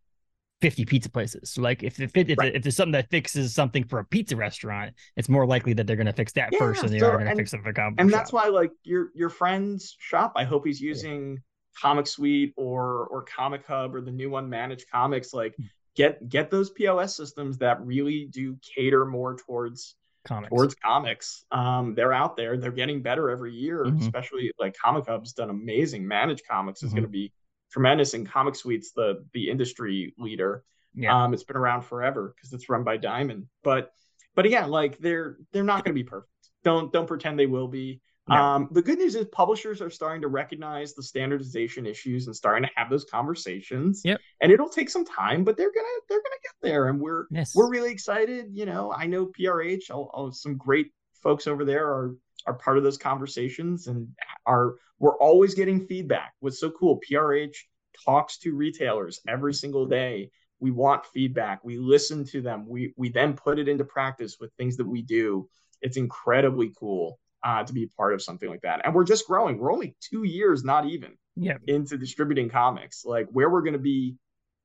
50 0.60 0.84
pizza 0.84 1.10
places. 1.10 1.50
So 1.50 1.62
like 1.62 1.82
if 1.82 2.00
if, 2.00 2.16
it, 2.16 2.30
if, 2.30 2.38
right. 2.38 2.54
if 2.54 2.62
there's 2.62 2.76
something 2.76 2.92
that 2.92 3.10
fixes 3.10 3.54
something 3.54 3.84
for 3.84 3.98
a 3.98 4.04
pizza 4.04 4.36
restaurant, 4.36 4.94
it's 5.16 5.28
more 5.28 5.46
likely 5.46 5.72
that 5.74 5.86
they're 5.86 5.96
going 5.96 6.06
to 6.06 6.12
fix 6.12 6.32
that 6.32 6.50
yeah, 6.52 6.58
first 6.58 6.82
than 6.82 6.90
they 6.90 7.00
are 7.00 7.16
going 7.16 7.26
to 7.26 7.36
fix 7.36 7.54
it 7.54 7.62
for 7.62 7.70
a 7.70 7.74
comic 7.74 8.00
And 8.00 8.10
shop. 8.10 8.18
that's 8.18 8.32
why 8.32 8.48
like 8.48 8.70
your 8.82 9.10
your 9.14 9.30
friend's 9.30 9.96
shop, 9.98 10.32
I 10.36 10.44
hope 10.44 10.66
he's 10.66 10.80
using 10.80 11.32
yeah. 11.32 11.38
Comic 11.80 12.06
Suite 12.06 12.52
or 12.56 13.06
or 13.06 13.22
Comic 13.24 13.66
Hub 13.66 13.94
or 13.94 14.00
the 14.00 14.10
new 14.10 14.30
one 14.30 14.48
Manage 14.48 14.86
Comics. 14.92 15.32
Like 15.32 15.54
hmm. 15.56 15.64
get 15.96 16.28
get 16.28 16.50
those 16.50 16.70
POS 16.70 17.16
systems 17.16 17.58
that 17.58 17.80
really 17.84 18.28
do 18.30 18.56
cater 18.74 19.06
more 19.06 19.36
towards 19.36 19.96
comics. 20.24 20.50
towards 20.50 20.74
comics. 20.74 21.44
Um, 21.50 21.94
they're 21.94 22.12
out 22.12 22.37
there. 22.37 22.56
They're 22.56 22.72
getting 22.72 23.02
better 23.02 23.30
every 23.30 23.52
year. 23.52 23.85
Mm-hmm. 23.85 24.00
Especially 24.00 24.52
like 24.59 24.76
Comic 24.76 25.06
Hub's 25.06 25.33
done 25.33 25.50
amazing. 25.50 26.06
Manage 26.06 26.42
Comics 26.48 26.83
is 26.83 26.88
mm-hmm. 26.88 26.96
going 26.96 27.06
to 27.06 27.11
be 27.11 27.33
tremendous, 27.70 28.14
and 28.14 28.28
Comic 28.28 28.54
Suite's 28.54 28.92
the 28.92 29.24
the 29.33 29.50
industry 29.50 30.14
leader. 30.18 30.64
Yeah. 30.94 31.24
Um, 31.24 31.35
it's 31.35 31.44
been 31.44 31.56
around 31.56 31.83
forever 31.83 32.35
because 32.35 32.52
it's 32.52 32.68
run 32.68 32.85
by 32.85 32.96
Diamond. 32.96 33.46
But 33.62 33.92
but 34.35 34.46
again, 34.46 34.70
like 34.70 34.98
they're 34.98 35.37
they're 35.52 35.64
not 35.64 35.85
going 35.85 35.94
to 35.94 36.02
be 36.02 36.09
perfect. 36.09 36.30
Don't 36.64 36.92
don't 36.92 37.06
pretend 37.06 37.38
they 37.38 37.46
will 37.46 37.68
be. 37.68 38.00
Um, 38.30 38.68
the 38.70 38.82
good 38.82 38.98
news 38.98 39.14
is 39.14 39.26
publishers 39.26 39.82
are 39.82 39.90
starting 39.90 40.22
to 40.22 40.28
recognize 40.28 40.94
the 40.94 41.02
standardization 41.02 41.86
issues 41.86 42.26
and 42.26 42.36
starting 42.36 42.62
to 42.62 42.70
have 42.76 42.88
those 42.88 43.04
conversations. 43.04 44.02
Yep. 44.04 44.20
And 44.40 44.52
it'll 44.52 44.68
take 44.68 44.88
some 44.90 45.04
time, 45.04 45.44
but 45.44 45.56
they're 45.56 45.72
gonna 45.72 45.86
they're 46.08 46.22
gonna 46.22 46.42
get 46.42 46.54
there, 46.62 46.88
and 46.88 47.00
we're 47.00 47.26
yes. 47.30 47.52
we're 47.54 47.68
really 47.68 47.90
excited. 47.90 48.46
You 48.52 48.66
know, 48.66 48.92
I 48.92 49.06
know 49.06 49.26
PRH, 49.26 49.90
I'll, 49.90 50.10
I'll, 50.14 50.32
some 50.32 50.56
great 50.56 50.92
folks 51.14 51.46
over 51.46 51.64
there 51.64 51.86
are 51.86 52.14
are 52.46 52.54
part 52.54 52.78
of 52.78 52.84
those 52.84 52.98
conversations, 52.98 53.86
and 53.86 54.08
are 54.46 54.74
we're 54.98 55.18
always 55.18 55.54
getting 55.54 55.86
feedback. 55.86 56.34
What's 56.40 56.60
so 56.60 56.70
cool? 56.70 57.00
PRH 57.10 57.56
talks 58.04 58.38
to 58.38 58.54
retailers 58.54 59.20
every 59.28 59.54
single 59.54 59.86
day. 59.86 60.30
We 60.60 60.70
want 60.70 61.06
feedback. 61.06 61.64
We 61.64 61.78
listen 61.78 62.24
to 62.26 62.42
them. 62.42 62.66
We 62.68 62.94
we 62.96 63.08
then 63.08 63.34
put 63.34 63.58
it 63.58 63.68
into 63.68 63.84
practice 63.84 64.36
with 64.38 64.52
things 64.54 64.76
that 64.76 64.86
we 64.86 65.02
do. 65.02 65.48
It's 65.82 65.96
incredibly 65.96 66.72
cool 66.78 67.18
uh, 67.42 67.64
to 67.64 67.72
be 67.72 67.87
part 67.87 68.14
of 68.14 68.22
something 68.22 68.48
like 68.48 68.62
that. 68.62 68.83
And 68.85 68.94
we're 68.94 69.05
just 69.05 69.26
growing. 69.26 69.59
We're 69.59 69.72
only 69.72 69.96
two 70.00 70.24
years, 70.24 70.64
not 70.64 70.87
even, 70.87 71.12
yeah. 71.37 71.57
into 71.66 71.96
distributing 71.96 72.48
comics. 72.48 73.05
Like 73.05 73.29
where 73.31 73.48
we're 73.48 73.62
going 73.62 73.74
to 73.74 73.79
be 73.79 74.16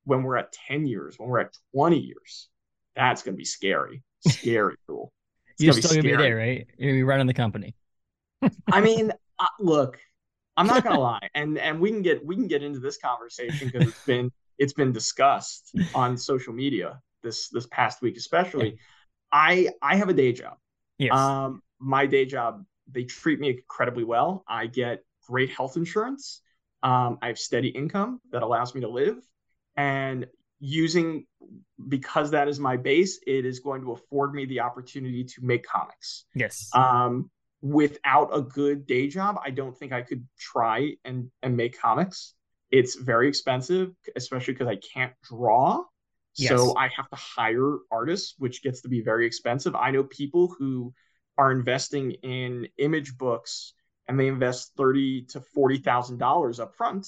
when 0.04 0.24
we're 0.24 0.38
at 0.38 0.52
10 0.52 0.86
years, 0.86 1.18
when 1.18 1.30
we're 1.30 1.40
at 1.40 1.54
20 1.74 2.00
years, 2.00 2.50
that's 2.96 3.24
going 3.24 3.34
to 3.36 3.38
be 3.38 3.46
scary. 3.46 4.04
Scary 4.28 4.76
cool. 4.88 5.12
You're 5.60 5.74
still 5.74 5.92
going 5.92 6.04
to 6.04 6.10
be 6.10 6.16
there, 6.16 6.38
right? 6.38 6.68
You're 6.78 6.90
going 6.90 6.96
to 6.96 7.00
be 7.00 7.04
running 7.04 7.28
the 7.28 7.34
company. 7.34 7.76
I 8.72 8.82
mean, 8.82 9.12
uh, 9.40 9.46
look, 9.60 10.00
I'm 10.58 10.68
not 10.68 10.84
going 10.84 10.96
to 10.96 11.02
lie. 11.02 11.30
And, 11.34 11.58
and 11.58 11.80
we 11.80 11.92
can 11.92 12.02
get, 12.02 12.26
we 12.26 12.36
can 12.36 12.48
get 12.48 12.64
into 12.64 12.80
this 12.80 12.98
conversation 12.98 13.70
because 13.70 13.90
it's 13.90 14.06
been, 14.06 14.32
it's 14.58 14.74
been 14.74 14.92
discussed 14.92 15.76
on 15.94 16.18
social 16.18 16.54
media 16.54 17.00
this, 17.24 17.50
this 17.50 17.68
past 17.68 18.02
week, 18.02 18.18
especially. 18.18 18.78
I, 19.32 19.70
I 19.82 19.96
have 19.98 20.10
a 20.10 20.14
day 20.14 20.34
job. 20.34 20.58
Yes. 20.98 21.14
Um, 21.14 21.62
my 21.80 22.06
day 22.06 22.26
job, 22.26 22.64
they 22.92 23.04
treat 23.04 23.40
me 23.40 23.50
incredibly 23.50 24.04
well. 24.04 24.44
I 24.48 24.68
get 24.68 25.04
great 25.28 25.50
health 25.52 25.78
insurance. 25.78 26.42
Um, 26.84 27.18
I 27.22 27.28
have 27.28 27.40
steady 27.40 27.70
income 27.70 28.22
that 28.32 28.44
allows 28.44 28.76
me 28.76 28.82
to 28.82 28.90
live. 28.90 29.18
And 29.76 30.28
using, 30.60 31.26
because 31.88 32.32
that 32.32 32.48
is 32.48 32.60
my 32.60 32.78
base, 32.78 33.20
it 33.26 33.46
is 33.46 33.60
going 33.60 33.82
to 33.82 33.92
afford 33.92 34.34
me 34.34 34.46
the 34.46 34.62
opportunity 34.62 35.24
to 35.24 35.42
make 35.44 35.66
comics. 35.66 36.26
Yes. 36.36 36.70
Um, 36.74 37.30
without 37.62 38.30
a 38.32 38.42
good 38.42 38.86
day 38.86 39.08
job, 39.08 39.38
I 39.44 39.50
don't 39.50 39.76
think 39.78 39.92
I 39.92 40.02
could 40.02 40.26
try 40.40 40.94
and, 41.04 41.32
and 41.42 41.58
make 41.58 41.80
comics. 41.80 42.34
It's 42.72 42.96
very 42.96 43.28
expensive, 43.28 43.92
especially 44.16 44.54
because 44.54 44.68
I 44.68 44.78
can't 44.94 45.14
draw. 45.24 45.84
Yes. 46.36 46.50
So 46.50 46.78
I 46.78 46.90
have 46.96 47.10
to 47.10 47.16
hire 47.16 47.78
artists, 47.92 48.36
which 48.38 48.62
gets 48.62 48.82
to 48.82 48.90
be 48.90 49.02
very 49.02 49.26
expensive. 49.26 49.76
I 49.76 49.92
know 49.92 50.04
people 50.04 50.54
who 50.60 50.94
are 51.38 51.52
investing 51.52 52.12
in 52.24 52.68
image 52.78 53.18
books 53.18 53.74
and 54.08 54.20
they 54.20 54.28
invest 54.28 54.72
thirty 54.78 55.24
to 55.24 55.42
forty 55.42 55.78
thousand 55.78 56.18
dollars 56.18 56.60
up 56.60 56.76
front 56.76 57.08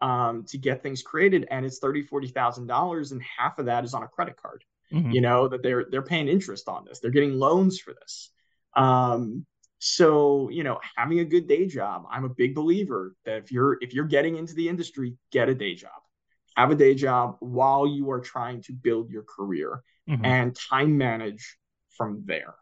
um, 0.00 0.44
to 0.44 0.58
get 0.58 0.82
things 0.82 1.02
created, 1.02 1.46
and 1.50 1.66
it's 1.66 1.78
thirty, 1.78 2.02
forty 2.02 2.28
thousand 2.28 2.66
dollars, 2.66 3.12
and 3.12 3.22
half 3.22 3.58
of 3.58 3.66
that 3.66 3.84
is 3.84 3.94
on 3.94 4.02
a 4.02 4.08
credit 4.08 4.36
card. 4.36 4.64
Mhm. 4.92 5.12
You 5.12 5.20
know 5.20 5.48
that 5.48 5.62
they're 5.62 5.86
they're 5.90 6.02
paying 6.02 6.28
interest 6.28 6.68
on 6.68 6.84
this. 6.84 7.00
They're 7.00 7.10
getting 7.10 7.34
loans 7.34 7.80
for 7.80 7.92
this. 7.94 8.30
Um, 8.76 9.44
so 9.80 10.48
you 10.50 10.62
know, 10.64 10.78
having 10.96 11.18
a 11.20 11.24
good 11.24 11.48
day 11.48 11.66
job, 11.66 12.04
I'm 12.10 12.24
a 12.24 12.28
big 12.28 12.54
believer 12.54 13.14
that 13.24 13.38
if 13.38 13.52
you're 13.52 13.78
if 13.80 13.92
you're 13.92 14.06
getting 14.06 14.36
into 14.36 14.54
the 14.54 14.68
industry, 14.68 15.16
get 15.32 15.48
a 15.48 15.54
day 15.54 15.74
job. 15.74 16.00
Have 16.56 16.70
a 16.70 16.74
day 16.76 16.94
job 16.94 17.36
while 17.40 17.86
you 17.86 18.10
are 18.10 18.20
trying 18.20 18.62
to 18.62 18.72
build 18.72 19.10
your 19.10 19.22
career 19.24 19.82
Mhm. 20.08 20.24
and 20.24 20.56
time 20.56 20.96
manage 20.96 21.58
from 21.90 22.22
there. 22.24 22.54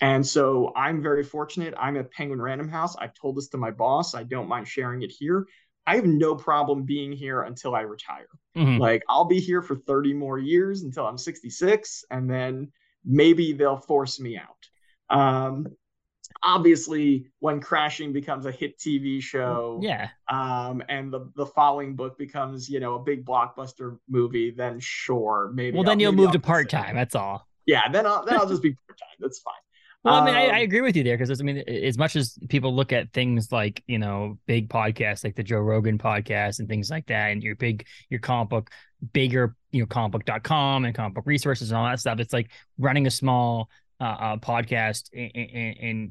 And 0.00 0.26
so 0.26 0.72
I'm 0.76 1.02
very 1.02 1.22
fortunate. 1.22 1.74
I'm 1.78 1.96
at 1.96 2.10
Penguin 2.10 2.40
Random 2.40 2.68
House. 2.68 2.96
I've 2.96 3.14
told 3.14 3.36
this 3.36 3.48
to 3.48 3.58
my 3.58 3.70
boss. 3.70 4.14
I 4.14 4.22
don't 4.22 4.48
mind 4.48 4.66
sharing 4.66 5.02
it 5.02 5.10
here. 5.10 5.46
I 5.86 5.96
have 5.96 6.06
no 6.06 6.34
problem 6.34 6.84
being 6.84 7.12
here 7.12 7.42
until 7.42 7.74
I 7.74 7.80
retire. 7.82 8.28
Mhm. 8.56 8.78
Like 8.78 9.02
I'll 9.08 9.24
be 9.24 9.40
here 9.40 9.60
for 9.62 9.76
30 9.76 10.12
more 10.14 10.38
years 10.38 10.82
until 10.82 11.06
I'm 11.06 11.18
66, 11.18 12.04
and 12.10 12.30
then 12.30 12.70
maybe 13.04 13.52
they'll 13.52 13.76
force 13.78 14.20
me 14.20 14.38
out. 14.38 14.68
Um, 15.16 15.66
obviously, 16.42 17.26
when 17.40 17.60
Crashing 17.60 18.12
becomes 18.12 18.46
a 18.46 18.52
hit 18.52 18.78
TV 18.78 19.20
show, 19.20 19.80
yeah. 19.82 20.10
um, 20.28 20.82
and 20.88 21.12
the 21.12 21.30
the 21.34 21.46
following 21.46 21.96
book 21.96 22.16
becomes, 22.18 22.68
you 22.68 22.80
know, 22.80 22.94
a 22.94 23.00
big 23.02 23.24
blockbuster 23.24 23.98
movie, 24.08 24.50
then 24.50 24.78
sure, 24.80 25.50
maybe. 25.54 25.76
Well, 25.76 25.84
then 25.84 25.92
I'll- 25.92 26.00
you'll 26.00 26.12
move 26.12 26.28
I'll 26.28 26.32
to 26.34 26.40
part 26.40 26.70
time. 26.70 26.94
That's 26.94 27.14
all. 27.14 27.46
Yeah, 27.66 27.88
then 27.90 28.06
I'll 28.06 28.24
then 28.24 28.38
I'll 28.38 28.48
just 28.48 28.62
be 28.62 28.70
part 28.72 28.98
time. 28.98 29.16
That's 29.18 29.40
fine. 29.40 29.54
Well, 30.02 30.14
I 30.14 30.24
mean, 30.24 30.34
I, 30.34 30.46
Um, 30.46 30.54
I 30.54 30.58
agree 30.60 30.80
with 30.80 30.96
you 30.96 31.04
there 31.04 31.18
because 31.18 31.40
I 31.40 31.44
mean, 31.44 31.58
as 31.58 31.98
much 31.98 32.16
as 32.16 32.38
people 32.48 32.74
look 32.74 32.92
at 32.92 33.12
things 33.12 33.52
like 33.52 33.82
you 33.86 33.98
know 33.98 34.38
big 34.46 34.68
podcasts 34.70 35.24
like 35.24 35.36
the 35.36 35.42
Joe 35.42 35.58
Rogan 35.58 35.98
podcast 35.98 36.58
and 36.58 36.68
things 36.68 36.90
like 36.90 37.06
that, 37.06 37.30
and 37.30 37.42
your 37.42 37.54
big 37.56 37.86
your 38.08 38.20
comic 38.20 38.48
book 38.48 38.70
bigger 39.12 39.56
you 39.72 39.82
know 39.82 39.86
comicbook.com 39.86 40.84
and 40.84 40.94
comic 40.94 41.14
book 41.14 41.26
resources 41.26 41.70
and 41.70 41.78
all 41.78 41.84
that 41.84 42.00
stuff, 42.00 42.18
it's 42.18 42.32
like 42.32 42.50
running 42.78 43.06
a 43.06 43.10
small 43.10 43.68
uh, 44.00 44.04
uh 44.04 44.36
podcast 44.38 45.10
and, 45.12 45.30
and, 45.34 45.76
and 45.78 46.10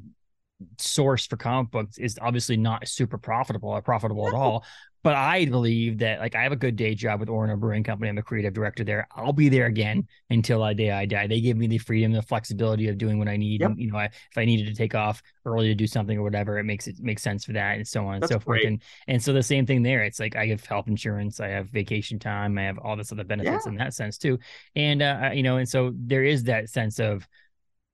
source 0.78 1.26
for 1.26 1.36
comic 1.36 1.70
books 1.70 1.98
is 1.98 2.18
obviously 2.20 2.56
not 2.56 2.86
super 2.88 3.18
profitable 3.18 3.70
or 3.70 3.82
profitable 3.82 4.28
at 4.28 4.34
all. 4.34 4.64
But 5.02 5.14
I 5.14 5.46
believe 5.46 5.98
that 5.98 6.20
like 6.20 6.34
I 6.34 6.42
have 6.42 6.52
a 6.52 6.56
good 6.56 6.76
day 6.76 6.94
job 6.94 7.20
with 7.20 7.30
Orono 7.30 7.58
Brewing 7.58 7.82
Company. 7.82 8.10
I'm 8.10 8.18
a 8.18 8.22
creative 8.22 8.52
director 8.52 8.84
there. 8.84 9.08
I'll 9.16 9.32
be 9.32 9.48
there 9.48 9.64
again 9.64 10.02
mm-hmm. 10.02 10.34
until 10.34 10.62
I 10.62 10.74
day 10.74 10.90
I 10.90 11.06
die. 11.06 11.26
They 11.26 11.40
give 11.40 11.56
me 11.56 11.66
the 11.66 11.78
freedom, 11.78 12.12
the 12.12 12.20
flexibility 12.20 12.86
of 12.88 12.98
doing 12.98 13.18
what 13.18 13.26
I 13.26 13.38
need. 13.38 13.62
Yep. 13.62 13.70
And, 13.70 13.80
you 13.80 13.90
know, 13.90 13.98
I, 13.98 14.04
if 14.04 14.36
I 14.36 14.44
needed 14.44 14.66
to 14.66 14.74
take 14.74 14.94
off 14.94 15.22
early 15.46 15.68
to 15.68 15.74
do 15.74 15.86
something 15.86 16.18
or 16.18 16.22
whatever, 16.22 16.58
it 16.58 16.64
makes 16.64 16.86
it 16.86 17.00
makes 17.00 17.22
sense 17.22 17.46
for 17.46 17.52
that 17.52 17.76
and 17.76 17.88
so 17.88 18.06
on 18.06 18.14
and 18.14 18.22
That's 18.22 18.32
so 18.32 18.40
forth. 18.40 18.60
And 18.66 18.82
and 19.08 19.22
so 19.22 19.32
the 19.32 19.42
same 19.42 19.64
thing 19.64 19.82
there. 19.82 20.02
It's 20.02 20.20
like 20.20 20.36
I 20.36 20.46
have 20.48 20.64
health 20.66 20.86
insurance, 20.86 21.40
I 21.40 21.48
have 21.48 21.68
vacation 21.70 22.18
time, 22.18 22.58
I 22.58 22.64
have 22.64 22.76
all 22.78 22.94
this 22.94 23.10
other 23.10 23.24
benefits 23.24 23.64
Yeah. 23.64 23.72
in 23.72 23.78
that 23.78 23.94
sense 23.94 24.18
too. 24.18 24.38
And 24.76 25.00
uh, 25.00 25.28
uh 25.28 25.30
you 25.32 25.42
know, 25.42 25.56
and 25.56 25.68
so 25.68 25.92
there 25.94 26.24
is 26.24 26.44
that 26.44 26.68
sense 26.68 27.00
of 27.00 27.26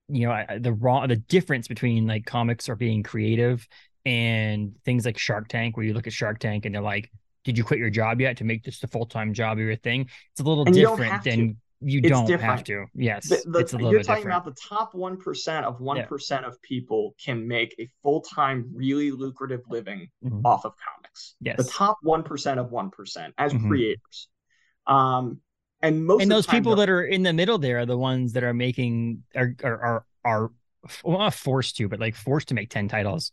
you 0.09 0.27
know 0.27 0.33
I- 0.33 0.59
the 0.59 0.73
raw 0.73 1.07
the 1.07 1.17
difference 1.17 1.69
between 1.69 2.07
like 2.07 2.25
comics 2.27 2.69
are 2.69 2.77
being 2.77 3.03
creative 3.03 3.67
and 4.05 4.77
things 4.85 5.05
like 5.05 5.19
Shark 5.19 5.49
Tank, 5.49 5.77
where 5.77 5.85
you 5.85 5.93
look 5.93 6.07
at 6.07 6.13
Shark 6.13 6.39
Tank 6.39 6.65
and 6.65 6.75
they're 6.75 6.83
like, 6.83 7.11
"Did 7.45 7.59
you 7.59 7.65
quit 7.65 7.81
your 7.81 7.91
job 7.91 8.21
yet 8.21 8.37
to 8.39 8.45
make 8.45 8.63
this 8.63 8.83
a 8.85 8.87
full 8.89 9.07
time 9.07 9.33
job 9.35 9.59
or 9.59 9.63
your 9.63 9.77
thing?" 9.77 10.09
It's 10.33 10.41
a 10.41 10.45
little 10.45 10.65
And 10.65 10.77
you 10.77 10.83
different 10.89 11.13
have 11.13 11.25
to. 11.25 11.31
than 11.31 11.57
you 11.81 11.99
It's 11.99 12.09
don't 12.09 12.31
have 12.31 12.63
different. 12.63 12.67
to. 12.67 12.87
Yes, 12.95 13.29
the, 13.29 13.51
the- 13.51 13.59
it's 13.59 13.73
a 13.73 13.77
little 13.77 13.93
you're 13.93 14.03
talking 14.03 14.23
different. 14.25 14.47
about 14.47 14.55
the 14.55 14.61
top 14.69 14.95
1% 14.95 15.65
of 15.65 15.79
1% 15.81 16.45
of 16.47 16.63
people 16.63 17.15
can 17.23 17.47
make 17.47 17.75
a 17.79 17.89
full-time 18.03 18.71
really 18.73 19.11
lucrative 19.11 19.61
living 19.69 20.09
Mhm. 20.25 20.41
off 20.45 20.65
of 20.65 20.73
comics 20.77 21.35
Yes, 21.41 21.57
the 21.59 21.65
top 21.65 21.99
1% 22.03 22.59
of 22.61 22.71
1% 22.71 23.35
as 23.39 23.53
Mhm. 23.53 23.67
creators 23.69 24.29
um 24.87 25.41
and 25.83 26.05
most 26.07 26.23
and 26.23 26.31
those 26.31 26.47
people 26.47 26.77
that 26.77 26.89
are 26.89 27.03
in 27.05 27.23
the 27.23 27.33
middle 27.33 27.59
there 27.59 27.79
are 27.79 27.87
the 27.87 27.99
ones 27.99 28.33
that 28.33 28.43
are 28.45 28.55
making 28.55 29.23
are 29.35 29.55
are 29.63 30.05
are, 30.25 30.51
are 31.05 31.31
forced 31.31 31.77
to, 31.77 31.89
but 31.89 31.99
like 32.01 32.15
forced 32.15 32.49
to 32.49 32.55
make 32.55 32.71
10 32.71 32.89
titles 32.89 33.33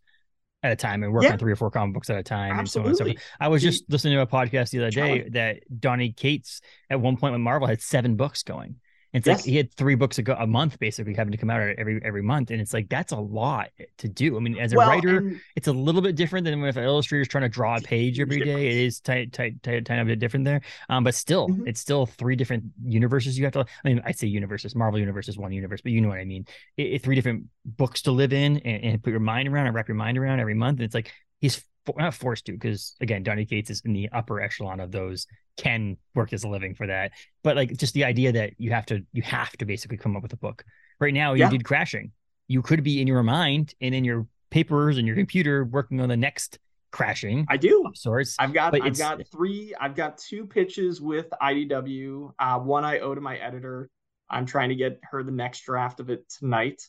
at 0.63 0.71
a 0.71 0.75
time 0.75 1.03
and 1.03 1.11
work 1.13 1.23
Yeah. 1.23 1.33
on 1.33 1.37
three 1.39 1.51
or 1.51 1.55
four 1.55 1.69
comic 1.71 1.93
books 1.93 2.09
at 2.09 2.17
a 2.17 2.23
time 2.23 2.57
and 2.59 2.69
so 2.69 2.81
on 2.81 2.87
and 2.87 2.97
so 2.97 3.03
forth. 3.03 3.11
absolutely 3.17 3.23
I 3.39 3.47
was 3.49 3.61
just 3.61 3.83
listening 3.89 4.13
to 4.15 4.21
a 4.21 4.27
podcast 4.27 4.69
the 4.71 4.79
other 4.79 4.91
day 4.91 5.29
that 5.29 5.59
Donny 5.79 6.11
Cates 6.13 6.61
at 6.89 6.99
one 7.01 7.17
point 7.17 7.33
when 7.33 7.41
Marvel 7.41 7.67
had 7.67 7.81
seven 7.81 8.15
books 8.15 8.43
going. 8.43 8.75
It's 9.13 9.27
Yes. 9.27 9.39
like 9.39 9.45
he 9.45 9.55
had 9.57 9.71
three 9.73 9.93
books 9.93 10.17
a, 10.17 10.23
a 10.33 10.47
month 10.47 10.79
basically 10.79 11.13
having 11.13 11.31
to 11.31 11.37
come 11.37 11.49
out 11.51 11.61
every 11.61 12.01
every 12.03 12.23
month, 12.23 12.49
and 12.49 12.59
it's 12.59 12.73
like 12.73 12.89
that's 12.89 13.11
a 13.11 13.17
lot 13.17 13.69
to 13.99 14.09
do. 14.09 14.35
I 14.35 14.39
mean, 14.39 14.57
as 14.57 14.73
a 14.73 14.77
well, 14.77 14.89
writer, 14.89 15.17
and 15.17 15.39
it's 15.55 15.67
a 15.67 15.71
little 15.71 16.01
bit 16.01 16.15
different 16.15 16.45
than 16.45 16.63
if 16.63 16.75
an 16.75 16.83
illustrator 16.83 17.21
is 17.21 17.27
trying 17.27 17.43
to 17.43 17.49
draw 17.49 17.77
a 17.77 17.81
page 17.81 18.19
every 18.19 18.39
day. 18.39 18.67
It 18.67 18.77
is 18.87 18.99
tight, 18.99 19.31
tight, 19.31 19.61
tight, 19.61 19.85
kind 19.85 20.01
of 20.01 20.07
a 20.07 20.09
bit 20.11 20.19
different 20.19 20.45
there. 20.45 20.61
Um, 20.89 21.03
but 21.03 21.13
still, 21.13 21.47
Mhm. 21.47 21.67
it's 21.67 21.79
still 21.79 22.07
three 22.07 22.35
different 22.35 22.63
universes 22.83 23.37
you 23.37 23.43
have 23.45 23.53
to. 23.53 23.65
I 23.85 23.87
mean, 23.87 24.01
I 24.03 24.11
say 24.13 24.25
universes. 24.27 24.75
Marvel 24.75 24.99
universe 24.99 25.29
is 25.29 25.37
one 25.37 25.51
universe, 25.53 25.81
but 25.81 25.91
you 25.91 26.01
know 26.01 26.09
what 26.09 26.17
I 26.19 26.25
mean. 26.25 26.47
It, 26.77 26.83
it- 26.93 27.03
three 27.03 27.15
different 27.15 27.45
books 27.65 28.01
to 28.03 28.11
live 28.11 28.33
in 28.33 28.57
and, 28.57 28.83
and 28.83 29.03
put 29.03 29.11
your 29.11 29.19
mind 29.19 29.47
around 29.47 29.67
and 29.67 29.75
wrap 29.75 29.87
your 29.87 29.95
mind 29.95 30.17
around 30.17 30.39
every 30.39 30.55
month. 30.55 30.79
And 30.79 30.85
it's 30.85 30.95
like 30.95 31.11
he's 31.39 31.63
not 31.97 32.13
forced 32.13 32.45
to 32.45 32.53
because 32.53 32.95
again, 33.01 33.23
Donny 33.23 33.45
Cates 33.45 33.69
is 33.69 33.81
in 33.85 33.93
the 33.93 34.09
upper 34.11 34.41
echelon 34.41 34.79
of 34.79 34.91
those 34.91 35.27
can 35.57 35.97
work 36.15 36.33
as 36.33 36.43
a 36.43 36.49
living 36.49 36.73
for 36.73 36.87
that. 36.87 37.11
But 37.43 37.55
like 37.55 37.75
just 37.77 37.93
the 37.93 38.03
idea 38.03 38.31
that 38.31 38.53
you 38.57 38.71
have 38.71 38.85
to 38.87 39.05
you 39.13 39.21
have 39.23 39.51
to 39.57 39.65
basically 39.65 39.97
come 39.97 40.15
up 40.15 40.23
with 40.23 40.33
a 40.33 40.37
book. 40.37 40.63
Right 40.99 41.13
now, 41.13 41.33
you 41.33 41.41
Yeah. 41.41 41.49
did 41.49 41.63
crashing. 41.65 42.11
You 42.47 42.61
could 42.61 42.83
be 42.83 43.01
in 43.01 43.07
your 43.07 43.23
mind 43.23 43.73
and 43.81 43.93
in 43.93 44.03
your 44.03 44.27
papers 44.49 44.97
and 44.97 45.07
your 45.07 45.15
computer 45.15 45.65
working 45.65 45.99
on 45.99 46.09
the 46.09 46.17
next 46.17 46.59
crashing 46.91 47.43
i 47.49 47.57
do 47.57 47.83
of 47.87 47.97
sorts. 47.97 48.35
I've 48.37 48.53
got 48.53 48.79
I've 48.79 48.97
got 48.97 49.19
three 49.31 49.73
I've 49.81 49.95
got 49.95 50.19
two 50.19 50.45
pitches 50.45 51.01
with 51.01 51.27
IDW. 51.41 52.33
Uh, 52.37 52.59
one 52.59 52.85
I 52.85 52.99
owe 52.99 53.15
to 53.15 53.21
my 53.21 53.37
editor. 53.37 53.89
I'm 54.29 54.45
trying 54.45 54.69
to 54.69 54.75
get 54.75 54.99
her 55.11 55.23
the 55.23 55.31
next 55.31 55.61
draft 55.61 55.99
of 55.99 56.09
it 56.11 56.29
tonight. 56.29 56.81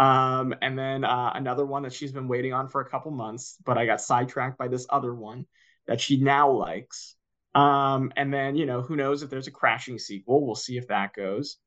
Um, 0.00 0.54
and 0.62 0.78
then 0.78 1.04
uh, 1.04 1.32
another 1.34 1.66
one 1.66 1.82
that 1.82 1.92
she's 1.92 2.10
been 2.10 2.26
waiting 2.26 2.54
on 2.54 2.68
for 2.68 2.80
a 2.80 2.88
couple 2.88 3.10
months, 3.10 3.58
but 3.66 3.76
I 3.76 3.84
got 3.84 4.00
sidetracked 4.00 4.56
by 4.56 4.66
this 4.66 4.86
other 4.88 5.14
one 5.14 5.44
that 5.86 6.00
she 6.00 6.16
now 6.16 6.50
likes. 6.50 7.16
Um, 7.54 8.10
and 8.16 8.32
then 8.32 8.56
you 8.56 8.64
know 8.64 8.80
who 8.80 8.96
knows 8.96 9.22
if 9.22 9.28
there's 9.28 9.46
a 9.46 9.50
crashing 9.50 9.98
sequel? 9.98 10.46
We'll 10.46 10.54
see 10.54 10.78
if 10.78 10.88
that 10.88 11.12
goes. 11.12 11.58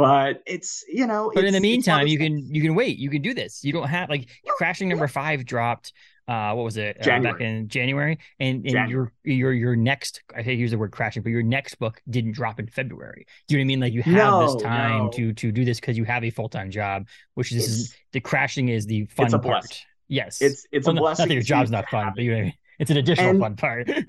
But 0.00 0.42
it's 0.46 0.84
you 0.88 1.06
know. 1.06 1.30
But 1.34 1.44
in 1.44 1.52
the 1.52 1.58
it's- 1.58 1.78
it's 1.78 1.86
one 1.88 2.00
of 2.00 2.04
meantime, 2.04 2.06
you 2.08 2.18
can 2.18 2.54
you 2.54 2.62
can 2.62 2.74
wait. 2.74 2.98
You 2.98 3.10
can 3.10 3.22
do 3.22 3.34
this. 3.34 3.62
You 3.64 3.72
don't 3.72 3.88
have 3.88 4.08
like 4.08 4.28
crashing 4.46 4.88
number 4.88 5.08
five 5.08 5.44
dropped. 5.44 5.92
Uh, 6.28 6.52
what 6.54 6.62
was 6.62 6.76
it? 6.76 6.96
Uh, 7.04 7.18
back 7.20 7.40
in 7.40 7.66
January, 7.66 8.16
and 8.38 8.58
and 8.64 8.70
January. 8.70 8.90
your 8.90 9.12
your 9.24 9.52
your 9.52 9.76
next 9.76 10.22
I 10.36 10.42
hate 10.42 10.54
to 10.54 10.60
use 10.60 10.70
the 10.70 10.78
word 10.78 10.92
crashing, 10.92 11.24
but 11.24 11.30
your 11.30 11.42
next 11.42 11.74
book 11.80 12.00
didn't 12.08 12.32
drop 12.32 12.60
in 12.60 12.68
February. 12.68 13.26
Do 13.48 13.54
you 13.56 13.58
know 13.58 13.62
what 13.62 13.64
I 13.64 13.66
mean? 13.66 13.80
Like 13.80 13.92
you 13.92 14.02
have 14.02 14.14
No, 14.14 14.52
this 14.54 14.62
time 14.62 15.04
no. 15.06 15.10
to 15.10 15.32
to 15.32 15.50
do 15.50 15.64
this 15.64 15.80
because 15.80 15.98
you 15.98 16.04
have 16.04 16.22
a 16.22 16.30
full 16.30 16.48
time 16.48 16.70
job, 16.70 17.08
which 17.34 17.50
this 17.50 17.66
is 17.68 17.96
the 18.12 18.20
crashing 18.20 18.68
is 18.68 18.86
the 18.86 19.06
fun 19.06 19.34
a 19.34 19.38
part. 19.40 19.82
Yes, 20.06 20.40
It's 20.40 20.66
it's 20.72 20.86
Well, 20.86 20.96
a 20.96 21.00
blessing. 21.00 21.22
Not 21.24 21.28
that 21.28 21.34
your 21.34 21.42
job's 21.42 21.70
not 21.72 21.88
fun, 21.88 22.12
but 22.14 22.22
you 22.24 22.30
know 22.30 22.36
what 22.36 22.40
I 22.42 22.44
mean. 22.44 22.54
It's 22.80 22.90
an 22.90 22.96
additional 22.96 23.30
And- 23.30 23.40
fun 23.40 23.56
part. 23.56 23.88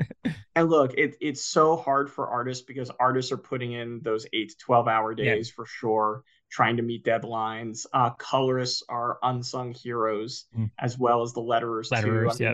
And 0.53 0.69
look, 0.69 0.93
it, 0.97 1.15
it's 1.21 1.41
so 1.45 1.77
hard 1.77 2.12
for 2.12 2.27
artists 2.27 2.62
because 2.62 2.91
artists 2.99 3.31
are 3.31 3.38
putting 3.38 3.71
in 3.71 4.01
those 4.03 4.25
eight 4.34 4.49
to 4.49 4.57
12 4.57 4.86
hour 4.89 5.13
Yeah. 5.13 5.36
days 5.36 5.49
for 5.49 5.65
sure, 5.65 6.23
trying 6.51 6.75
to 6.75 6.84
meet 6.84 7.05
deadlines. 7.05 7.86
Uh, 7.93 8.10
colorists 8.12 8.84
are 8.89 9.17
unsung 9.23 9.71
heroes 9.73 10.47
Mm. 10.57 10.69
as 10.77 10.97
well 10.99 11.21
as 11.21 11.31
the 11.31 11.39
letterers, 11.41 11.89
Letterers, 11.89 12.38
too. 12.38 12.45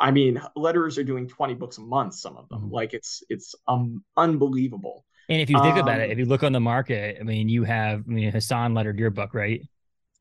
I 0.00 0.10
mean, 0.12 0.38
I 0.38 0.38
mean, 0.38 0.42
letterers 0.56 0.96
are 0.96 1.04
doing 1.04 1.28
20 1.28 1.52
books 1.54 1.76
a 1.76 1.82
month, 1.82 2.14
some 2.14 2.38
of 2.38 2.48
them. 2.48 2.62
Mhm. 2.68 2.72
Like 2.72 2.94
it's 2.94 3.22
it's 3.28 3.54
um 3.68 4.02
unbelievable. 4.16 5.04
And 5.28 5.40
if 5.42 5.50
you 5.50 5.60
think 5.60 5.76
about 5.76 6.00
it, 6.00 6.04
Um, 6.06 6.10
if 6.12 6.18
you 6.18 6.24
look 6.24 6.42
on 6.42 6.52
the 6.52 6.60
market, 6.60 7.18
I 7.20 7.22
mean, 7.22 7.50
you 7.50 7.64
have 7.64 8.00
I 8.08 8.10
mean 8.10 8.30
Hassan 8.32 8.72
lettered 8.72 8.98
your 8.98 9.10
book, 9.10 9.34
right? 9.34 9.60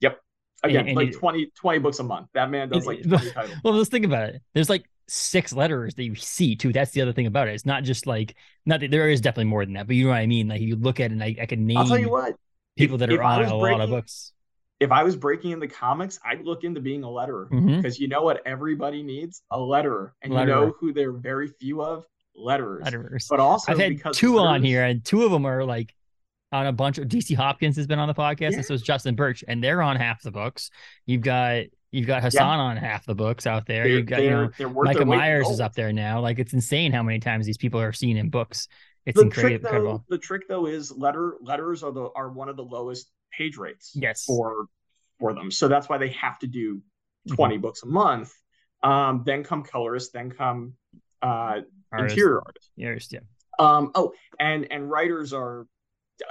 Yep 0.01 0.19
again, 0.63 0.87
and 0.89 0.97
like 0.97 1.09
it- 1.09 1.17
20, 1.17 1.45
20 1.55 1.79
books 1.79 1.99
a 1.99 2.03
month. 2.03 2.27
That 2.33 2.49
man 2.51 2.67
does 2.67 2.85
like 2.85 2.99
And- 3.01 3.09
20 3.11 3.31
titles. 3.31 3.55
Well, 3.63 3.73
let's 3.75 3.89
think 3.89 4.05
about 4.05 4.29
it. 4.29 4.41
There's 4.53 4.69
like 4.69 4.83
six 5.07 5.53
letters 5.53 5.93
that 5.95 6.03
you 6.03 6.15
see 6.15 6.55
too. 6.55 6.73
That's 6.73 6.91
the 6.91 7.01
other 7.01 7.13
thing 7.13 7.27
about 7.27 7.47
it. 7.47 7.53
It's 7.55 7.65
not 7.65 7.83
just 7.83 8.07
like 8.07 8.35
not 8.65 8.79
that 8.79 8.91
there 8.91 9.09
is 9.09 9.21
definitely 9.21 9.45
more 9.45 9.65
than 9.65 9.73
that, 9.75 9.87
but 9.87 9.95
you 9.95 10.05
know 10.05 10.09
what 10.11 10.17
I 10.17 10.25
mean. 10.27 10.47
Like 10.47 10.61
you 10.61 10.75
look 10.75 10.99
at 10.99 11.05
it, 11.05 11.13
and 11.13 11.23
I, 11.23 11.35
I 11.41 11.45
can 11.45 11.65
name 11.67 11.77
I'll 11.77 11.87
tell 11.87 11.97
you 11.99 12.09
what, 12.09 12.35
people 12.77 12.95
if- 12.95 12.99
that 13.01 13.11
if 13.11 13.19
are 13.19 13.23
I 13.23 13.43
on 13.43 13.45
a 13.45 13.55
lot 13.55 13.81
of 13.81 13.89
books. 13.89 14.33
if 14.79 14.91
I 14.91 15.03
was 15.03 15.15
breaking 15.15 15.51
into 15.51 15.67
comics, 15.67 16.19
I'd 16.25 16.43
look 16.45 16.63
into 16.63 16.81
being 16.81 17.03
a 17.03 17.07
letterer. 17.07 17.49
Mm-hmm. 17.49 17.77
Because 17.77 17.99
you 17.99 18.07
know 18.07 18.21
what 18.23 18.41
everybody 18.45 19.03
needs 19.03 19.41
a 19.51 19.57
letterer 19.57 20.11
and 20.21 20.33
you 20.33 20.45
know 20.45 20.73
who 20.79 20.91
there 20.93 21.09
are 21.09 21.13
very 21.13 21.47
few 21.47 21.81
of 21.83 22.05
letterers 22.37 22.83
Letterers. 22.83 23.27
but 23.29 23.39
also 23.39 23.71
I've 23.71 23.79
had 23.79 23.95
because 23.95 24.17
two 24.17 24.39
on 24.39 24.63
here, 24.63 24.83
and 24.83 25.03
two 25.05 25.23
of 25.23 25.31
them 25.31 25.45
are 25.45 25.63
like 25.63 25.93
on 26.51 26.67
a 26.67 26.71
bunch 26.73 26.97
of 26.97 27.07
DC 27.07 27.35
Hopkins 27.35 27.75
has 27.77 27.87
been 27.87 27.99
on 27.99 28.07
the 28.07 28.13
podcast, 28.13 28.51
Yeah. 28.51 28.57
and 28.57 28.65
so 28.65 28.73
is 28.73 28.81
Justin 28.81 29.15
Birch, 29.15 29.43
and 29.47 29.63
they're 29.63 29.81
on 29.81 29.95
half 29.97 30.21
the 30.21 30.31
books. 30.31 30.69
You've 31.05 31.21
got 31.21 31.63
you've 31.95 32.07
got 32.07 32.23
Hassan 32.23 32.59
on 32.59 32.77
half 32.77 33.05
the 33.05 33.15
books 33.15 33.47
out 33.47 33.65
there. 33.65 33.83
they're, 33.83 33.93
You've 33.93 34.05
got 34.05 34.21
you 34.23 34.29
know 34.29 34.43
Micah 34.43 34.55
their 34.57 34.69
weight 34.69 34.97
in 35.01 35.07
Myers 35.07 35.49
is 35.49 35.59
up 35.59 35.73
there 35.73 35.91
now. 35.93 36.19
Like 36.21 36.39
it's 36.39 36.53
insane 36.53 36.91
how 36.91 37.03
many 37.03 37.19
times 37.19 37.45
these 37.45 37.57
people 37.57 37.79
are 37.79 37.93
seen 37.93 38.17
in 38.17 38.29
books. 38.29 38.67
It's 39.05 39.15
the 39.17 39.25
incredible. 39.25 39.59
trick 39.69 39.71
though 39.71 40.03
the 40.09 40.17
trick 40.17 40.41
though 40.49 40.65
is 40.65 40.91
letter 40.91 41.35
letters 41.41 41.83
are 41.83 41.91
the 41.91 42.09
are 42.15 42.29
one 42.29 42.49
of 42.49 42.55
the 42.57 42.63
lowest 42.63 43.11
page 43.31 43.57
rates 43.57 43.91
Yes. 43.95 44.23
for 44.25 44.65
for 45.19 45.33
them 45.33 45.51
so 45.51 45.67
that's 45.67 45.87
why 45.87 45.97
they 45.97 46.09
have 46.09 46.39
to 46.39 46.47
do 46.47 46.81
Mhm. 47.29 47.35
20 47.35 47.57
books 47.57 47.83
a 47.83 47.85
month 47.87 48.33
um 48.83 49.23
then 49.25 49.43
come 49.43 49.63
colorists 49.63 50.11
then 50.11 50.31
come 50.31 50.73
uh 51.21 51.61
Artist. 51.91 52.17
interior 52.17 52.41
artist. 52.45 52.71
Artist, 52.83 53.13
yeah. 53.13 53.19
Um, 53.59 53.91
oh, 53.95 54.11
and 54.39 54.69
and 54.71 54.89
writers 54.89 55.31
are 55.33 55.65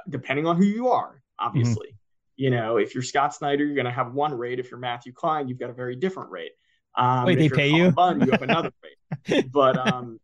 depending 0.09 0.47
on 0.47 0.57
who 0.57 0.65
you 0.65 0.89
are, 0.89 1.23
obviously. 1.39 1.89
Mm-hmm. 1.89 2.04
You 2.37 2.51
know, 2.51 2.77
if 2.77 2.95
you're 2.95 3.03
Scott 3.03 3.35
Snyder, 3.35 3.65
you're 3.65 3.75
going 3.75 3.85
to 3.87 3.93
have 3.93 4.13
one 4.13 4.37
rate. 4.37 4.59
If 4.59 4.71
you're 4.71 4.81
Matthew 4.81 5.13
Klein, 5.13 5.49
you've 5.49 5.59
got 5.59 5.71
a 5.71 5.75
very 5.75 5.97
different 5.97 6.31
rate. 6.31 6.53
Um, 6.97 7.25
Wait, 7.25 7.39
they 7.39 7.49
pay 7.49 7.69
you? 7.69 7.85
You 7.85 8.31
have 8.31 8.43
another 8.43 8.73
rate. 9.29 9.53
But 9.53 9.77
um, 9.93 10.19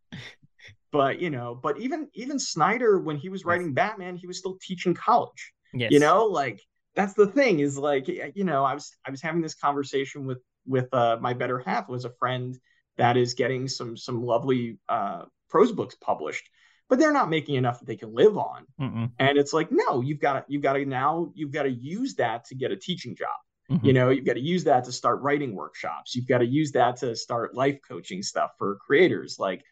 but 0.92 1.20
you 1.20 1.30
know, 1.30 1.58
but 1.60 1.78
even 1.78 2.08
even 2.14 2.38
Snyder, 2.38 2.98
when 2.98 3.16
he 3.16 3.28
was 3.28 3.44
writing 3.44 3.74
Batman, 3.74 4.16
he 4.16 4.26
was 4.26 4.38
still 4.38 4.58
teaching 4.60 4.94
college. 4.94 5.52
Yes. 5.72 5.92
You 5.92 6.00
know, 6.00 6.26
like 6.26 6.60
that's 6.94 7.14
the 7.14 7.26
thing 7.26 7.60
is 7.60 7.78
like 7.78 8.08
you 8.08 8.44
know, 8.44 8.64
I 8.64 8.74
was 8.74 8.96
I 9.06 9.10
was 9.10 9.22
having 9.22 9.40
this 9.40 9.54
conversation 9.54 10.26
with 10.26 10.38
with 10.66 10.92
uh, 10.92 11.18
my 11.20 11.32
better 11.32 11.58
half 11.58 11.88
was 11.88 12.04
a 12.04 12.12
friend 12.18 12.58
that 12.98 13.16
is 13.16 13.34
getting 13.34 13.68
some 13.68 13.96
some 13.96 14.22
lovely 14.22 14.78
uh, 14.88 15.24
prose 15.48 15.72
books 15.72 15.96
published 16.00 16.48
but 16.90 16.98
they're 16.98 17.12
not 17.12 17.30
making 17.30 17.54
enough 17.54 17.78
that 17.78 17.86
they 17.86 17.96
can 17.96 18.12
live 18.12 18.36
on. 18.36 18.66
Mm-mm. 18.80 19.10
And 19.20 19.38
it's 19.38 19.52
like, 19.52 19.68
no, 19.70 20.00
you've 20.00 20.18
got 20.18 20.32
to, 20.32 20.44
you've 20.48 20.60
got 20.62 20.72
to 20.74 20.84
now, 20.84 21.30
you've 21.34 21.52
got 21.52 21.62
to 21.62 21.70
use 21.70 22.16
that 22.16 22.44
to 22.46 22.56
get 22.56 22.72
a 22.72 22.76
teaching 22.76 23.14
job. 23.14 23.28
Mm-hmm. 23.70 23.86
You 23.86 23.92
know, 23.92 24.10
you've 24.10 24.26
got 24.26 24.34
to 24.34 24.40
use 24.40 24.64
that 24.64 24.84
to 24.84 24.92
start 24.92 25.22
writing 25.22 25.54
workshops. 25.54 26.16
You've 26.16 26.26
got 26.26 26.38
to 26.38 26.46
use 26.46 26.72
that 26.72 26.96
to 26.96 27.14
start 27.14 27.54
life 27.54 27.78
coaching 27.88 28.22
stuff 28.22 28.50
for 28.58 28.76
creators. 28.84 29.36
Like, 29.38 29.64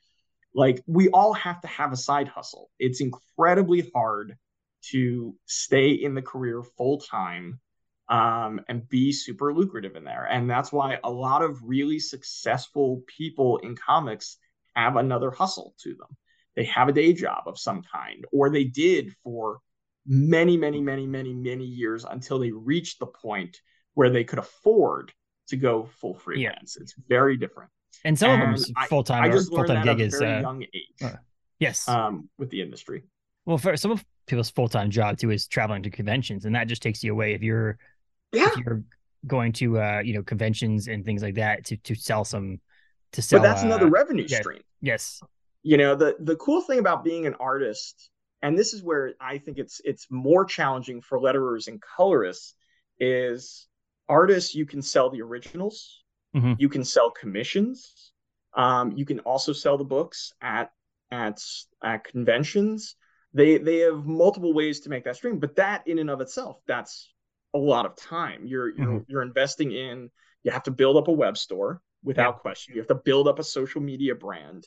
like 0.54 0.80
we 0.86 1.08
all 1.08 1.32
have 1.32 1.60
to 1.62 1.66
have 1.66 1.92
a 1.92 1.96
side 1.96 2.28
hustle. 2.28 2.70
It's 2.78 3.00
incredibly 3.00 3.90
hard 3.92 4.36
to 4.90 5.34
stay 5.46 5.90
in 5.90 6.14
the 6.14 6.22
career 6.22 6.62
full 6.62 7.00
time 7.00 7.58
um, 8.08 8.60
and 8.68 8.88
be 8.88 9.10
super 9.10 9.52
lucrative 9.52 9.96
in 9.96 10.04
there. 10.04 10.24
And 10.30 10.48
that's 10.48 10.70
why 10.70 11.00
a 11.02 11.10
lot 11.10 11.42
of 11.42 11.58
really 11.64 11.98
successful 11.98 13.02
people 13.08 13.58
in 13.58 13.74
comics 13.74 14.36
have 14.76 14.94
another 14.94 15.32
hustle 15.32 15.74
to 15.82 15.96
them 15.96 16.16
they 16.58 16.64
have 16.64 16.88
a 16.88 16.92
day 16.92 17.12
job 17.12 17.44
of 17.46 17.56
some 17.56 17.82
kind, 17.82 18.26
or 18.32 18.50
they 18.50 18.64
did 18.64 19.14
for 19.22 19.60
many, 20.04 20.56
many, 20.56 20.80
many, 20.80 21.06
many, 21.06 21.32
many 21.32 21.64
years 21.64 22.04
until 22.04 22.40
they 22.40 22.50
reached 22.50 22.98
the 22.98 23.06
point 23.06 23.60
where 23.94 24.10
they 24.10 24.24
could 24.24 24.40
afford 24.40 25.12
to 25.50 25.56
go 25.56 25.88
full 26.00 26.14
freelance. 26.14 26.76
Yeah. 26.76 26.82
It's 26.82 26.94
very 27.08 27.36
different. 27.36 27.70
And 28.04 28.18
some 28.18 28.30
and 28.30 28.54
of 28.54 28.60
them 28.60 28.74
full 28.88 29.04
time. 29.04 29.22
I, 29.22 29.38
full 29.38 29.64
time 29.64 29.84
gig 29.84 30.00
is 30.00 30.18
very 30.18 30.38
uh, 30.38 30.40
young 30.40 30.64
age. 30.64 31.00
Uh, 31.00 31.12
yes. 31.60 31.88
Um, 31.88 32.28
with 32.38 32.50
the 32.50 32.60
industry. 32.60 33.04
Well, 33.46 33.58
for 33.58 33.76
some 33.76 33.92
of 33.92 34.04
people's 34.26 34.50
full 34.50 34.68
time 34.68 34.90
job 34.90 35.16
too 35.16 35.30
is 35.30 35.46
traveling 35.46 35.84
to 35.84 35.90
conventions, 35.90 36.44
and 36.44 36.56
that 36.56 36.66
just 36.66 36.82
takes 36.82 37.04
you 37.04 37.12
away 37.12 37.34
if 37.34 37.42
you're 37.42 37.78
yeah. 38.32 38.48
if 38.48 38.56
you're 38.56 38.82
going 39.28 39.52
to 39.52 39.80
uh 39.80 40.00
you 40.04 40.14
know 40.14 40.22
conventions 40.24 40.88
and 40.88 41.04
things 41.04 41.22
like 41.22 41.36
that 41.36 41.64
to 41.66 41.76
to 41.78 41.94
sell 41.94 42.24
some 42.24 42.58
to 43.12 43.22
sell. 43.22 43.38
But 43.38 43.44
that's 43.44 43.62
uh, 43.62 43.66
another 43.66 43.86
revenue 43.86 44.26
yeah, 44.28 44.40
stream. 44.40 44.62
Yes 44.80 45.22
you 45.62 45.76
know 45.76 45.94
the 45.94 46.16
the 46.20 46.36
cool 46.36 46.60
thing 46.60 46.78
about 46.78 47.04
being 47.04 47.26
an 47.26 47.34
artist 47.40 48.10
and 48.42 48.58
this 48.58 48.72
is 48.72 48.82
where 48.82 49.14
i 49.20 49.38
think 49.38 49.58
it's 49.58 49.80
it's 49.84 50.06
more 50.10 50.44
challenging 50.44 51.00
for 51.00 51.18
letterers 51.18 51.68
and 51.68 51.80
colorists 51.80 52.54
is 53.00 53.66
artists 54.08 54.54
you 54.54 54.66
can 54.66 54.82
sell 54.82 55.10
the 55.10 55.22
originals 55.22 56.02
mm-hmm. 56.34 56.54
you 56.58 56.68
can 56.68 56.84
sell 56.84 57.10
commissions 57.10 58.12
um, 58.54 58.92
you 58.96 59.04
can 59.04 59.20
also 59.20 59.52
sell 59.52 59.76
the 59.76 59.84
books 59.84 60.32
at 60.40 60.72
at 61.10 61.40
at 61.82 62.04
conventions 62.04 62.96
they 63.34 63.58
they 63.58 63.78
have 63.78 64.06
multiple 64.06 64.54
ways 64.54 64.80
to 64.80 64.88
make 64.88 65.04
that 65.04 65.16
stream 65.16 65.38
but 65.38 65.56
that 65.56 65.86
in 65.86 65.98
and 65.98 66.10
of 66.10 66.20
itself 66.20 66.60
that's 66.66 67.12
a 67.54 67.58
lot 67.58 67.86
of 67.86 67.96
time 67.96 68.46
you're 68.46 68.68
you're 68.68 68.86
mm-hmm. 68.86 69.04
you're 69.10 69.22
investing 69.22 69.72
in 69.72 70.10
you 70.42 70.50
have 70.50 70.62
to 70.62 70.70
build 70.70 70.96
up 70.96 71.08
a 71.08 71.12
web 71.12 71.36
store 71.36 71.80
without 72.02 72.36
yeah. 72.36 72.40
question 72.40 72.74
you 72.74 72.80
have 72.80 72.88
to 72.88 72.94
build 72.94 73.28
up 73.28 73.38
a 73.38 73.44
social 73.44 73.80
media 73.80 74.14
brand 74.14 74.66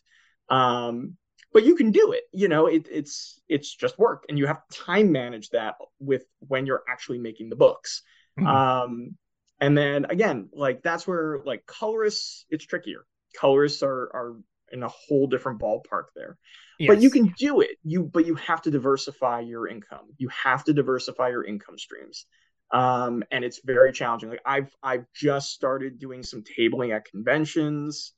um, 0.50 1.18
but 1.54 1.64
you 1.64 1.76
can 1.76 1.92
do 1.92 2.12
it. 2.12 2.24
You 2.32 2.48
know, 2.48 2.68
it, 2.68 2.88
it's 2.89 3.42
it's 3.50 3.74
just 3.74 4.00
work, 4.00 4.26
and 4.30 4.38
you 4.38 4.48
have 4.48 4.66
to 4.68 4.78
time 4.78 5.12
manage 5.12 5.50
that 5.50 5.76
with 6.00 6.24
when 6.39 6.66
you're 6.66 6.84
actually 6.89 7.20
making 7.20 7.50
the 7.50 7.56
books. 7.56 8.04
Mm-hmm. 8.39 8.48
Um, 8.48 9.18
and 9.60 9.78
then 9.78 10.06
again, 10.06 10.50
like 10.54 10.82
that's 10.82 11.06
where 11.06 11.39
like 11.46 11.66
colorists, 11.66 12.46
it's 12.50 12.66
trickier. 12.66 13.06
Colorists 13.38 13.84
are 13.84 14.10
are 14.14 14.36
in 14.72 14.84
a 14.84 14.88
whole 14.88 15.28
different 15.28 15.60
ballpark 15.60 16.06
there. 16.16 16.38
Yes. 16.80 16.88
But 16.88 17.02
you 17.02 17.10
can 17.10 17.34
do 17.38 17.62
it. 17.62 17.78
You 17.84 18.04
but 18.04 18.26
you 18.26 18.36
have 18.36 18.62
to 18.64 18.72
diversify 18.72 19.42
your 19.42 19.68
income. 19.68 20.08
You 20.18 20.30
have 20.30 20.64
to 20.66 20.74
diversify 20.74 21.30
your 21.30 21.44
income 21.44 21.78
streams. 21.78 22.26
Um, 22.72 23.24
and 23.32 23.44
it's 23.44 23.60
very 23.64 23.92
challenging. 23.92 24.30
Like 24.30 24.42
I've 24.46 24.74
I've 24.82 25.06
just 25.14 25.52
started 25.52 26.00
doing 26.00 26.24
some 26.24 26.44
tabling 26.44 26.96
at 26.96 27.06
conventions. 27.06 28.14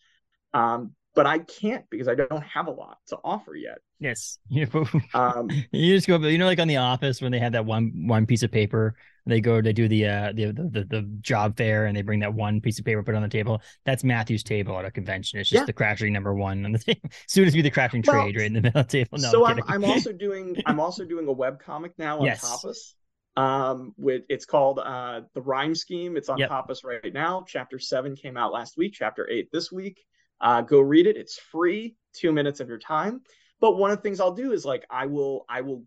Um, 0.53 0.93
but 1.15 1.27
I 1.27 1.39
can't 1.39 1.87
because 1.89 2.07
I 2.07 2.15
don't 2.15 2.43
have 2.43 2.67
a 2.67 2.71
lot 2.71 2.97
to 3.07 3.17
offer 3.23 3.55
yet. 3.55 3.79
Yes, 3.99 4.39
you, 4.49 4.67
um, 5.13 5.49
you 5.71 5.95
just 5.95 6.07
go, 6.07 6.17
you 6.17 6.37
know, 6.37 6.45
like 6.45 6.59
on 6.59 6.67
The 6.67 6.77
Office 6.77 7.21
when 7.21 7.31
they 7.31 7.39
have 7.39 7.53
that 7.53 7.65
one 7.65 8.07
one 8.07 8.25
piece 8.25 8.43
of 8.43 8.51
paper, 8.51 8.95
they 9.25 9.39
go 9.39 9.61
they 9.61 9.73
do 9.73 9.87
the 9.87 10.07
uh 10.07 10.33
the, 10.33 10.45
the 10.51 10.85
the 10.89 11.01
job 11.21 11.55
fair 11.55 11.85
and 11.85 11.95
they 11.95 12.01
bring 12.01 12.19
that 12.19 12.33
one 12.33 12.59
piece 12.59 12.79
of 12.79 12.85
paper 12.85 13.03
put 13.03 13.15
on 13.15 13.21
the 13.21 13.29
table. 13.29 13.61
That's 13.85 14.03
Matthew's 14.03 14.43
table 14.43 14.77
at 14.77 14.85
a 14.85 14.91
convention. 14.91 15.39
It's 15.39 15.49
just 15.49 15.61
yeah. 15.61 15.65
the 15.65 15.73
crashing 15.73 16.11
number 16.11 16.33
one 16.33 16.65
on 16.65 16.71
the 16.71 16.79
table. 16.79 17.09
Soon 17.27 17.45
as 17.45 17.53
be 17.53 17.61
the 17.61 17.69
crashing 17.69 18.03
well, 18.05 18.23
trade 18.23 18.35
right 18.35 18.45
in 18.45 18.53
the 18.53 18.61
middle 18.61 18.81
of 18.81 18.87
the 18.87 19.03
table. 19.03 19.17
No, 19.19 19.31
so 19.31 19.45
I'm, 19.45 19.59
I'm, 19.67 19.83
I'm 19.83 19.85
also 19.85 20.11
doing 20.11 20.57
I'm 20.65 20.79
also 20.79 21.05
doing 21.05 21.27
a 21.27 21.31
web 21.31 21.61
comic 21.61 21.93
now 21.97 22.19
on 22.19 22.25
yes. 22.25 22.43
Tapas. 22.43 22.93
Um, 23.35 23.93
with 23.97 24.23
it's 24.29 24.45
called 24.45 24.79
uh 24.79 25.21
the 25.33 25.41
Rhyme 25.41 25.75
Scheme. 25.75 26.17
It's 26.17 26.29
on 26.29 26.39
yep. 26.39 26.51
Right 26.83 27.13
now. 27.13 27.45
Chapter 27.47 27.79
seven 27.79 28.15
came 28.15 28.37
out 28.37 28.51
last 28.51 28.77
week. 28.77 28.93
Chapter 28.93 29.29
eight 29.29 29.49
this 29.51 29.71
week. 29.71 30.03
Uh, 30.43 30.61
go 30.61 30.81
read 30.81 31.07
it. 31.07 31.17
It's 31.17 31.39
free, 31.39 31.95
two 32.13 32.31
minutes 32.31 32.59
of 32.59 32.67
your 32.67 32.77
time. 32.77 33.21
But 33.61 33.77
one 33.77 33.91
of 33.91 33.97
the 33.97 34.03
things 34.03 34.19
I'll 34.19 34.33
do 34.33 34.51
is 34.51 34.65
like 34.65 34.85
I 34.91 35.07
will 35.07 35.45
I 35.49 35.61
will 35.61 35.85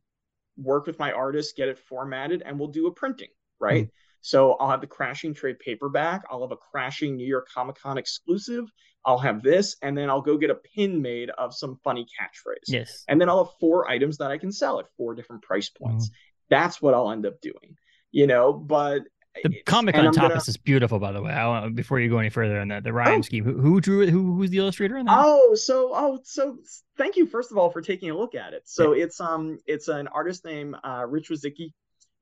work 0.56 0.86
with 0.86 0.98
my 0.98 1.12
artist, 1.12 1.56
get 1.56 1.68
it 1.68 1.78
formatted, 1.78 2.42
and 2.44 2.58
we'll 2.58 2.68
do 2.68 2.86
a 2.86 2.92
printing, 2.92 3.28
right? 3.60 3.84
Mm-hmm. 3.84 3.90
So 4.22 4.54
I'll 4.54 4.70
have 4.70 4.80
the 4.80 4.86
Crashing 4.86 5.34
Trade 5.34 5.58
paperback. 5.58 6.24
I'll 6.30 6.40
have 6.40 6.52
a 6.52 6.56
Crashing 6.56 7.16
New 7.16 7.26
York 7.26 7.46
Comic 7.54 7.76
Con 7.76 7.98
exclusive. 7.98 8.64
I'll 9.04 9.18
have 9.18 9.42
this, 9.42 9.76
and 9.82 9.96
then 9.96 10.10
I'll 10.10 10.22
go 10.22 10.36
get 10.36 10.50
a 10.50 10.56
pin 10.56 11.00
made 11.00 11.30
of 11.30 11.54
some 11.54 11.78
funny 11.84 12.06
catchphrase. 12.18 12.64
Yes. 12.66 13.04
And 13.06 13.20
then 13.20 13.28
I'll 13.28 13.44
have 13.44 13.54
four 13.60 13.88
items 13.88 14.16
that 14.18 14.32
I 14.32 14.38
can 14.38 14.50
sell 14.50 14.80
at 14.80 14.86
four 14.96 15.14
different 15.14 15.42
price 15.42 15.68
points. 15.68 16.06
Mm-hmm. 16.06 16.14
That's 16.48 16.82
what 16.82 16.94
I'll 16.94 17.12
end 17.12 17.26
up 17.26 17.40
doing, 17.40 17.76
you 18.10 18.26
know. 18.26 18.52
But 18.52 19.02
the 19.42 19.62
comic 19.64 19.94
on 19.96 20.04
top 20.12 20.30
gonna... 20.30 20.36
is 20.36 20.56
beautiful, 20.56 20.98
by 20.98 21.12
the 21.12 21.22
way. 21.22 21.32
I 21.32 21.68
before 21.68 22.00
you 22.00 22.10
go 22.10 22.18
any 22.18 22.30
further 22.30 22.60
on 22.60 22.68
that, 22.68 22.84
the 22.84 22.92
rhyme 22.92 23.18
oh. 23.18 23.22
scheme. 23.22 23.44
Who, 23.44 23.58
who, 23.58 23.80
drew 23.80 24.02
it? 24.02 24.10
Who 24.10 24.36
who's 24.36 24.50
the 24.50 24.58
illustrator 24.58 24.96
on 24.98 25.06
that? 25.06 25.18
Oh, 25.18 25.54
so 25.54 25.90
oh, 25.94 26.20
so 26.24 26.58
thank 26.96 27.16
you 27.16 27.26
first 27.26 27.50
of 27.50 27.58
all 27.58 27.70
for 27.70 27.82
taking 27.82 28.10
a 28.10 28.16
look 28.16 28.34
at 28.34 28.52
it. 28.52 28.62
So 28.66 28.92
yeah. 28.92 29.04
it's 29.04 29.20
um 29.20 29.58
it's 29.66 29.88
an 29.88 30.08
artist 30.08 30.44
named 30.44 30.76
uh, 30.82 31.04
Rich 31.06 31.30
Wazicki. 31.30 31.72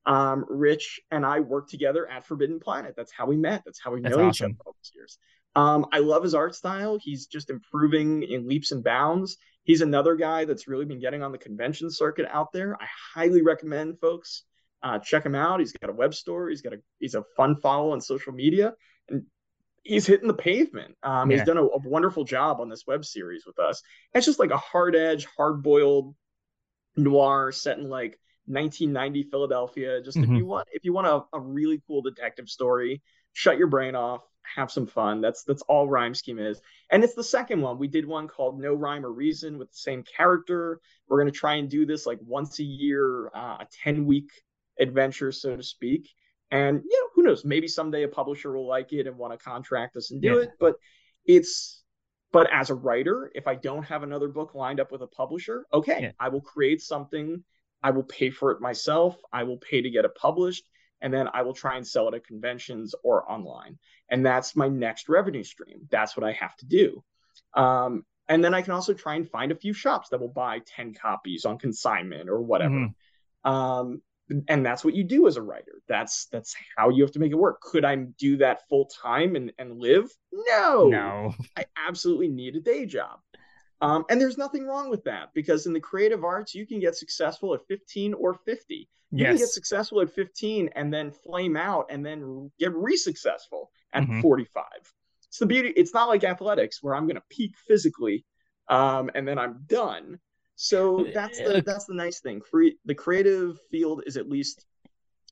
Um, 0.06 0.44
Rich 0.48 1.00
and 1.10 1.24
I 1.24 1.40
worked 1.40 1.70
together 1.70 2.08
at 2.08 2.26
Forbidden 2.26 2.60
Planet. 2.60 2.94
That's 2.96 3.12
how 3.12 3.26
we 3.26 3.36
met. 3.36 3.62
That's 3.64 3.80
how 3.82 3.92
we 3.92 4.00
know 4.00 4.10
awesome. 4.10 4.28
each 4.28 4.42
other 4.42 4.54
all 4.66 4.76
these 4.82 4.92
years. 4.94 5.18
Um, 5.56 5.86
I 5.92 6.00
love 6.00 6.22
his 6.22 6.34
art 6.34 6.54
style. 6.54 6.98
He's 7.00 7.26
just 7.26 7.48
improving 7.48 8.22
in 8.22 8.46
leaps 8.48 8.72
and 8.72 8.84
bounds. 8.84 9.36
He's 9.62 9.80
another 9.80 10.14
guy 10.14 10.44
that's 10.44 10.68
really 10.68 10.84
been 10.84 11.00
getting 11.00 11.22
on 11.22 11.32
the 11.32 11.38
convention 11.38 11.90
circuit 11.90 12.26
out 12.30 12.52
there. 12.52 12.76
I 12.80 12.86
highly 13.14 13.40
recommend 13.40 13.98
folks 13.98 14.42
uh, 14.84 14.98
check 14.98 15.24
him 15.24 15.34
out. 15.34 15.60
He's 15.60 15.72
got 15.72 15.90
a 15.90 15.94
web 15.94 16.14
store. 16.14 16.50
He's 16.50 16.60
got 16.60 16.74
a 16.74 16.78
he's 17.00 17.14
a 17.14 17.24
fun 17.36 17.56
follow 17.56 17.92
on 17.92 18.00
social 18.02 18.34
media, 18.34 18.74
and 19.08 19.24
he's 19.82 20.06
hitting 20.06 20.28
the 20.28 20.34
pavement. 20.34 20.94
Um, 21.02 21.30
yeah. 21.30 21.38
He's 21.38 21.46
done 21.46 21.56
a, 21.56 21.64
a, 21.64 21.78
wonderful 21.78 22.24
job 22.24 22.60
on 22.60 22.68
this 22.68 22.86
web 22.86 23.04
series 23.04 23.44
with 23.46 23.58
us. 23.58 23.82
It's 24.12 24.26
just 24.26 24.38
like 24.38 24.50
a 24.50 24.58
hard 24.58 24.94
edge, 24.94 25.26
hard 25.36 25.62
boiled 25.62 26.14
noir 26.96 27.50
set 27.50 27.78
in 27.78 27.88
like 27.88 28.18
1990 28.44 29.30
Philadelphia. 29.30 30.02
Just 30.02 30.18
mm-hmm. 30.18 30.34
if 30.34 30.38
you 30.38 30.46
want 30.46 30.68
if 30.70 30.84
you 30.84 30.92
want 30.92 31.06
a, 31.06 31.36
a 31.36 31.40
really 31.40 31.82
cool 31.86 32.02
detective 32.02 32.50
story, 32.50 33.00
shut 33.32 33.56
your 33.56 33.68
brain 33.68 33.94
off, 33.94 34.20
have 34.42 34.70
some 34.70 34.86
fun. 34.86 35.22
That's 35.22 35.44
that's 35.44 35.62
all 35.62 35.88
Rhyme 35.88 36.14
Scheme 36.14 36.38
is. 36.38 36.60
And 36.90 37.02
it's 37.02 37.14
the 37.14 37.24
second 37.24 37.62
one. 37.62 37.78
We 37.78 37.88
did 37.88 38.06
one 38.06 38.28
called 38.28 38.60
No 38.60 38.74
Rhyme 38.74 39.06
or 39.06 39.12
Reason 39.12 39.56
with 39.56 39.70
the 39.70 39.78
same 39.78 40.02
character. 40.02 40.78
We're 41.08 41.20
gonna 41.20 41.30
try 41.30 41.54
and 41.54 41.70
do 41.70 41.86
this 41.86 42.04
like 42.04 42.18
once 42.22 42.58
a 42.58 42.64
year, 42.64 43.28
uh, 43.34 43.56
a 43.60 43.66
10 43.82 44.04
week 44.04 44.30
adventure, 44.78 45.32
so 45.32 45.56
to 45.56 45.62
speak. 45.62 46.10
And 46.50 46.82
you 46.84 47.00
know, 47.00 47.08
who 47.14 47.22
knows? 47.22 47.44
Maybe 47.44 47.68
someday 47.68 48.04
a 48.04 48.08
publisher 48.08 48.52
will 48.52 48.66
like 48.66 48.92
it 48.92 49.06
and 49.06 49.16
want 49.16 49.32
to 49.32 49.44
contract 49.44 49.96
us 49.96 50.10
and 50.10 50.20
do 50.20 50.36
yeah. 50.36 50.42
it. 50.42 50.50
But 50.60 50.76
it's 51.24 51.82
but 52.32 52.48
as 52.52 52.70
a 52.70 52.74
writer, 52.74 53.30
if 53.34 53.46
I 53.46 53.54
don't 53.54 53.84
have 53.84 54.02
another 54.02 54.28
book 54.28 54.54
lined 54.54 54.80
up 54.80 54.90
with 54.90 55.02
a 55.02 55.06
publisher, 55.06 55.66
okay, 55.72 55.98
yeah. 56.02 56.10
I 56.18 56.28
will 56.28 56.40
create 56.40 56.80
something. 56.80 57.42
I 57.82 57.90
will 57.90 58.02
pay 58.02 58.30
for 58.30 58.50
it 58.50 58.60
myself. 58.60 59.16
I 59.32 59.44
will 59.44 59.58
pay 59.58 59.82
to 59.82 59.90
get 59.90 60.04
it 60.04 60.14
published, 60.16 60.68
and 61.00 61.12
then 61.12 61.28
I 61.32 61.42
will 61.42 61.52
try 61.54 61.76
and 61.76 61.86
sell 61.86 62.08
it 62.08 62.14
at 62.14 62.26
conventions 62.26 62.94
or 63.04 63.30
online. 63.30 63.78
And 64.10 64.24
that's 64.24 64.56
my 64.56 64.68
next 64.68 65.08
revenue 65.08 65.44
stream. 65.44 65.86
That's 65.90 66.16
what 66.16 66.24
I 66.24 66.32
have 66.32 66.56
to 66.56 66.66
do. 66.66 67.04
Um, 67.54 68.04
and 68.28 68.42
then 68.42 68.54
I 68.54 68.62
can 68.62 68.72
also 68.72 68.94
try 68.94 69.16
and 69.16 69.28
find 69.28 69.52
a 69.52 69.56
few 69.56 69.72
shops 69.72 70.08
that 70.08 70.20
will 70.20 70.28
buy 70.28 70.60
10 70.64 70.94
copies 70.94 71.44
on 71.44 71.58
consignment 71.58 72.28
or 72.28 72.40
whatever. 72.40 72.74
Mm-hmm. 72.74 73.50
Um, 73.50 74.02
and 74.48 74.64
that's 74.64 74.84
what 74.84 74.94
you 74.94 75.04
do 75.04 75.26
as 75.26 75.36
a 75.36 75.42
writer 75.42 75.82
that's 75.86 76.26
that's 76.32 76.54
how 76.76 76.88
you 76.88 77.02
have 77.02 77.12
to 77.12 77.18
make 77.18 77.30
it 77.30 77.36
work 77.36 77.60
could 77.60 77.84
i 77.84 77.94
do 77.94 78.36
that 78.38 78.66
full 78.68 78.86
time 78.86 79.36
and 79.36 79.52
and 79.58 79.78
live 79.78 80.10
no 80.32 80.88
no 80.88 81.34
i 81.56 81.64
absolutely 81.86 82.28
need 82.28 82.56
a 82.56 82.60
day 82.60 82.86
job 82.86 83.20
Um, 83.80 84.04
and 84.08 84.18
there's 84.18 84.38
nothing 84.38 84.66
wrong 84.66 84.88
with 84.88 85.04
that 85.04 85.28
because 85.34 85.66
in 85.66 85.74
the 85.74 85.80
creative 85.80 86.24
arts, 86.24 86.54
you 86.54 86.66
can 86.66 86.80
get 86.80 86.96
successful 86.96 87.52
at 87.54 87.66
15 87.68 88.14
or 88.14 88.32
50. 88.32 88.74
You 88.74 88.88
yes. 89.10 89.28
can 89.28 89.36
get 89.36 89.48
successful 89.48 90.00
at 90.00 90.10
15 90.10 90.70
and 90.74 90.92
then 90.92 91.10
flame 91.10 91.56
out 91.56 91.86
and 91.90 92.04
then 92.04 92.50
get 92.58 92.72
re-successful 92.74 93.70
at 93.92 94.04
mm-hmm. 94.04 94.22
45. 94.22 94.64
It's 95.28 95.38
the 95.38 95.46
beauty. 95.46 95.68
It's 95.76 95.92
not 95.92 96.08
like 96.08 96.24
athletics 96.24 96.82
where 96.82 96.94
I'm 96.94 97.04
going 97.06 97.16
to 97.16 97.22
peak 97.28 97.56
physically 97.68 98.24
um, 98.68 99.10
and 99.14 99.28
then 99.28 99.38
I'm 99.38 99.64
done. 99.66 100.18
So 100.56 101.06
that's 101.12 101.38
the 101.38 101.62
that's 101.64 101.86
the 101.86 101.94
nice 101.94 102.20
thing. 102.20 102.40
Free 102.50 102.76
the 102.84 102.94
creative 102.94 103.58
field 103.70 104.02
is 104.06 104.16
at 104.16 104.28
least 104.28 104.66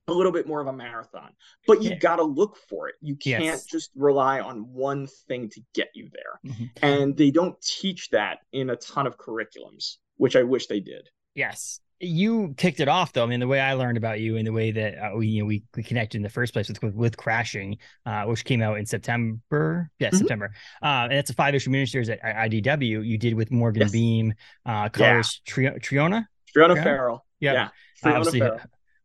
a 0.08 0.12
little 0.12 0.32
bit 0.32 0.48
more 0.48 0.60
of 0.60 0.66
a 0.66 0.72
marathon, 0.72 1.30
but 1.66 1.82
you 1.82 1.90
yeah. 1.90 1.98
got 1.98 2.16
to 2.16 2.24
look 2.24 2.56
for 2.68 2.88
it. 2.88 2.96
You 3.00 3.14
can't 3.14 3.44
yes. 3.44 3.64
just 3.64 3.90
rely 3.94 4.40
on 4.40 4.72
one 4.72 5.06
thing 5.28 5.48
to 5.50 5.60
get 5.74 5.90
you 5.94 6.10
there. 6.12 6.52
Mm-hmm. 6.52 6.64
And 6.84 7.16
they 7.16 7.30
don't 7.30 7.60
teach 7.62 8.10
that 8.10 8.40
in 8.52 8.70
a 8.70 8.76
ton 8.76 9.06
of 9.06 9.16
curriculums, 9.16 9.98
which 10.16 10.34
I 10.34 10.42
wish 10.42 10.66
they 10.66 10.80
did. 10.80 11.08
Yes 11.34 11.80
you 12.02 12.52
kicked 12.56 12.80
it 12.80 12.88
off 12.88 13.12
though. 13.12 13.22
I 13.22 13.26
mean, 13.26 13.40
the 13.40 13.46
way 13.46 13.60
I 13.60 13.74
learned 13.74 13.96
about 13.96 14.18
you 14.20 14.36
and 14.36 14.46
the 14.46 14.52
way 14.52 14.72
that 14.72 14.98
uh, 14.98 15.16
we, 15.16 15.28
you 15.28 15.42
know, 15.42 15.46
we, 15.46 15.62
we 15.76 15.82
connected 15.84 16.16
in 16.16 16.22
the 16.22 16.28
first 16.28 16.52
place 16.52 16.68
with 16.68 16.82
with, 16.82 16.94
with 16.94 17.16
crashing, 17.16 17.78
uh, 18.04 18.24
which 18.24 18.44
came 18.44 18.60
out 18.60 18.78
in 18.78 18.86
September. 18.86 19.88
Yes, 19.98 20.12
mm-hmm. 20.12 20.18
September. 20.18 20.52
Uh, 20.82 21.06
and 21.08 21.14
it's 21.14 21.30
a 21.30 21.34
five 21.34 21.54
issue 21.54 21.70
miniseries 21.70 22.10
at 22.10 22.20
IDW. 22.22 23.06
You 23.06 23.18
did 23.18 23.34
with 23.34 23.52
Morgan 23.52 23.82
yes. 23.82 23.92
Beem, 23.92 24.34
uh, 24.66 24.88
colors 24.88 25.40
yeah. 25.46 25.70
Tri- 25.70 25.78
Triona. 25.78 26.26
Triona 26.54 26.82
Farrell. 26.82 27.24
Yep. 27.40 27.54
Yeah. 27.54 27.68
Triona 28.02 28.16
Obviously, 28.16 28.40
Farrell. 28.40 28.60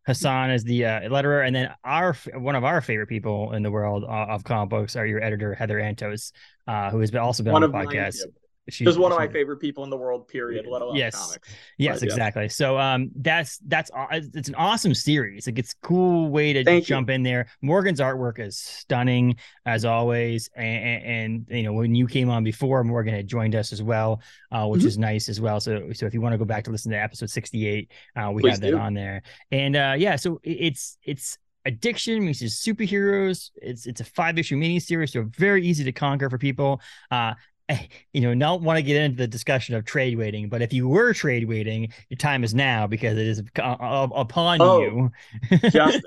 Hassan 0.08 0.52
is 0.52 0.64
the 0.64 0.86
uh, 0.86 1.02
letterer, 1.02 1.46
and 1.46 1.56
then 1.56 1.70
our 1.84 2.16
one 2.34 2.56
of 2.56 2.64
our 2.64 2.82
favorite 2.82 3.08
people 3.08 3.54
in 3.54 3.62
the 3.62 3.70
world 3.70 4.06
uh, 4.06 4.08
of 4.08 4.44
comic 4.44 4.70
books 4.70 4.96
are 4.96 5.06
your 5.06 5.22
editor 5.22 5.54
Heather 5.54 5.80
Antos, 5.80 6.32
uh, 6.68 6.90
who 6.90 7.00
has 7.02 7.12
been 7.12 7.22
also 7.22 7.44
been 7.44 7.54
one 7.54 7.64
on 7.64 7.72
the 7.72 7.78
podcast. 7.78 8.22
She's 8.70 8.86
just 8.86 9.00
one 9.00 9.12
of 9.12 9.18
my 9.18 9.28
favorite 9.28 9.58
people 9.58 9.84
in 9.84 9.90
the 9.90 9.98
world, 9.98 10.28
period. 10.28 10.66
Let 10.68 10.82
alone 10.82 10.96
yes. 10.96 11.16
comics. 11.16 11.50
Yes, 11.78 12.00
but, 12.00 12.10
exactly. 12.10 12.44
Yeah. 12.44 12.50
So 12.50 12.78
um, 12.78 13.12
that's 13.16 13.60
that's 13.66 13.90
it's 14.14 14.50
an 14.50 14.56
awesome 14.56 14.94
series. 14.94 15.48
Like 15.48 15.58
it's 15.58 15.74
a 15.74 15.88
cool 15.88 16.30
way 16.30 16.54
to 16.54 16.64
Thank 16.64 16.86
jump 16.86 17.10
you. 17.10 17.16
in 17.16 17.24
there. 17.24 17.48
Morgan's 17.62 18.00
artwork 18.00 18.40
is 18.40 18.58
stunning 18.58 19.38
as 19.66 19.86
always, 19.86 20.50
and, 20.56 20.84
and, 20.84 21.46
and, 21.50 21.58
you 21.58 21.64
know 21.64 21.74
when 21.74 21.96
you 21.96 22.08
came 22.08 22.30
on 22.30 22.44
before, 22.44 22.84
Morgan 22.84 23.14
had 23.14 23.28
joined 23.28 23.56
us 23.56 23.72
as 23.72 23.82
well, 23.82 24.22
uh, 24.52 24.68
which 24.68 24.82
mm-hmm. 24.82 24.88
is 24.88 24.98
nice 24.98 25.30
as 25.30 25.40
well. 25.40 25.60
So 25.60 25.92
so 25.94 26.06
if 26.06 26.14
you 26.14 26.22
want 26.22 26.34
to 26.34 26.38
go 26.38 26.46
back 26.46 26.64
to 26.66 26.72
listen 26.72 26.92
to 26.92 26.98
episode 26.98 27.30
sixty 27.30 27.68
eight, 27.68 27.92
uh, 28.16 28.32
we 28.32 28.42
Please 28.42 28.52
have 28.52 28.62
that 28.62 28.72
do. 28.72 28.78
on 28.78 28.94
there. 28.94 29.24
And 29.52 29.76
uh, 29.76 29.96
yeah, 29.98 30.18
so 30.18 30.40
it's 30.44 30.98
it's 31.04 31.38
addiction 31.66 32.26
meets 32.26 32.42
superheroes. 32.42 33.52
It's 33.56 33.86
it's 33.86 34.02
a 34.02 34.06
five 34.06 34.38
issue 34.40 34.58
mini 34.58 34.80
series, 34.80 35.14
so 35.14 35.24
very 35.38 35.66
easy 35.66 35.84
to 35.84 35.92
conquer 35.92 36.30
for 36.30 36.38
people. 36.38 36.82
Uh, 37.12 37.34
you 38.14 38.22
know, 38.22 38.34
not 38.34 38.62
want 38.62 38.78
to 38.78 38.84
get 38.84 39.02
into 39.02 39.18
the 39.18 39.28
discussion 39.28 39.76
of 39.76 39.86
trade 39.86 40.18
waiting, 40.18 40.50
but 40.50 40.62
if 40.62 40.74
you 40.74 40.88
were 40.88 41.14
trade 41.14 41.48
waiting, 41.48 41.92
your 42.10 42.18
time 42.18 42.44
is 42.44 42.54
now 42.54 42.88
because 42.88 43.18
it 43.18 43.28
is 43.28 43.40
upon 43.56 44.62
oh, 44.62 44.82
you. 44.82 45.12
Justin, 45.70 46.02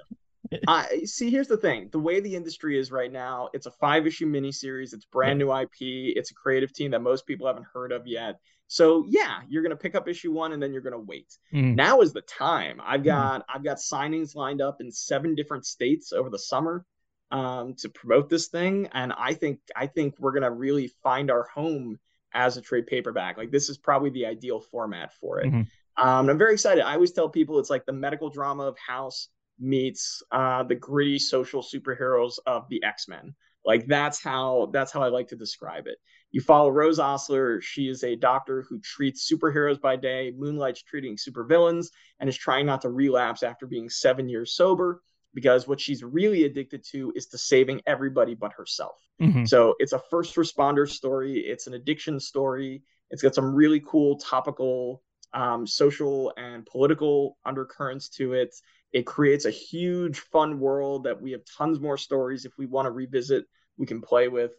I 0.67 1.03
see. 1.05 1.31
Here's 1.31 1.49
the 1.49 1.57
thing: 1.57 1.89
the 1.93 1.99
way 1.99 2.21
the 2.21 2.35
industry 2.35 2.79
is 2.79 2.91
right 2.91 3.13
now, 3.13 3.51
it's 3.53 3.67
a 3.67 3.71
five 3.71 4.07
issue 4.07 4.27
miniseries. 4.27 4.95
It's 4.95 5.05
brand 5.05 5.39
new 5.39 5.55
IP. 5.55 5.71
It's 5.81 6.31
a 6.31 6.35
creative 6.35 6.73
team 6.73 6.93
that 6.93 7.03
most 7.03 7.27
people 7.27 7.47
haven't 7.47 7.67
heard 7.73 7.93
of 7.93 8.07
yet. 8.07 8.41
So 8.69 9.05
yeah, 9.09 9.41
you're 9.49 9.63
gonna 9.63 9.77
pick 9.77 9.95
up 9.95 10.09
issue 10.09 10.33
one 10.33 10.53
and 10.53 10.63
then 10.63 10.73
you're 10.73 10.83
gonna 10.83 11.01
wait. 11.01 11.37
Mm. 11.53 11.75
Now 11.75 12.01
is 12.01 12.13
the 12.13 12.23
time. 12.23 12.81
I've 12.83 13.01
mm. 13.01 13.07
got 13.07 13.41
mm. 13.43 13.45
I've 13.55 13.65
got 13.65 13.79
signings 13.79 14.35
lined 14.35 14.63
up 14.63 14.81
in 14.81 14.91
seven 14.91 15.35
different 15.35 15.67
states 15.67 16.13
over 16.13 16.31
the 16.31 16.39
summer 16.39 16.85
um, 17.31 17.75
to 17.75 17.89
promote 17.89 18.29
this 18.29 18.49
thing. 18.49 18.89
And 18.93 19.13
I 19.13 19.35
think 19.35 19.61
I 19.77 19.87
think 19.87 20.17
we're 20.19 20.33
gonna 20.33 20.51
really 20.51 20.89
find 21.03 21.31
our 21.31 21.49
home 21.55 21.99
as 22.33 22.57
a 22.57 22.63
trade 22.63 22.87
paperback. 22.87 23.37
Like 23.37 23.51
this 23.51 23.69
is 23.69 23.79
probably 23.79 24.11
the 24.11 24.27
ideal 24.27 24.61
format 24.61 25.13
for 25.15 25.41
it. 25.41 25.47
Mm-hmm. 25.47 26.07
Um, 26.07 26.29
I'm 26.31 26.39
very 26.39 26.55
excited. 26.55 26.85
I 26.85 26.95
always 26.95 27.13
tell 27.13 27.29
people 27.29 27.59
it's 27.59 27.71
like 27.71 27.85
the 27.85 27.93
medical 27.93 28.31
drama 28.31 28.65
of 28.65 28.79
House 28.79 29.29
meets 29.59 30.23
uh, 30.33 30.63
the 30.63 30.75
gritty 30.75 31.19
social 31.19 31.63
superheroes 31.63 32.39
of 32.47 32.67
the 32.71 32.83
X 32.83 33.09
Men. 33.09 33.35
Like 33.65 33.87
that's 33.87 34.23
how 34.23 34.71
that's 34.73 34.93
how 34.93 35.03
I 35.03 35.09
like 35.09 35.29
to 35.29 35.37
describe 35.37 35.87
it. 35.87 35.99
You 36.33 36.41
follow 36.41 36.71
Rose 36.71 36.99
Osler. 36.99 37.61
She 37.61 37.89
is 37.89 38.05
a 38.05 38.17
doctor 38.17 38.65
who 38.69 38.81
treats 38.81 39.31
superheroes 39.31 39.81
by 39.81 39.97
day, 39.97 40.33
moonlights 40.37 40.83
treating 40.83 41.17
supervillains, 41.17 41.89
and 42.19 42.29
is 42.29 42.39
trying 42.39 42.67
not 42.67 42.81
to 42.83 42.89
relapse 42.89 43.43
after 43.43 43.67
being 43.67 43.91
seven 43.91 44.29
years 44.29 44.55
sober 44.55 45.03
because 45.35 45.69
what 45.69 45.81
she's 45.81 46.03
really 46.03 46.45
addicted 46.45 46.85
to 46.93 47.13
is 47.15 47.27
to 47.27 47.39
saving 47.39 47.81
everybody 47.87 48.35
but 48.35 48.53
herself. 48.53 48.97
Mm-hmm. 49.21 49.45
So 49.45 49.75
it's 49.79 49.93
a 49.93 50.03
first 50.11 50.37
responder 50.37 50.89
story, 50.89 51.39
it's 51.39 51.67
an 51.67 51.75
addiction 51.75 52.21
story. 52.21 52.83
It's 53.11 53.23
got 53.23 53.35
some 53.35 53.55
really 53.55 53.81
cool 53.85 54.17
topical 54.19 55.03
um, 55.33 55.67
social 55.67 56.33
and 56.37 56.67
political 56.67 57.37
undercurrents 57.45 58.09
to 58.11 58.35
it. 58.35 58.55
It 58.93 59.07
creates 59.07 59.45
a 59.45 59.51
huge 59.51 60.19
fun 60.19 60.59
world 60.59 61.05
that 61.05 61.21
we 61.21 61.33
have 61.33 61.43
tons 61.45 61.79
more 61.79 61.97
stories 61.97 62.45
if 62.45 62.53
we 62.59 62.67
want 62.67 62.87
to 62.87 62.91
revisit, 62.91 63.47
we 63.77 63.87
can 63.87 64.01
play 64.01 64.29
with. 64.29 64.53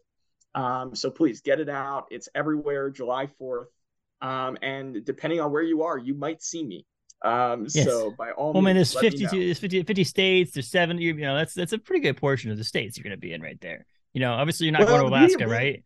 Um, 0.56 0.96
so 0.96 1.10
please 1.10 1.42
get 1.42 1.60
it 1.60 1.70
out. 1.70 2.08
It's 2.12 2.30
everywhere, 2.36 2.90
July 2.90 3.28
4th. 3.40 3.68
Um, 4.22 4.58
and 4.62 5.04
depending 5.04 5.42
on 5.42 5.52
where 5.52 5.64
you 5.64 5.84
are, 5.84 5.98
you 5.98 6.14
might 6.14 6.42
see 6.42 6.64
me. 6.64 6.86
Um, 7.24 7.68
yes. 7.70 7.86
so 7.86 8.12
by 8.12 8.32
all 8.32 8.54
well, 8.54 8.62
means, 8.64 8.96
I 8.96 9.02
mean, 9.02 9.12
there's 9.12 9.30
52, 9.30 9.46
there's 9.46 9.60
50, 9.60 9.84
50 9.84 10.04
states, 10.04 10.52
there's 10.54 10.68
70, 10.68 11.04
you 11.04 11.14
know, 11.14 11.36
that's, 11.36 11.54
that's 11.54 11.74
a 11.74 11.78
pretty 11.78 12.02
good 12.02 12.18
portion 12.18 12.52
of 12.52 12.58
the 12.58 12.64
states 12.64 12.98
you're 12.98 13.04
going 13.04 13.12
to 13.12 13.18
be 13.18 13.34
in 13.34 13.42
right 13.42 13.60
there. 13.62 13.86
You 14.14 14.22
know, 14.22 14.34
obviously 14.34 14.66
you're 14.66 14.74
not 14.74 14.86
well, 14.86 15.00
going 15.00 15.12
to 15.12 15.18
Alaska, 15.18 15.46
we, 15.46 15.52
right? 15.52 15.84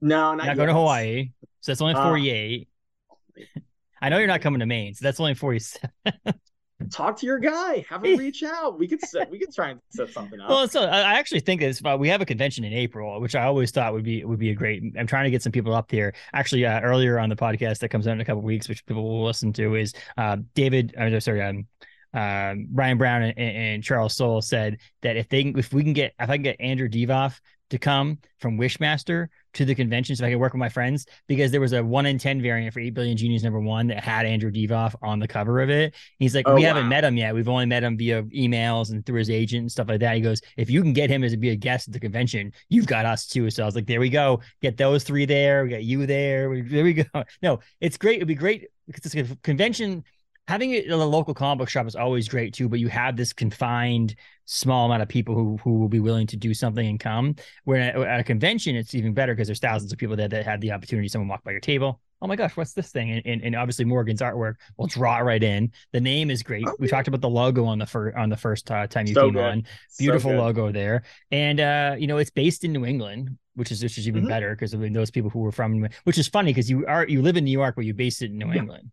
No, 0.00 0.34
not, 0.34 0.46
not 0.46 0.56
going 0.56 0.68
to 0.68 0.74
Hawaii. 0.74 1.30
So 1.60 1.72
that's 1.72 1.80
only 1.80 1.94
48. 1.94 2.68
Uh, 3.10 3.60
I 4.02 4.08
know 4.08 4.18
you're 4.18 4.26
not 4.26 4.42
coming 4.42 4.60
to 4.60 4.66
Maine, 4.66 4.94
so 4.94 5.04
that's 5.04 5.20
only 5.20 5.34
47. 5.34 5.90
talk 6.90 7.18
to 7.20 7.26
your 7.26 7.38
guy. 7.38 7.84
Have 7.88 8.04
him 8.04 8.18
reach 8.18 8.42
out. 8.42 8.78
We 8.78 8.88
could 8.88 9.00
set 9.00 9.30
we 9.30 9.38
could 9.38 9.54
try 9.54 9.70
and 9.70 9.80
set 9.90 10.10
something 10.10 10.40
up. 10.40 10.48
Well 10.48 10.68
so 10.68 10.82
i 10.82 11.14
actually 11.14 11.40
think 11.40 11.60
this 11.60 11.80
uh, 11.84 11.96
we 11.98 12.08
have 12.08 12.20
a 12.20 12.26
convention 12.26 12.64
in 12.64 12.72
april 12.72 13.20
which 13.20 13.34
i 13.34 13.44
always 13.44 13.70
thought 13.70 13.92
would 13.92 14.04
be 14.04 14.24
would 14.24 14.38
be 14.38 14.50
a 14.50 14.54
great 14.54 14.82
i'm 14.98 15.06
trying 15.06 15.24
to 15.24 15.30
get 15.30 15.42
some 15.42 15.52
people 15.52 15.74
up 15.74 15.88
there 15.88 16.12
actually 16.32 16.64
uh, 16.66 16.80
earlier 16.80 17.18
on 17.18 17.28
the 17.28 17.36
podcast 17.36 17.78
that 17.78 17.88
comes 17.88 18.06
out 18.06 18.12
in 18.12 18.20
a 18.20 18.24
couple 18.24 18.42
weeks 18.42 18.68
which 18.68 18.84
people 18.86 19.02
will 19.02 19.24
listen 19.24 19.52
to 19.52 19.74
is 19.74 19.92
uh, 20.16 20.36
david 20.54 20.94
i'm 20.98 21.20
sorry 21.20 21.42
um, 21.42 21.66
uh, 22.12 22.54
Ryan 22.72 22.96
Browne 22.96 23.22
and, 23.24 23.38
and, 23.38 23.82
Charles 23.82 24.14
Soule 24.14 24.40
said 24.40 24.78
that 25.02 25.16
if 25.16 25.28
they 25.28 25.40
if 25.40 25.72
we 25.72 25.82
can 25.82 25.92
get 25.92 26.14
if 26.20 26.30
I 26.30 26.36
can 26.36 26.44
get 26.44 26.60
Andrew 26.60 26.88
Divoff 26.88 27.40
to 27.70 27.78
come 27.78 28.18
from 28.38 28.56
Wishmaster 28.56 29.26
to 29.54 29.64
the 29.64 29.74
convention 29.74 30.14
so 30.16 30.26
I 30.26 30.30
could 30.30 30.38
work 30.38 30.52
with 30.52 30.60
my 30.60 30.68
friends 30.68 31.06
because 31.26 31.50
there 31.50 31.60
was 31.60 31.72
a 31.72 31.82
one 31.82 32.06
in 32.06 32.18
10 32.18 32.42
variant 32.42 32.74
for 32.74 32.80
8 32.80 32.90
billion 32.90 33.16
genies 33.16 33.42
number 33.42 33.60
one 33.60 33.86
that 33.88 34.02
had 34.02 34.26
Andrew 34.26 34.50
Divoff 34.50 34.94
on 35.02 35.18
the 35.18 35.28
cover 35.28 35.60
of 35.60 35.70
it. 35.70 35.94
He's 36.18 36.34
like, 36.34 36.48
oh, 36.48 36.54
we 36.54 36.62
wow. 36.62 36.74
haven't 36.74 36.88
met 36.88 37.04
him 37.04 37.16
yet. 37.16 37.34
We've 37.34 37.48
only 37.48 37.66
met 37.66 37.82
him 37.82 37.96
via 37.96 38.22
emails 38.24 38.90
and 38.90 39.04
through 39.04 39.18
his 39.18 39.30
agent 39.30 39.62
and 39.62 39.72
stuff 39.72 39.88
like 39.88 40.00
that. 40.00 40.16
He 40.16 40.20
goes, 40.20 40.40
if 40.56 40.70
you 40.70 40.82
can 40.82 40.92
get 40.92 41.10
him 41.10 41.24
as 41.24 41.32
to 41.32 41.38
be 41.38 41.50
a 41.50 41.56
guest 41.56 41.88
at 41.88 41.94
the 41.94 42.00
convention, 42.00 42.52
you've 42.68 42.86
got 42.86 43.06
us 43.06 43.26
too. 43.26 43.50
So 43.50 43.62
I 43.62 43.66
was 43.66 43.74
like, 43.74 43.86
there 43.86 44.00
we 44.00 44.10
go. 44.10 44.40
Get 44.60 44.76
those 44.76 45.04
three 45.04 45.24
there. 45.24 45.64
We 45.64 45.70
got 45.70 45.84
you 45.84 46.06
there. 46.06 46.62
There 46.62 46.84
we 46.84 46.94
go. 46.94 47.04
No, 47.42 47.60
it's 47.80 47.96
great. 47.96 48.16
It'd 48.16 48.28
be 48.28 48.34
great 48.34 48.68
because 48.86 49.14
it's 49.14 49.30
a 49.30 49.36
convention 49.36 50.04
having 50.46 50.72
it 50.72 50.84
in 50.84 50.92
a 50.92 51.04
local 51.04 51.34
comic 51.34 51.58
book 51.58 51.68
shop 51.68 51.86
is 51.86 51.96
always 51.96 52.28
great 52.28 52.54
too, 52.54 52.68
but 52.68 52.80
you 52.80 52.88
have 52.88 53.16
this 53.16 53.32
confined 53.32 54.14
small 54.46 54.86
amount 54.86 55.02
of 55.02 55.08
people 55.08 55.34
who 55.34 55.56
who 55.62 55.78
will 55.78 55.88
be 55.88 56.00
willing 56.00 56.26
to 56.28 56.36
do 56.36 56.52
something 56.54 56.86
and 56.86 57.00
come. 57.00 57.36
Where 57.64 57.80
at, 57.80 57.96
at 57.96 58.20
a 58.20 58.24
convention, 58.24 58.76
it's 58.76 58.94
even 58.94 59.14
better 59.14 59.34
because 59.34 59.48
there's 59.48 59.60
thousands 59.60 59.92
of 59.92 59.98
people 59.98 60.16
there 60.16 60.28
that 60.28 60.44
had 60.44 60.60
the 60.60 60.72
opportunity. 60.72 61.08
Someone 61.08 61.28
walk 61.28 61.44
by 61.44 61.52
your 61.52 61.60
table. 61.60 62.00
Oh 62.22 62.26
my 62.26 62.36
gosh, 62.36 62.56
what's 62.56 62.72
this 62.72 62.90
thing? 62.90 63.10
And, 63.10 63.22
and, 63.26 63.42
and 63.42 63.54
obviously 63.54 63.84
Morgan's 63.84 64.22
artwork 64.22 64.54
will 64.78 64.86
draw 64.86 65.18
right 65.18 65.42
in. 65.42 65.72
The 65.92 66.00
name 66.00 66.30
is 66.30 66.42
great. 66.42 66.64
Oh, 66.66 66.74
we 66.78 66.88
talked 66.88 67.06
about 67.06 67.20
the 67.20 67.28
logo 67.28 67.66
on 67.66 67.78
the 67.78 67.86
first 67.86 68.16
on 68.16 68.30
the 68.30 68.36
first 68.36 68.70
uh, 68.70 68.86
time 68.86 69.06
you 69.06 69.14
so 69.14 69.24
came 69.24 69.34
good. 69.34 69.44
on. 69.44 69.66
Beautiful 69.98 70.30
so 70.30 70.38
logo 70.38 70.72
there, 70.72 71.02
and 71.30 71.60
uh, 71.60 71.96
you 71.98 72.06
know 72.06 72.18
it's 72.18 72.30
based 72.30 72.64
in 72.64 72.72
New 72.72 72.84
England, 72.84 73.36
which 73.54 73.72
is 73.72 73.82
which 73.82 73.98
is 73.98 74.08
even 74.08 74.22
mm-hmm. 74.22 74.30
better 74.30 74.54
because 74.54 74.74
I 74.74 74.78
mean, 74.78 74.92
those 74.92 75.10
people 75.10 75.30
who 75.30 75.40
were 75.40 75.52
from, 75.52 75.88
which 76.04 76.18
is 76.18 76.28
funny 76.28 76.50
because 76.50 76.70
you 76.70 76.86
are 76.86 77.06
you 77.06 77.22
live 77.22 77.36
in 77.36 77.44
New 77.44 77.50
York, 77.50 77.74
but 77.76 77.84
you 77.84 77.94
based 77.94 78.22
it 78.22 78.30
in 78.30 78.38
New 78.38 78.48
yeah. 78.48 78.60
England. 78.60 78.90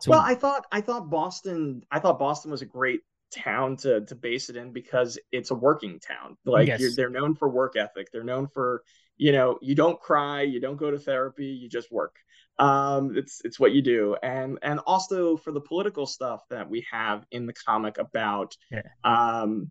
So, 0.00 0.10
well, 0.10 0.20
I 0.20 0.34
thought 0.34 0.66
I 0.70 0.80
thought 0.80 1.10
Boston 1.10 1.82
I 1.90 2.00
thought 2.00 2.18
Boston 2.18 2.50
was 2.50 2.62
a 2.62 2.66
great 2.66 3.00
town 3.30 3.76
to 3.76 4.02
to 4.02 4.14
base 4.14 4.48
it 4.48 4.56
in 4.56 4.72
because 4.72 5.18
it's 5.32 5.50
a 5.50 5.54
working 5.54 6.00
town. 6.00 6.36
Like 6.44 6.68
yes. 6.68 6.96
they're 6.96 7.10
known 7.10 7.34
for 7.34 7.48
work 7.48 7.76
ethic. 7.76 8.08
They're 8.12 8.24
known 8.24 8.48
for 8.48 8.82
you 9.16 9.32
know 9.32 9.58
you 9.60 9.74
don't 9.74 10.00
cry, 10.00 10.42
you 10.42 10.60
don't 10.60 10.76
go 10.76 10.90
to 10.90 10.98
therapy, 10.98 11.46
you 11.46 11.68
just 11.68 11.90
work. 11.90 12.16
Um, 12.58 13.16
it's 13.16 13.42
it's 13.44 13.60
what 13.60 13.72
you 13.72 13.82
do, 13.82 14.16
and 14.22 14.58
and 14.62 14.80
also 14.80 15.36
for 15.36 15.52
the 15.52 15.60
political 15.60 16.06
stuff 16.06 16.42
that 16.50 16.70
we 16.70 16.86
have 16.90 17.26
in 17.30 17.46
the 17.46 17.52
comic 17.52 17.98
about 17.98 18.56
yeah. 18.70 18.82
um, 19.04 19.70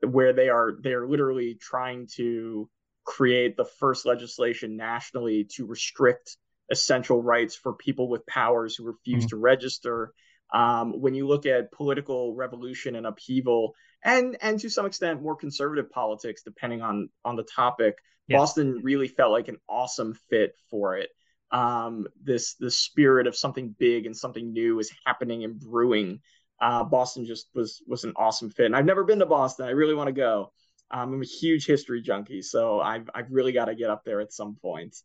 where 0.00 0.32
they 0.32 0.48
are 0.48 0.76
they're 0.82 1.06
literally 1.06 1.54
trying 1.54 2.08
to 2.16 2.68
create 3.04 3.56
the 3.56 3.64
first 3.64 4.04
legislation 4.04 4.76
nationally 4.76 5.44
to 5.44 5.64
restrict 5.64 6.36
essential 6.70 7.22
rights 7.22 7.54
for 7.54 7.74
people 7.74 8.08
with 8.08 8.26
powers 8.26 8.76
who 8.76 8.84
refuse 8.84 9.24
mm-hmm. 9.24 9.28
to 9.28 9.36
register. 9.36 10.12
Um, 10.54 11.00
when 11.00 11.14
you 11.14 11.26
look 11.26 11.44
at 11.46 11.72
political 11.72 12.34
revolution 12.34 12.94
and 12.96 13.06
upheaval, 13.06 13.74
and 14.04 14.36
and 14.40 14.60
to 14.60 14.68
some 14.68 14.86
extent 14.86 15.22
more 15.22 15.36
conservative 15.36 15.90
politics, 15.90 16.42
depending 16.44 16.82
on 16.82 17.08
on 17.24 17.36
the 17.36 17.42
topic, 17.44 17.96
yes. 18.28 18.38
Boston 18.38 18.80
really 18.82 19.08
felt 19.08 19.32
like 19.32 19.48
an 19.48 19.58
awesome 19.68 20.14
fit 20.30 20.54
for 20.70 20.96
it. 20.96 21.10
um, 21.50 22.06
this 22.22 22.54
the 22.54 22.70
spirit 22.70 23.26
of 23.26 23.36
something 23.36 23.74
big 23.78 24.06
and 24.06 24.16
something 24.16 24.52
new 24.52 24.78
is 24.78 24.92
happening 25.04 25.44
and 25.44 25.58
brewing. 25.58 26.20
Uh, 26.60 26.84
Boston 26.84 27.24
just 27.26 27.48
was 27.54 27.82
was 27.86 28.04
an 28.04 28.12
awesome 28.16 28.50
fit, 28.50 28.66
and 28.66 28.76
I've 28.76 28.84
never 28.86 29.04
been 29.04 29.18
to 29.20 29.26
Boston. 29.26 29.66
I 29.66 29.70
really 29.70 29.94
want 29.94 30.08
to 30.08 30.12
go. 30.12 30.52
Um, 30.90 31.14
I'm 31.14 31.22
a 31.22 31.26
huge 31.26 31.66
history 31.66 32.02
junkie, 32.02 32.42
so 32.42 32.80
I've 32.80 33.08
I've 33.14 33.30
really 33.30 33.52
got 33.52 33.66
to 33.66 33.74
get 33.74 33.90
up 33.90 34.04
there 34.04 34.20
at 34.20 34.32
some 34.32 34.56
point. 34.60 34.96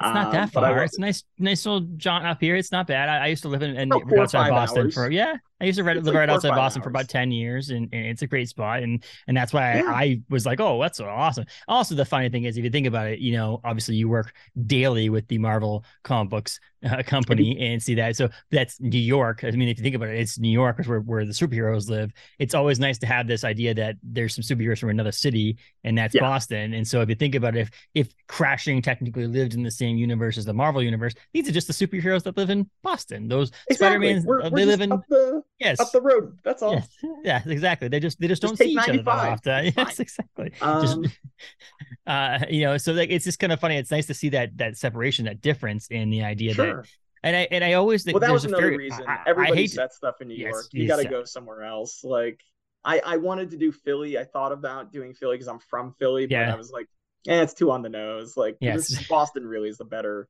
It's 0.00 0.14
not 0.14 0.32
that 0.32 0.44
um, 0.44 0.48
far. 0.48 0.82
It's 0.82 0.98
nice, 0.98 1.24
nice 1.38 1.66
little 1.66 1.82
jaunt 1.96 2.24
up 2.24 2.40
here. 2.40 2.56
It's 2.56 2.72
not 2.72 2.86
bad. 2.86 3.10
I, 3.10 3.24
I 3.24 3.26
used 3.26 3.42
to 3.42 3.48
live 3.48 3.62
in, 3.62 3.76
in 3.76 3.92
outside 4.18 4.48
Boston 4.48 4.84
hours. 4.84 4.94
for 4.94 5.10
yeah. 5.10 5.36
I 5.60 5.64
used 5.64 5.78
to 5.78 5.84
live 5.84 6.04
like 6.04 6.14
right 6.14 6.30
outside 6.30 6.50
Boston 6.50 6.80
hours. 6.80 6.84
for 6.84 6.88
about 6.88 7.08
ten 7.08 7.30
years, 7.30 7.70
and, 7.70 7.88
and, 7.92 8.06
it's 8.06 8.22
a 8.22 8.26
great 8.26 8.48
spot. 8.48 8.82
And 8.82 9.04
and 9.26 9.36
that's 9.36 9.52
why 9.52 9.76
yeah. 9.76 9.84
I, 9.86 10.02
I, 10.02 10.22
was 10.30 10.46
like, 10.46 10.60
oh, 10.60 10.80
that's 10.80 10.98
so 10.98 11.06
awesome. 11.06 11.44
Also, 11.68 11.94
the 11.94 12.04
funny 12.04 12.28
thing 12.28 12.44
is, 12.44 12.56
if 12.56 12.64
you 12.64 12.70
think 12.70 12.86
about 12.86 13.08
it, 13.08 13.18
you 13.18 13.32
know, 13.32 13.60
obviously 13.64 13.96
you 13.96 14.08
work 14.08 14.34
daily 14.66 15.10
with 15.10 15.28
the 15.28 15.38
Marvel 15.38 15.84
comic 16.02 16.30
books 16.30 16.60
uh, 16.90 17.02
company 17.02 17.58
and 17.60 17.82
see 17.82 17.94
that. 17.94 18.16
So 18.16 18.28
that's 18.50 18.80
New 18.80 18.98
York. 18.98 19.44
I 19.44 19.50
mean, 19.50 19.68
if 19.68 19.78
you 19.78 19.82
think 19.82 19.94
about 19.94 20.08
it, 20.08 20.18
it's 20.18 20.38
New 20.38 20.50
York 20.50 20.80
is 20.80 20.88
where 20.88 21.00
where 21.00 21.24
the 21.26 21.32
superheroes 21.32 21.88
live. 21.88 22.12
It's 22.38 22.54
always 22.54 22.80
nice 22.80 22.98
to 22.98 23.06
have 23.06 23.26
this 23.26 23.44
idea 23.44 23.74
that 23.74 23.96
there's 24.02 24.34
some 24.34 24.42
superheroes 24.42 24.78
from 24.78 24.90
another 24.90 25.12
city, 25.12 25.58
and 25.84 25.96
that's 25.96 26.14
yeah. 26.14 26.22
Boston. 26.22 26.74
And 26.74 26.86
so 26.86 27.00
if 27.00 27.08
you 27.08 27.14
think 27.14 27.34
about 27.34 27.56
it, 27.56 27.60
if 27.60 27.70
if 27.94 28.26
Crashing 28.28 28.82
technically 28.82 29.26
lived 29.26 29.54
in 29.54 29.62
the 29.62 29.70
same 29.70 29.96
universe 29.96 30.38
as 30.38 30.44
the 30.44 30.54
Marvel 30.54 30.82
universe, 30.82 31.14
these 31.32 31.48
are 31.48 31.52
just 31.52 31.66
the 31.66 31.72
superheroes 31.86 32.22
that 32.24 32.36
live 32.36 32.50
in 32.50 32.68
Boston. 32.82 33.28
Those 33.28 33.50
exactly. 33.68 34.20
Spider-Man, 34.20 34.54
they 34.54 34.64
live 34.64 34.80
in 34.80 34.90
the, 34.90 35.42
yes 35.60 35.80
up 35.80 35.92
the 35.92 36.00
road. 36.00 36.38
That's 36.42 36.62
all. 36.62 36.74
Yes. 36.74 36.88
Yeah, 37.24 37.42
exactly. 37.46 37.88
They 37.88 38.00
just 38.00 38.18
they 38.20 38.28
just, 38.28 38.42
just 38.42 38.50
don't 38.50 38.56
see 38.56 38.72
each 38.72 38.88
other 38.88 39.02
that 39.02 39.08
often. 39.08 39.72
Yes, 39.76 40.00
exactly. 40.00 40.52
Um, 40.60 40.82
just, 40.82 41.18
uh, 42.06 42.38
you 42.48 42.62
know, 42.62 42.76
so 42.78 42.92
like 42.92 43.10
it's 43.10 43.24
just 43.24 43.38
kind 43.38 43.52
of 43.52 43.60
funny. 43.60 43.76
It's 43.76 43.90
nice 43.90 44.06
to 44.06 44.14
see 44.14 44.30
that 44.30 44.56
that 44.58 44.76
separation, 44.76 45.26
that 45.26 45.40
difference 45.40 45.88
in 45.88 46.10
the 46.10 46.24
idea 46.24 46.54
sure. 46.54 46.82
that. 46.82 46.88
And 47.22 47.36
I 47.36 47.48
and 47.50 47.62
I 47.62 47.74
always 47.74 48.04
think 48.04 48.14
well 48.14 48.20
that 48.20 48.32
was 48.32 48.44
another 48.44 48.70
fair, 48.70 48.78
reason. 48.78 49.04
I, 49.06 49.18
Everybody 49.26 49.52
I 49.52 49.62
hate 49.62 49.74
that 49.76 49.92
stuff 49.92 50.20
in 50.20 50.28
New 50.28 50.34
yes, 50.34 50.52
York. 50.52 50.66
You 50.72 50.88
got 50.88 50.96
to 50.96 51.08
go 51.08 51.24
somewhere 51.24 51.64
else. 51.64 52.02
Like 52.02 52.40
I 52.84 53.00
I 53.04 53.16
wanted 53.18 53.50
to 53.50 53.58
do 53.58 53.72
Philly. 53.72 54.18
I 54.18 54.24
thought 54.24 54.52
about 54.52 54.92
doing 54.92 55.12
Philly 55.14 55.36
because 55.36 55.48
I'm 55.48 55.58
from 55.58 55.92
Philly, 55.98 56.26
but 56.26 56.32
yeah. 56.32 56.52
I 56.52 56.56
was 56.56 56.70
like, 56.70 56.86
eh, 57.28 57.42
it's 57.42 57.52
too 57.52 57.70
on 57.70 57.82
the 57.82 57.90
nose. 57.90 58.36
Like 58.36 58.56
yes. 58.60 59.06
Boston 59.06 59.46
really 59.46 59.68
is 59.68 59.78
the 59.78 59.84
better 59.84 60.28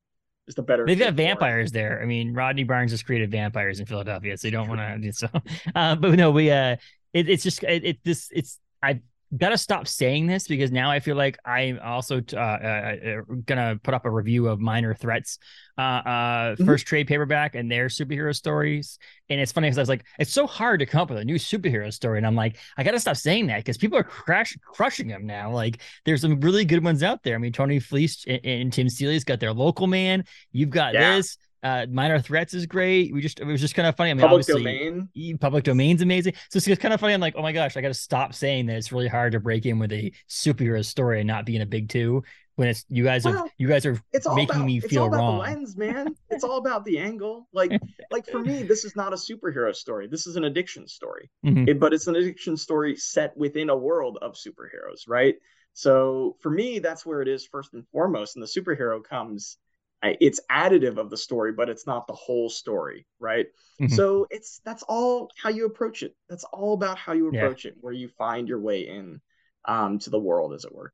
a 0.59 0.62
better. 0.62 0.86
They've 0.86 0.98
got 0.98 1.14
vampires 1.14 1.72
there. 1.72 2.01
I 2.03 2.07
mean, 2.07 2.34
Rodney 2.34 2.64
Barnes 2.64 2.90
has 2.90 3.03
created 3.03 3.30
vampires 3.30 3.80
in 3.80 3.86
Philadelphia, 3.86 4.36
so 4.36 4.48
you 4.48 4.53
don't 4.53 4.68
want 4.68 4.80
to. 4.80 4.98
Do 4.98 5.12
so, 5.12 5.28
uh, 5.74 5.96
but 5.96 6.12
no, 6.12 6.30
we 6.30 6.51
uh, 6.51 6.76
it, 7.12 7.28
it's 7.28 7.42
just 7.42 7.62
it, 7.62 7.84
it 7.84 7.98
this 8.05 8.28
it's 8.32 8.59
I 8.82 9.01
gotta 9.37 9.59
stop 9.59 9.87
saying 9.87 10.26
this 10.26 10.49
because 10.49 10.72
now 10.72 10.91
I 10.91 11.01
feel 11.01 11.16
like 11.16 11.39
I'm 11.45 11.78
also 11.83 12.20
uh, 12.33 12.37
uh, 12.37 12.41
uh, 12.41 13.20
gonna 13.47 13.78
put 13.83 13.95
up 13.95 14.05
a 14.05 14.11
review 14.11 14.49
of 14.49 14.61
Minor 14.61 14.95
Threats, 14.95 15.39
uh, 15.78 15.81
uh, 15.81 16.55
mm-hmm. 16.55 16.64
first 16.66 16.87
trade 16.87 17.07
paperback 17.07 17.55
and 17.55 17.70
their 17.70 17.87
superhero 17.87 18.35
stories. 18.35 18.99
And 19.28 19.41
it's 19.41 19.53
funny 19.53 19.68
because 19.68 19.78
I 19.78 19.83
was 19.83 19.89
like, 19.89 20.05
it's 20.18 20.33
so 20.33 20.47
hard 20.47 20.81
to 20.81 20.87
come 20.87 21.03
up 21.03 21.11
with 21.11 21.18
a 21.18 21.24
new 21.24 21.37
superhero 21.37 21.93
story, 21.93 22.18
and 22.18 22.26
I'm 22.26 22.35
like, 22.35 22.57
I 22.76 22.83
gotta 22.83 23.01
stop 23.01 23.16
saying 23.16 23.47
that 23.47 23.59
because 23.59 23.78
people 23.78 23.99
are 23.99 24.05
crash 24.05 24.57
crushing 24.64 25.09
them 25.09 25.26
now. 25.26 25.53
Like, 25.53 25.81
there's 26.05 26.22
some 26.22 26.41
really 26.41 26.64
good 26.64 26.83
ones 26.83 27.03
out 27.03 27.22
there. 27.22 27.37
I 27.37 27.39
mean, 27.39 27.53
Tony 27.53 27.78
Fleecs 27.78 28.24
and, 28.26 28.41
and 28.45 28.72
Tim 28.72 28.89
Seeley's 28.89 29.24
got 29.24 29.39
their 29.39 29.53
local 29.53 29.87
man. 29.87 30.24
You've 30.53 30.70
got 30.70 30.95
yeah. 30.95 31.16
this. 31.16 31.39
Uh, 31.62 31.86
minor 31.90 32.18
threats 32.18 32.54
is 32.54 32.66
great. 32.66 33.12
We 33.12 33.20
just 33.20 33.40
it 33.40 33.44
was 33.44 33.61
just 33.61 33.74
kind 33.74 33.86
of 33.86 33.96
funny. 33.96 34.11
I 34.11 34.14
mean, 34.14 34.26
public 34.26 34.46
domain, 34.46 35.08
public 35.40 35.64
domain's 35.64 36.00
amazing. 36.00 36.34
So 36.50 36.56
it's, 36.56 36.80
kind 36.80 36.94
of 36.94 37.00
funny. 37.00 37.12
I'm 37.12 37.20
like, 37.20 37.34
oh 37.36 37.42
my 37.42 37.52
gosh, 37.52 37.76
I 37.76 37.80
got 37.80 37.88
to 37.88 37.94
stop 37.94 38.34
saying 38.34 38.66
that 38.66 38.76
it's 38.76 38.92
really 38.92 39.08
hard 39.08 39.32
to 39.32 39.40
break 39.40 39.66
in 39.66 39.78
with 39.78 39.92
a 39.92 40.12
superhero 40.28 40.84
story 40.84 41.20
and 41.20 41.26
not 41.26 41.44
being 41.44 41.61
a 41.61 41.66
big 41.66 41.88
two 41.88 42.22
when 42.61 42.68
it's 42.68 42.84
you 42.90 43.04
guys 43.04 43.24
well, 43.24 43.38
are 43.38 43.48
you 43.56 43.66
guys 43.66 43.86
are 43.86 43.98
it's 44.12 44.26
all 44.26 44.36
making 44.36 44.56
about, 44.56 44.66
me 44.66 44.80
feel 44.80 44.86
it's 44.86 44.96
all 44.96 45.08
wrong. 45.08 45.36
About 45.36 45.48
the 45.48 45.54
lens, 45.56 45.76
man. 45.78 46.14
It's 46.30 46.44
all 46.44 46.58
about 46.58 46.84
the 46.84 46.98
angle. 46.98 47.48
Like 47.54 47.72
like 48.11 48.26
for 48.26 48.40
me, 48.40 48.62
this 48.62 48.84
is 48.84 48.94
not 48.94 49.12
a 49.12 49.16
superhero 49.16 49.74
story. 49.74 50.06
This 50.06 50.26
is 50.26 50.36
an 50.36 50.44
addiction 50.44 50.86
story. 50.86 51.30
Mm-hmm. 51.44 51.68
It, 51.68 51.80
but 51.80 51.94
it's 51.94 52.06
an 52.06 52.16
addiction 52.16 52.58
story 52.58 52.96
set 52.96 53.34
within 53.36 53.70
a 53.70 53.76
world 53.76 54.18
of 54.20 54.34
superheroes, 54.34 55.08
right? 55.08 55.36
So 55.72 56.36
for 56.40 56.50
me, 56.50 56.80
that's 56.80 57.06
where 57.06 57.22
it 57.22 57.28
is 57.28 57.46
first 57.46 57.72
and 57.72 57.86
foremost. 57.88 58.36
And 58.36 58.42
the 58.42 58.61
superhero 58.61 59.02
comes 59.02 59.56
it's 60.03 60.40
additive 60.51 60.96
of 60.96 61.11
the 61.11 61.16
story 61.16 61.53
but 61.53 61.68
it's 61.68 61.86
not 61.86 62.07
the 62.07 62.12
whole 62.12 62.48
story 62.48 63.07
right? 63.18 63.46
Mm-hmm. 63.80 63.94
so 63.94 64.26
it's 64.30 64.61
that's 64.64 64.82
all 64.84 65.30
how 65.42 65.51
you 65.51 65.66
approach 65.66 66.03
it. 66.03 66.14
That's 66.28 66.44
all 66.44 66.74
about 66.74 66.98
how 66.98 67.12
you 67.12 67.28
approach 67.28 67.64
yeah. 67.64 67.70
it 67.70 67.76
where 67.80 67.92
you 67.92 68.09
find 68.09 68.48
your 68.48 68.61
way 68.61 68.86
in 68.86 69.20
um 69.66 69.98
to 70.01 70.11
the 70.11 70.18
world 70.18 70.53
as 70.53 70.64
it 70.64 70.74
were. 70.74 70.92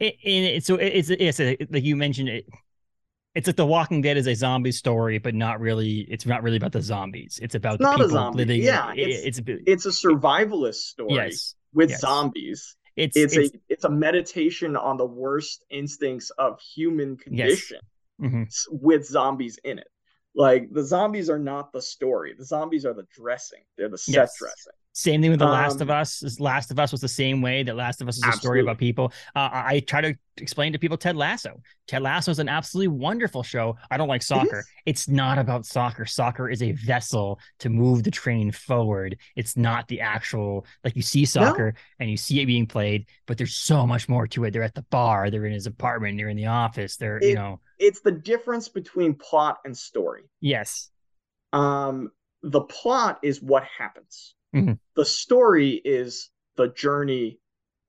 It, 0.00 0.16
it, 0.22 0.64
so 0.64 0.76
it's 0.76 1.10
it's 1.10 1.40
a, 1.40 1.56
like 1.70 1.84
you 1.84 1.96
mentioned 1.96 2.28
it 2.28 2.46
it's 3.34 3.46
like 3.46 3.56
the 3.56 3.66
walking 3.66 4.02
dead 4.02 4.16
is 4.16 4.26
a 4.26 4.34
zombie 4.34 4.72
story 4.72 5.18
but 5.18 5.34
not 5.34 5.60
really 5.60 6.06
it's 6.10 6.26
not 6.26 6.42
really 6.42 6.56
about 6.56 6.72
the 6.72 6.82
zombies. 6.82 7.38
It's 7.42 7.54
about 7.54 7.80
it's 7.80 7.84
the 7.84 8.04
people 8.04 8.32
living 8.32 8.62
yeah 8.62 8.92
it's, 8.96 9.38
it's, 9.38 9.62
it's 9.66 9.86
a 9.86 9.90
survivalist 9.90 10.74
story 10.74 11.14
yes, 11.14 11.54
with 11.72 11.90
yes. 11.90 12.00
zombies. 12.00 12.76
It's, 12.94 13.16
it's, 13.16 13.36
it's 13.36 13.54
a 13.54 13.58
it's 13.68 13.84
a 13.84 13.90
meditation 13.90 14.76
on 14.76 14.96
the 14.96 15.06
worst 15.06 15.64
instincts 15.70 16.30
of 16.30 16.60
human 16.60 17.16
condition. 17.16 17.78
yes 17.80 17.91
mm-hmm. 18.22 18.42
with 18.70 19.06
zombies 19.06 19.58
in 19.64 19.78
it. 19.78 19.88
Like 20.34 20.72
the 20.72 20.84
zombies 20.84 21.28
are 21.28 21.38
not 21.38 21.72
the 21.72 21.82
story. 21.82 22.34
The 22.38 22.44
zombies 22.44 22.86
are 22.86 22.94
the 22.94 23.06
dressing. 23.14 23.62
They're 23.76 23.90
the 23.90 23.98
set 23.98 24.14
yes. 24.14 24.38
dressing. 24.38 24.72
Same 24.94 25.22
thing 25.22 25.30
with 25.30 25.40
The 25.40 25.46
Last 25.46 25.76
um, 25.76 25.82
of 25.82 25.90
Us. 25.90 26.38
Last 26.38 26.70
of 26.70 26.78
Us 26.78 26.92
was 26.92 27.00
the 27.00 27.08
same 27.08 27.40
way. 27.40 27.62
That 27.62 27.76
Last 27.76 28.02
of 28.02 28.08
Us 28.08 28.18
is 28.18 28.24
a 28.24 28.32
story 28.32 28.60
about 28.60 28.76
people. 28.76 29.10
Uh, 29.34 29.48
I 29.50 29.82
try 29.86 30.02
to 30.02 30.14
explain 30.36 30.74
to 30.74 30.78
people 30.78 30.98
Ted 30.98 31.16
Lasso. 31.16 31.62
Ted 31.86 32.02
Lasso 32.02 32.30
is 32.30 32.38
an 32.38 32.48
absolutely 32.48 32.88
wonderful 32.88 33.42
show. 33.42 33.76
I 33.90 33.96
don't 33.96 34.08
like 34.08 34.22
soccer. 34.22 34.58
It 34.58 34.90
it's 34.90 35.08
not 35.08 35.38
about 35.38 35.64
soccer. 35.64 36.04
Soccer 36.04 36.50
is 36.50 36.62
a 36.62 36.72
vessel 36.72 37.40
to 37.60 37.70
move 37.70 38.02
the 38.02 38.10
train 38.10 38.52
forward. 38.52 39.16
It's 39.34 39.56
not 39.56 39.88
the 39.88 40.02
actual 40.02 40.66
like 40.84 40.94
you 40.94 41.02
see 41.02 41.24
soccer 41.24 41.72
no. 41.72 41.80
and 42.00 42.10
you 42.10 42.18
see 42.18 42.42
it 42.42 42.46
being 42.46 42.66
played, 42.66 43.06
but 43.26 43.38
there's 43.38 43.56
so 43.56 43.86
much 43.86 44.10
more 44.10 44.26
to 44.28 44.44
it. 44.44 44.50
They're 44.50 44.62
at 44.62 44.74
the 44.74 44.82
bar. 44.90 45.30
They're 45.30 45.46
in 45.46 45.54
his 45.54 45.66
apartment. 45.66 46.18
They're 46.18 46.28
in 46.28 46.36
the 46.36 46.46
office. 46.46 46.98
They're 46.98 47.16
it, 47.16 47.28
you 47.30 47.34
know. 47.34 47.60
It's 47.78 48.02
the 48.02 48.12
difference 48.12 48.68
between 48.68 49.14
plot 49.14 49.58
and 49.64 49.76
story. 49.76 50.24
Yes. 50.42 50.90
Um, 51.54 52.10
the 52.42 52.60
plot 52.60 53.20
is 53.22 53.40
what 53.40 53.64
happens 53.78 54.34
Mm-hmm. 54.54 54.72
The 54.96 55.04
story 55.04 55.80
is 55.84 56.30
the 56.56 56.68
journey 56.68 57.38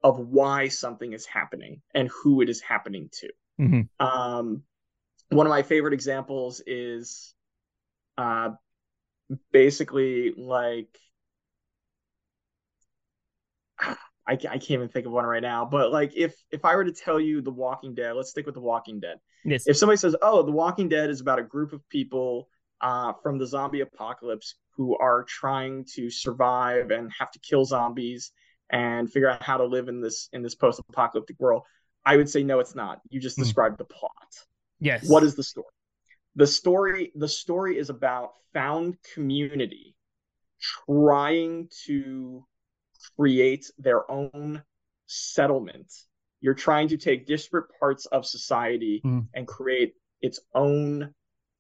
of 0.04 0.20
why 0.20 0.68
something 0.68 1.14
is 1.14 1.26
happening 1.26 1.82
and 1.94 2.10
who 2.10 2.42
it 2.42 2.50
is 2.50 2.62
happening 2.62 3.10
to. 3.14 3.30
Mm-hmm. 3.60 4.06
Um, 4.06 4.64
one 5.30 5.46
of 5.46 5.50
my 5.50 5.64
favorite 5.64 5.94
examples 5.94 6.62
is 6.66 7.34
uh, 8.18 8.50
basically 9.52 10.34
like 10.36 10.98
I, 13.80 14.34
I 14.34 14.36
can't 14.36 14.72
even 14.72 14.90
think 14.90 15.06
of 15.06 15.12
one 15.12 15.26
right 15.26 15.42
now, 15.42 15.66
but 15.66 15.92
like 15.92 16.14
if 16.16 16.34
if 16.52 16.64
I 16.64 16.76
were 16.76 16.86
to 16.86 16.94
tell 16.94 17.20
you 17.20 17.42
The 17.42 17.52
Walking 17.52 17.94
Dead, 17.94 18.14
let's 18.14 18.30
stick 18.30 18.46
with 18.46 18.56
The 18.56 18.62
Walking 18.62 19.00
Dead. 19.00 19.18
Yes. 19.44 19.68
If 19.68 19.76
somebody 19.76 19.98
says, 19.98 20.16
"Oh, 20.22 20.44
The 20.44 20.52
Walking 20.52 20.88
Dead 20.88 21.10
is 21.10 21.20
about 21.20 21.40
a 21.40 21.44
group 21.44 21.74
of 21.74 21.88
people 21.90 22.48
uh, 22.80 23.14
from 23.22 23.38
the 23.38 23.46
zombie 23.46 23.82
apocalypse 23.82 24.56
who 24.76 24.98
are 24.98 25.24
trying 25.24 25.86
to 25.96 26.10
survive 26.10 26.92
and 26.92 27.12
have 27.18 27.32
to 27.32 27.40
kill 27.40 27.66
zombies 27.66 28.32
and 28.72 29.12
figure 29.12 29.30
out 29.30 29.44
how 29.44 29.58
to 29.58 29.66
live 29.66 29.88
in 29.88 30.02
this 30.02 30.30
in 30.34 30.42
this 30.42 30.56
post-apocalyptic 30.56 31.40
world 31.40 31.64
i 32.06 32.18
would 32.18 32.30
say 32.30 32.44
no 32.44 32.60
it's 32.60 32.76
not. 32.76 33.02
You 33.10 33.20
just 33.20 33.38
mm. 33.38 33.44
described 33.44 33.78
the 33.78 33.86
plot. 33.86 34.12
Yes. 34.80 35.08
What 35.08 35.24
is 35.24 35.36
the 35.36 35.44
story? 35.44 35.68
The 36.36 36.48
story 36.48 37.12
the 37.16 37.28
story 37.28 37.78
is 37.78 37.90
about 37.90 38.34
found 38.54 38.98
community 39.14 39.96
trying 40.88 41.70
to 41.86 42.46
create 43.18 43.72
their 43.78 44.10
own 44.10 44.64
settlement. 45.08 45.92
You're 46.42 46.54
trying 46.54 46.90
to 46.90 46.98
take 46.98 47.28
disparate 47.28 47.68
parts 47.80 48.06
of 48.08 48.26
society 48.26 49.02
mm. 49.06 49.28
and 49.34 49.48
create 49.48 49.94
its 50.22 50.40
own 50.54 51.14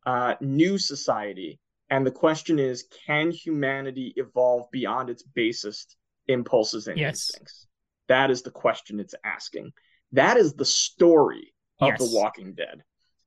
uh, 0.05 0.35
new 0.41 0.77
society 0.77 1.59
and 1.93 2.07
the 2.07 2.11
question 2.11 2.57
is, 2.57 2.85
can 3.05 3.29
humanity 3.29 4.15
evolve 4.15 4.65
beyond 4.71 5.11
its 5.11 5.21
basest 5.21 5.95
impulses 6.27 6.87
and 6.87 6.97
yes. 6.97 7.29
instincts? 7.29 7.67
That 8.07 8.31
is 8.31 8.41
the 8.41 8.49
question 8.49 8.99
it's 8.99 9.13
asking. 9.23 9.73
That 10.11 10.37
is 10.37 10.55
the 10.55 10.65
story 10.65 11.53
of 11.79 11.89
yes. 11.89 11.99
The 11.99 12.17
Walking 12.17 12.55
Dead. 12.55 12.83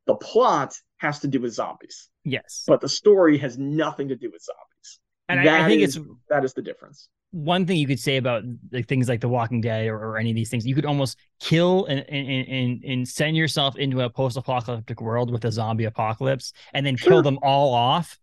The 0.09 0.17
plot 0.17 0.75
has 0.97 1.21
to 1.21 1.29
do 1.29 1.41
with 1.41 1.53
zombies. 1.53 2.09
Yes. 2.25 2.64
But 2.67 2.81
the 2.81 2.89
story 2.89 3.39
has 3.39 3.57
nothing 3.57 4.09
to 4.09 4.17
do 4.17 4.33
with 4.33 4.43
zombies. 4.43 4.99
And 5.29 5.49
I, 5.49 5.64
I, 5.64 5.69
think 5.69 5.83
is, 5.83 5.97
it's 5.97 6.07
that 6.29 6.45
is 6.45 6.53
the 6.53 6.62
difference. 6.62 7.09
One 7.31 7.67
thing 7.67 7.77
you 7.77 7.87
could 7.87 8.01
say 8.01 8.17
about 8.17 8.43
like 8.73 8.89
things 8.89 9.09
like 9.09 9.21
The 9.21 9.29
Walking 9.29 9.61
Dead 9.61 9.87
or, 9.87 9.97
or 9.97 10.19
any 10.19 10.31
of 10.31 10.37
these 10.37 10.51
things, 10.51 10.67
you 10.67 10.75
could 10.75 10.87
almost 10.87 11.19
kill 11.39 11.85
and 11.87 12.05
and, 12.09 12.49
and, 12.49 12.85
and 12.85 13.09
send 13.09 13.37
yourself 13.37 13.77
into 13.77 14.01
a 14.01 14.11
post-apocalyptic 14.11 15.01
world 15.01 15.31
with 15.31 15.45
a 15.45 15.53
zombie 15.53 15.85
apocalypse 15.85 16.53
and 16.75 16.85
then 16.85 16.97
sure. 16.97 17.12
kill 17.12 17.23
them 17.23 17.39
all 17.43 17.73
off 17.73 18.19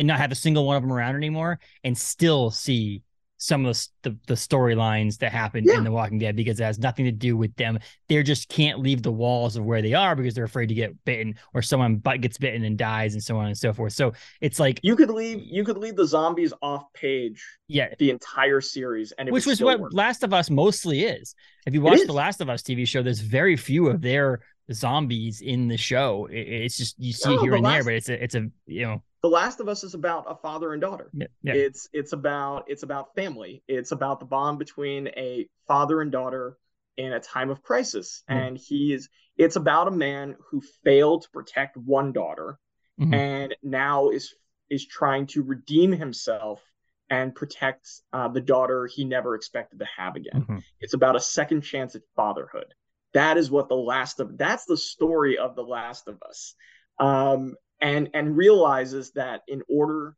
and 0.00 0.06
not 0.08 0.18
have 0.18 0.32
a 0.32 0.34
single 0.34 0.66
one 0.66 0.76
of 0.76 0.82
them 0.82 0.92
around 0.92 1.14
anymore 1.14 1.60
and 1.84 1.96
still 1.96 2.50
see 2.50 3.02
some 3.42 3.64
of 3.64 3.74
the 3.74 4.10
the, 4.10 4.18
the 4.26 4.34
storylines 4.34 5.16
that 5.18 5.32
happen 5.32 5.64
Yeah. 5.64 5.78
in 5.78 5.84
The 5.84 5.90
Walking 5.90 6.18
Dead 6.18 6.36
because 6.36 6.60
it 6.60 6.64
has 6.64 6.78
nothing 6.78 7.06
to 7.06 7.12
do 7.12 7.36
with 7.38 7.54
them. 7.56 7.78
They 8.08 8.22
just 8.22 8.48
can't 8.50 8.80
leave 8.80 9.02
the 9.02 9.12
walls 9.12 9.56
of 9.56 9.64
where 9.64 9.80
they 9.80 9.94
are 9.94 10.14
because 10.14 10.34
they're 10.34 10.44
afraid 10.44 10.66
to 10.68 10.74
get 10.74 10.92
bitten 11.06 11.36
or 11.54 11.62
someone 11.62 11.96
but 11.96 12.20
gets 12.20 12.36
bitten 12.36 12.64
and 12.64 12.76
dies 12.76 13.14
and 13.14 13.22
so 13.22 13.38
on 13.38 13.46
and 13.46 13.56
so 13.56 13.72
forth. 13.72 13.94
So 13.94 14.12
it's 14.42 14.58
like 14.60 14.78
You 14.82 14.94
could 14.96 15.08
leave 15.10 15.40
you 15.42 15.64
could 15.64 15.78
leave 15.78 15.96
the 15.96 16.06
zombies 16.06 16.52
off 16.60 16.84
page 16.92 17.42
yeah, 17.68 17.94
the 17.98 18.10
entire 18.10 18.60
series, 18.60 19.12
and 19.12 19.28
it 19.28 19.32
which 19.32 19.46
was 19.46 19.62
what 19.62 19.80
work. 19.80 19.92
Last 19.94 20.22
of 20.24 20.34
Us 20.34 20.50
mostly 20.50 21.04
is. 21.04 21.34
If 21.66 21.72
you 21.72 21.80
watch 21.82 22.00
the 22.04 22.12
Last 22.12 22.40
of 22.42 22.50
Us 22.50 22.62
TV 22.62 22.86
show, 22.86 23.02
there's 23.02 23.20
very 23.20 23.56
few 23.56 23.86
of 23.88 24.00
their 24.02 24.40
zombies 24.72 25.40
in 25.40 25.68
the 25.68 25.76
show. 25.76 26.26
It- 26.26 26.48
it's 26.64 26.76
just 26.76 26.98
you 26.98 27.12
see 27.12 27.28
No, 27.30 27.36
it 27.36 27.40
here 27.42 27.54
and 27.54 27.64
there, 27.64 27.84
but 27.84 27.94
it's 27.94 28.08
a 28.08 28.22
it's 28.22 28.34
a 28.34 28.48
you 28.66 28.82
know 28.82 29.02
The 29.22 29.28
Last 29.28 29.60
of 29.60 29.68
Us 29.68 29.84
is 29.84 29.94
about 29.94 30.24
a 30.28 30.34
father 30.34 30.72
and 30.72 30.80
daughter. 30.80 31.10
yeah, 31.12 31.26
yeah. 31.42 31.52
It's 31.54 31.88
it's 31.92 32.12
about 32.12 32.64
it's 32.68 32.82
about 32.82 33.14
family. 33.14 33.62
It's 33.68 33.92
about 33.92 34.18
the 34.20 34.26
bond 34.26 34.58
between 34.58 35.08
a 35.08 35.46
father 35.68 36.00
and 36.00 36.10
daughter 36.10 36.56
in 36.96 37.12
a 37.12 37.20
time 37.20 37.50
of 37.50 37.62
crisis. 37.62 38.22
Yeah. 38.28 38.36
And 38.38 38.56
he 38.58 38.92
is 38.92 39.08
it's 39.36 39.56
about 39.56 39.88
a 39.88 39.92
man 39.92 40.36
who 40.50 40.62
failed 40.84 41.22
to 41.22 41.30
protect 41.30 41.76
one 41.76 42.12
daughter 42.12 42.58
Mhm. 42.98 43.14
and 43.14 43.56
now 43.62 44.10
is 44.10 44.34
is 44.68 44.86
trying 44.86 45.26
to 45.26 45.42
redeem 45.42 45.92
himself 45.92 46.62
and 47.08 47.34
protect 47.34 47.88
uh, 48.12 48.28
the 48.28 48.40
daughter 48.40 48.86
he 48.86 49.04
never 49.04 49.34
expected 49.34 49.78
to 49.80 49.84
have 49.96 50.16
again. 50.16 50.44
Mhm. 50.46 50.62
It's 50.80 50.94
about 50.94 51.16
a 51.16 51.20
second 51.20 51.62
chance 51.62 51.94
at 51.96 52.02
fatherhood. 52.14 52.72
That 53.14 53.36
is 53.36 53.50
what 53.50 53.68
the 53.68 53.76
last 53.76 54.20
of 54.20 54.38
that's 54.38 54.64
the 54.66 54.76
story 54.76 55.36
of 55.36 55.56
the 55.56 55.64
Last 55.64 56.08
of 56.08 56.22
Us. 56.22 56.54
Um, 56.98 57.56
and 57.80 58.10
and 58.14 58.36
realizes 58.36 59.12
that 59.12 59.42
in 59.48 59.62
order 59.68 60.16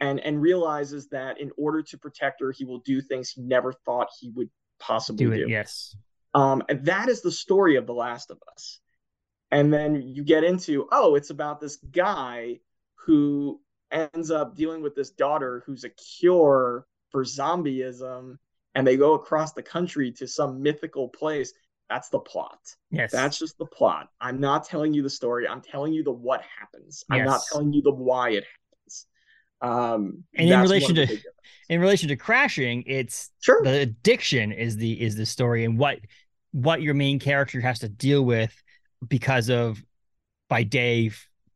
and 0.00 0.20
and 0.20 0.40
realizes 0.40 1.08
that 1.08 1.40
in 1.40 1.50
order 1.56 1.82
to 1.82 1.98
protect 1.98 2.40
her, 2.40 2.52
he 2.52 2.64
will 2.64 2.80
do 2.80 3.00
things 3.00 3.30
he 3.30 3.42
never 3.42 3.72
thought 3.72 4.08
he 4.20 4.30
would 4.30 4.50
possibly 4.78 5.26
do 5.26 5.44
do. 5.44 5.50
Yes. 5.50 5.96
Um, 6.34 6.62
and 6.68 6.84
that 6.84 7.08
is 7.08 7.22
the 7.22 7.32
story 7.32 7.76
of 7.76 7.86
The 7.86 7.94
Last 7.94 8.30
of 8.30 8.38
Us. 8.52 8.80
And 9.50 9.72
then 9.72 10.02
you 10.02 10.22
get 10.22 10.44
into, 10.44 10.86
oh, 10.92 11.14
it's 11.14 11.30
about 11.30 11.60
this 11.60 11.76
guy 11.76 12.60
who 13.06 13.60
ends 13.90 14.30
up 14.30 14.54
dealing 14.54 14.82
with 14.82 14.94
this 14.94 15.10
daughter 15.10 15.62
who's 15.64 15.84
a 15.84 15.88
cure 15.88 16.86
for 17.10 17.24
zombieism, 17.24 18.36
and 18.74 18.86
they 18.86 18.96
go 18.96 19.14
across 19.14 19.52
the 19.52 19.62
country 19.62 20.12
to 20.12 20.26
some 20.26 20.60
mythical 20.60 21.08
place. 21.08 21.52
That's 21.88 22.08
the 22.08 22.18
plot. 22.18 22.58
Yes. 22.90 23.12
That's 23.12 23.38
just 23.38 23.58
the 23.58 23.66
plot. 23.66 24.08
I'm 24.20 24.40
not 24.40 24.64
telling 24.64 24.92
you 24.92 25.02
the 25.02 25.10
story. 25.10 25.46
I'm 25.46 25.60
telling 25.60 25.92
you 25.92 26.02
the 26.02 26.12
what 26.12 26.42
happens. 26.58 27.04
I'm 27.10 27.24
not 27.24 27.42
telling 27.50 27.72
you 27.72 27.82
the 27.82 27.92
why 27.92 28.30
it 28.30 28.44
happens. 28.44 29.06
Um, 29.62 30.24
And 30.34 30.48
in 30.50 30.60
relation 30.60 30.94
one 30.96 31.02
of 31.02 31.08
the 31.08 31.16
to- 31.16 31.22
in 31.68 31.80
relation 31.80 32.08
to 32.08 32.16
crashing, 32.16 32.84
it's 32.86 33.30
sure, 33.40 33.62
the 33.62 33.80
addiction 33.80 34.52
is 34.52 34.76
the 34.76 35.00
is 35.00 35.16
the 35.16 35.26
story 35.26 35.64
and 35.64 35.78
what 35.78 35.98
what 36.52 36.82
your 36.82 36.94
main 36.94 37.18
character 37.18 37.60
has 37.60 37.80
to 37.80 37.88
deal 37.88 38.24
with 38.24 38.52
because 39.06 39.50
of 39.50 39.82
by 40.48 40.62
day 40.62 41.10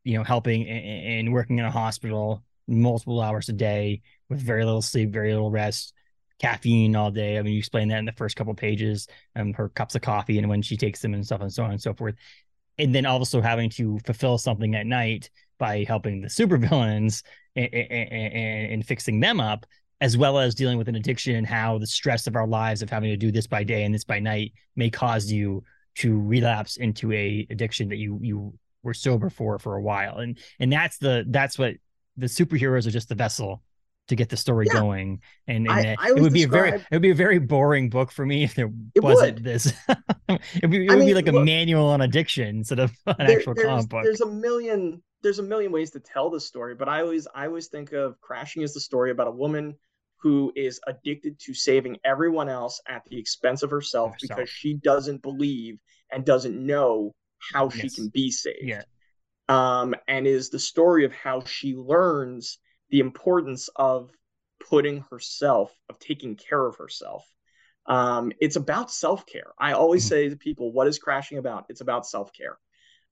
you 0.05 0.17
know 0.17 0.25
helping 0.25 0.69
and, 0.69 1.27
and 1.27 1.33
working 1.33 1.59
in 1.59 1.65
a 1.65 1.71
hospital 1.71 2.43
multiple 2.67 3.21
hours 3.21 3.49
a 3.49 3.53
day 3.53 4.03
with 4.29 4.41
very 4.41 4.65
little 4.65 4.83
sleep 4.83 5.11
very 5.11 5.33
little 5.33 5.51
rest 5.51 5.93
caffeine 6.41 6.97
all 6.97 7.11
day. 7.11 7.39
I 7.39 7.43
mean 7.43 7.53
you 7.53 7.59
explain 7.59 7.89
that 7.89 7.99
in 7.99 8.05
the 8.05 8.13
first 8.13 8.37
couple 8.37 8.55
pages 8.55 9.07
and 9.35 9.55
her 9.57 9.69
cups 9.69 9.95
of 9.95 10.03
coffee 10.03 10.39
and 10.39 10.49
when 10.49 10.63
she 10.63 10.77
takes 10.77 11.01
them 11.01 11.15
and 11.15 11.25
stuff 11.25 11.41
and 11.41 11.53
so 11.53 11.63
on 11.65 11.71
and 11.71 11.83
so 11.83 11.95
forth. 11.95 12.15
And 12.79 12.95
then 12.95 13.07
also 13.07 13.41
having 13.41 13.69
to 13.71 13.99
fulfill 14.05 14.39
something 14.39 14.75
at 14.75 14.87
night 14.87 15.31
by 15.59 15.85
helping 15.87 16.23
the 16.23 16.29
supervillains 16.29 17.23
and, 17.55 17.73
and, 17.73 18.13
and, 18.13 18.73
and 18.73 18.87
fixing 18.87 19.21
them 19.21 19.41
up 19.41 19.67
as 20.01 20.17
well 20.17 20.39
as 20.39 20.55
dealing 20.55 20.79
with 20.79 20.89
an 20.89 20.95
addiction 20.95 21.37
and 21.37 21.47
how 21.47 21.79
the 21.79 21.87
stress 21.87 22.27
of 22.27 22.35
our 22.35 22.47
lives 22.47 22.81
of 22.81 22.89
having 22.89 23.11
to 23.11 23.17
do 23.17 23.31
this 23.31 23.47
by 23.47 23.63
day 23.63 23.85
and 23.85 23.95
this 23.95 24.05
by 24.05 24.19
night 24.19 24.53
may 24.77 24.89
cause 24.89 25.31
you 25.31 25.63
to 25.97 26.19
relapse 26.21 26.77
into 26.79 27.13
a 27.13 27.47
addiction 27.51 27.89
that 27.89 27.97
you 27.97 28.19
you 28.23 28.55
were 28.83 28.95
sober 28.95 29.29
for 29.29 29.59
for 29.59 29.77
a 29.77 29.83
while. 29.83 30.19
And 30.19 30.39
and 30.59 30.73
that's 30.73 30.99
the 30.99 31.25
that's 31.29 31.59
what 31.59 31.75
the 32.17 32.27
superheroes 32.27 32.87
are 32.87 32.91
just 32.91 33.09
the 33.09 33.15
vessel 33.15 33.63
to 34.11 34.17
get 34.17 34.29
the 34.29 34.37
story 34.37 34.67
Yeah. 34.69 34.81
going 34.81 35.21
and, 35.49 35.67
and 35.67 35.71
I- 35.73 35.97
I 35.99 36.09
it 36.11 36.21
would 36.21 36.33
be 36.33 36.43
a 36.45 36.49
very 36.49 36.71
it 36.73 36.85
would 36.93 37.03
be 37.03 37.11
a 37.11 37.15
very 37.15 37.39
boring 37.39 37.89
book 37.91 38.13
for 38.13 38.25
me 38.27 38.45
if 38.45 38.55
there 38.55 38.71
It 38.95 39.03
wasn't 39.03 39.37
would. 39.37 39.45
this 39.45 39.73
it 40.29 40.41
would 40.63 40.71
be, 40.71 40.85
it 40.87 40.91
would 40.91 40.99
be 41.01 41.07
mean, 41.07 41.15
like 41.15 41.29
a 41.29 41.33
manual 41.33 41.87
on 41.87 42.03
addiction 42.03 42.49
instead 42.59 42.79
of 42.79 42.93
an 43.07 43.15
there- 43.27 43.39
actual 43.39 43.55
comic 43.55 43.89
book 43.89 44.05
There's 44.05 44.21
a 44.21 44.27
million 44.31 45.03
there's 45.23 45.39
a 45.39 45.43
million 45.43 45.71
ways 45.73 45.91
to 45.91 46.01
tell 46.01 46.31
the 46.31 46.41
story, 46.41 46.75
but 46.75 46.89
I 46.89 47.03
always 47.03 47.27
I 47.35 47.47
always 47.47 47.69
think 47.69 47.93
of 47.93 48.19
Crashing 48.23 48.63
as 48.63 48.73
the 48.73 48.81
story 48.81 49.11
about 49.11 49.29
a 49.29 49.33
woman 49.33 49.75
who 50.23 50.51
is 50.57 50.81
addicted 50.87 51.39
to 51.41 51.53
saving 51.55 51.99
everyone 52.05 52.49
else 52.49 52.81
at 52.89 53.03
the 53.11 53.19
expense 53.19 53.63
of 53.63 53.71
herself, 53.71 54.13
Herself. 54.13 54.39
because 54.39 54.49
she 54.51 54.75
doesn't 54.75 55.21
believe 55.23 55.79
and 56.11 56.25
doesn't 56.25 56.57
know 56.57 57.15
how 57.53 57.69
she 57.69 57.89
can 57.91 58.09
be 58.09 58.31
saved. 58.31 58.59
Yeah. 58.63 58.83
Um, 59.49 59.95
and 60.09 60.27
is 60.27 60.49
the 60.51 60.59
story 60.59 61.05
of 61.05 61.13
how 61.13 61.43
she 61.45 61.75
learns 61.75 62.59
the 62.91 63.01
importance 63.01 63.69
of 63.77 64.11
putting 64.69 65.01
herself, 65.11 65.75
of 65.89 65.99
taking 65.99 66.37
care 66.37 66.65
of 66.67 66.77
herself. 66.77 67.27
Um, 67.87 68.33
it's 68.41 68.57
about 68.57 68.91
self 68.91 69.27
care. 69.27 69.53
I 69.59 69.73
always 69.73 70.05
Mhm. 70.05 70.09
say 70.09 70.29
to 70.29 70.37
people, 70.37 70.73
"What 70.73 70.87
is 70.87 70.99
crashing 70.99 71.39
about?" 71.39 71.67
It's 71.69 71.81
about 71.81 72.07
self 72.07 72.33
care. 72.33 72.59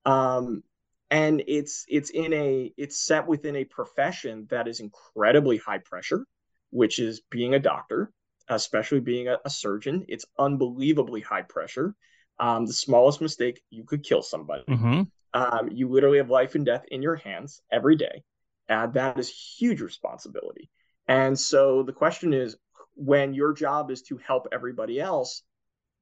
Um, 0.05 0.63
and 1.11 1.43
it's 1.47 1.85
it's 1.89 2.11
in 2.11 2.33
a 2.33 2.73
it's 2.77 2.99
set 3.01 3.27
within 3.27 3.57
a 3.57 3.65
profession 3.65 4.47
that 4.51 4.69
is 4.69 4.81
incredibly 4.81 5.57
high 5.57 5.79
pressure, 5.79 6.27
which 6.71 6.99
is 6.99 7.21
being 7.31 7.55
a 7.55 7.59
doctor, 7.59 8.13
especially 8.49 9.01
being 9.01 9.29
a, 9.29 9.39
a 9.45 9.51
surgeon. 9.51 10.05
It's 10.09 10.27
unbelievably 10.39 11.23
high 11.23 11.43
pressure. 11.43 11.95
Um, 12.39 12.67
the 12.67 12.73
smallest 12.73 13.21
mistake, 13.21 13.63
you 13.71 13.85
could 13.85 14.05
kill 14.05 14.23
somebody. 14.23 14.65
Mhm. 14.69 15.11
Um, 15.35 15.71
you 15.73 15.89
literally 15.89 16.19
have 16.19 16.31
life 16.31 16.55
and 16.55 16.67
death 16.67 16.85
in 16.91 17.03
your 17.03 17.17
hands 17.17 17.63
every 17.71 17.97
day. 17.97 18.25
And 18.69 18.93
that 18.95 19.19
is 19.19 19.29
huge 19.29 19.81
responsibility. 19.81 20.71
And 21.07 21.39
so 21.39 21.83
the 21.83 21.93
question 21.93 22.33
is 22.35 22.57
when 22.95 23.33
your 23.33 23.53
job 23.53 23.91
is 23.91 24.03
to 24.03 24.19
help 24.19 24.49
everybody 24.53 25.01
else, 25.01 25.43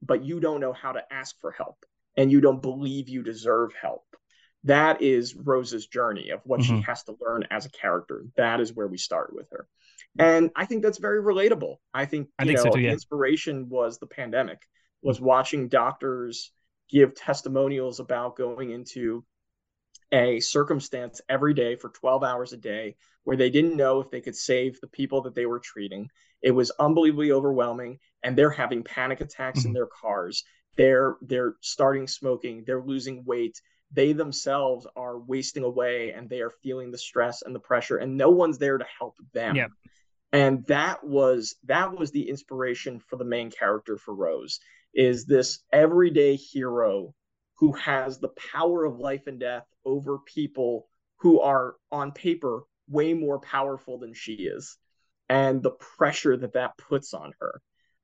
but 0.01 0.23
you 0.23 0.39
don't 0.39 0.59
know 0.59 0.73
how 0.73 0.91
to 0.91 1.01
ask 1.11 1.35
for 1.39 1.51
help 1.51 1.77
and 2.17 2.31
you 2.31 2.41
don't 2.41 2.61
believe 2.61 3.07
you 3.09 3.23
deserve 3.23 3.73
help. 3.79 4.03
That 4.63 5.01
is 5.01 5.35
Rose's 5.35 5.87
journey 5.87 6.31
of 6.31 6.41
what 6.43 6.63
she 6.63 6.73
Mhm. 6.73 6.83
has 6.83 7.03
to 7.03 7.15
learn 7.21 7.43
as 7.51 7.65
a 7.65 7.71
character. 7.71 8.25
That 8.35 8.59
is 8.59 8.73
where 8.73 8.87
we 8.87 8.97
start 8.97 9.33
with 9.33 9.49
her. 9.51 9.67
And 10.19 10.51
I 10.55 10.65
think 10.65 10.83
that's 10.83 10.97
very 10.97 11.21
relatable. 11.21 11.77
I 11.93 12.05
think, 12.05 12.29
I 12.37 12.43
you 12.43 12.49
think 12.49 12.59
so 12.59 12.65
too, 12.71 12.79
the 12.79 12.85
yeah. 12.85 12.91
inspiration 12.91 13.69
was 13.69 13.99
the 13.99 14.07
pandemic, 14.07 14.59
was 15.01 15.21
watching 15.21 15.69
doctors 15.69 16.51
give 16.89 17.15
testimonials 17.15 17.99
about 17.99 18.35
going 18.35 18.71
into 18.71 19.23
a 20.11 20.39
circumstance 20.39 21.21
every 21.29 21.53
day 21.53 21.75
for 21.75 21.89
12 21.89 22.23
hours 22.23 22.53
a 22.53 22.57
day 22.57 22.95
where 23.23 23.37
they 23.37 23.49
didn't 23.49 23.75
know 23.75 23.99
if 23.99 24.09
they 24.09 24.21
could 24.21 24.35
save 24.35 24.79
the 24.79 24.87
people 24.87 25.21
that 25.21 25.35
they 25.35 25.45
were 25.45 25.59
treating. 25.59 26.09
It 26.41 26.51
was 26.51 26.71
unbelievably 26.79 27.31
overwhelming 27.31 27.99
and 28.23 28.37
they're 28.37 28.49
having 28.49 28.83
panic 28.83 29.19
attacks 29.21 29.65
in 29.65 29.71
Mhm. 29.71 29.73
their 29.73 29.87
cars. 29.87 30.43
They're 30.77 31.17
they're 31.21 31.55
starting 31.61 32.07
smoking, 32.07 32.63
they're 32.65 32.81
losing 32.83 33.25
weight. 33.25 33.59
They 33.91 34.13
themselves 34.13 34.87
are 34.95 35.19
wasting 35.19 35.63
away 35.63 36.11
and 36.11 36.29
they 36.29 36.41
are 36.41 36.51
feeling 36.51 36.91
the 36.91 36.97
stress 36.97 37.41
and 37.41 37.53
the 37.55 37.59
pressure 37.59 37.97
and 37.97 38.17
no 38.17 38.29
one's 38.29 38.57
there 38.59 38.77
to 38.77 38.85
help 38.99 39.15
them. 39.33 39.55
Yep. 39.55 39.71
And 40.33 40.65
that 40.67 41.03
was 41.05 41.55
that 41.65 41.97
was 41.97 42.11
the 42.11 42.29
inspiration 42.29 42.99
for 42.99 43.15
the 43.17 43.25
main 43.25 43.49
character 43.51 43.97
for 43.97 44.13
Rose 44.13 44.59
is 44.93 45.25
this 45.25 45.63
everyday 45.71 46.35
hero 46.35 47.13
who 47.55 47.71
has 47.73 48.19
the 48.19 48.29
power 48.53 48.85
of 48.85 48.99
life 48.99 49.27
and 49.27 49.39
death 49.39 49.65
over 49.87 50.19
people 50.19 50.87
who 51.21 51.39
are 51.39 51.75
on 51.91 52.11
paper 52.11 52.63
way 52.89 53.13
more 53.13 53.39
powerful 53.39 53.97
than 53.97 54.13
she 54.13 54.33
is 54.33 54.77
and 55.29 55.63
the 55.63 55.71
pressure 55.71 56.37
that 56.37 56.53
that 56.53 56.77
puts 56.77 57.13
on 57.13 57.33
her. 57.39 57.61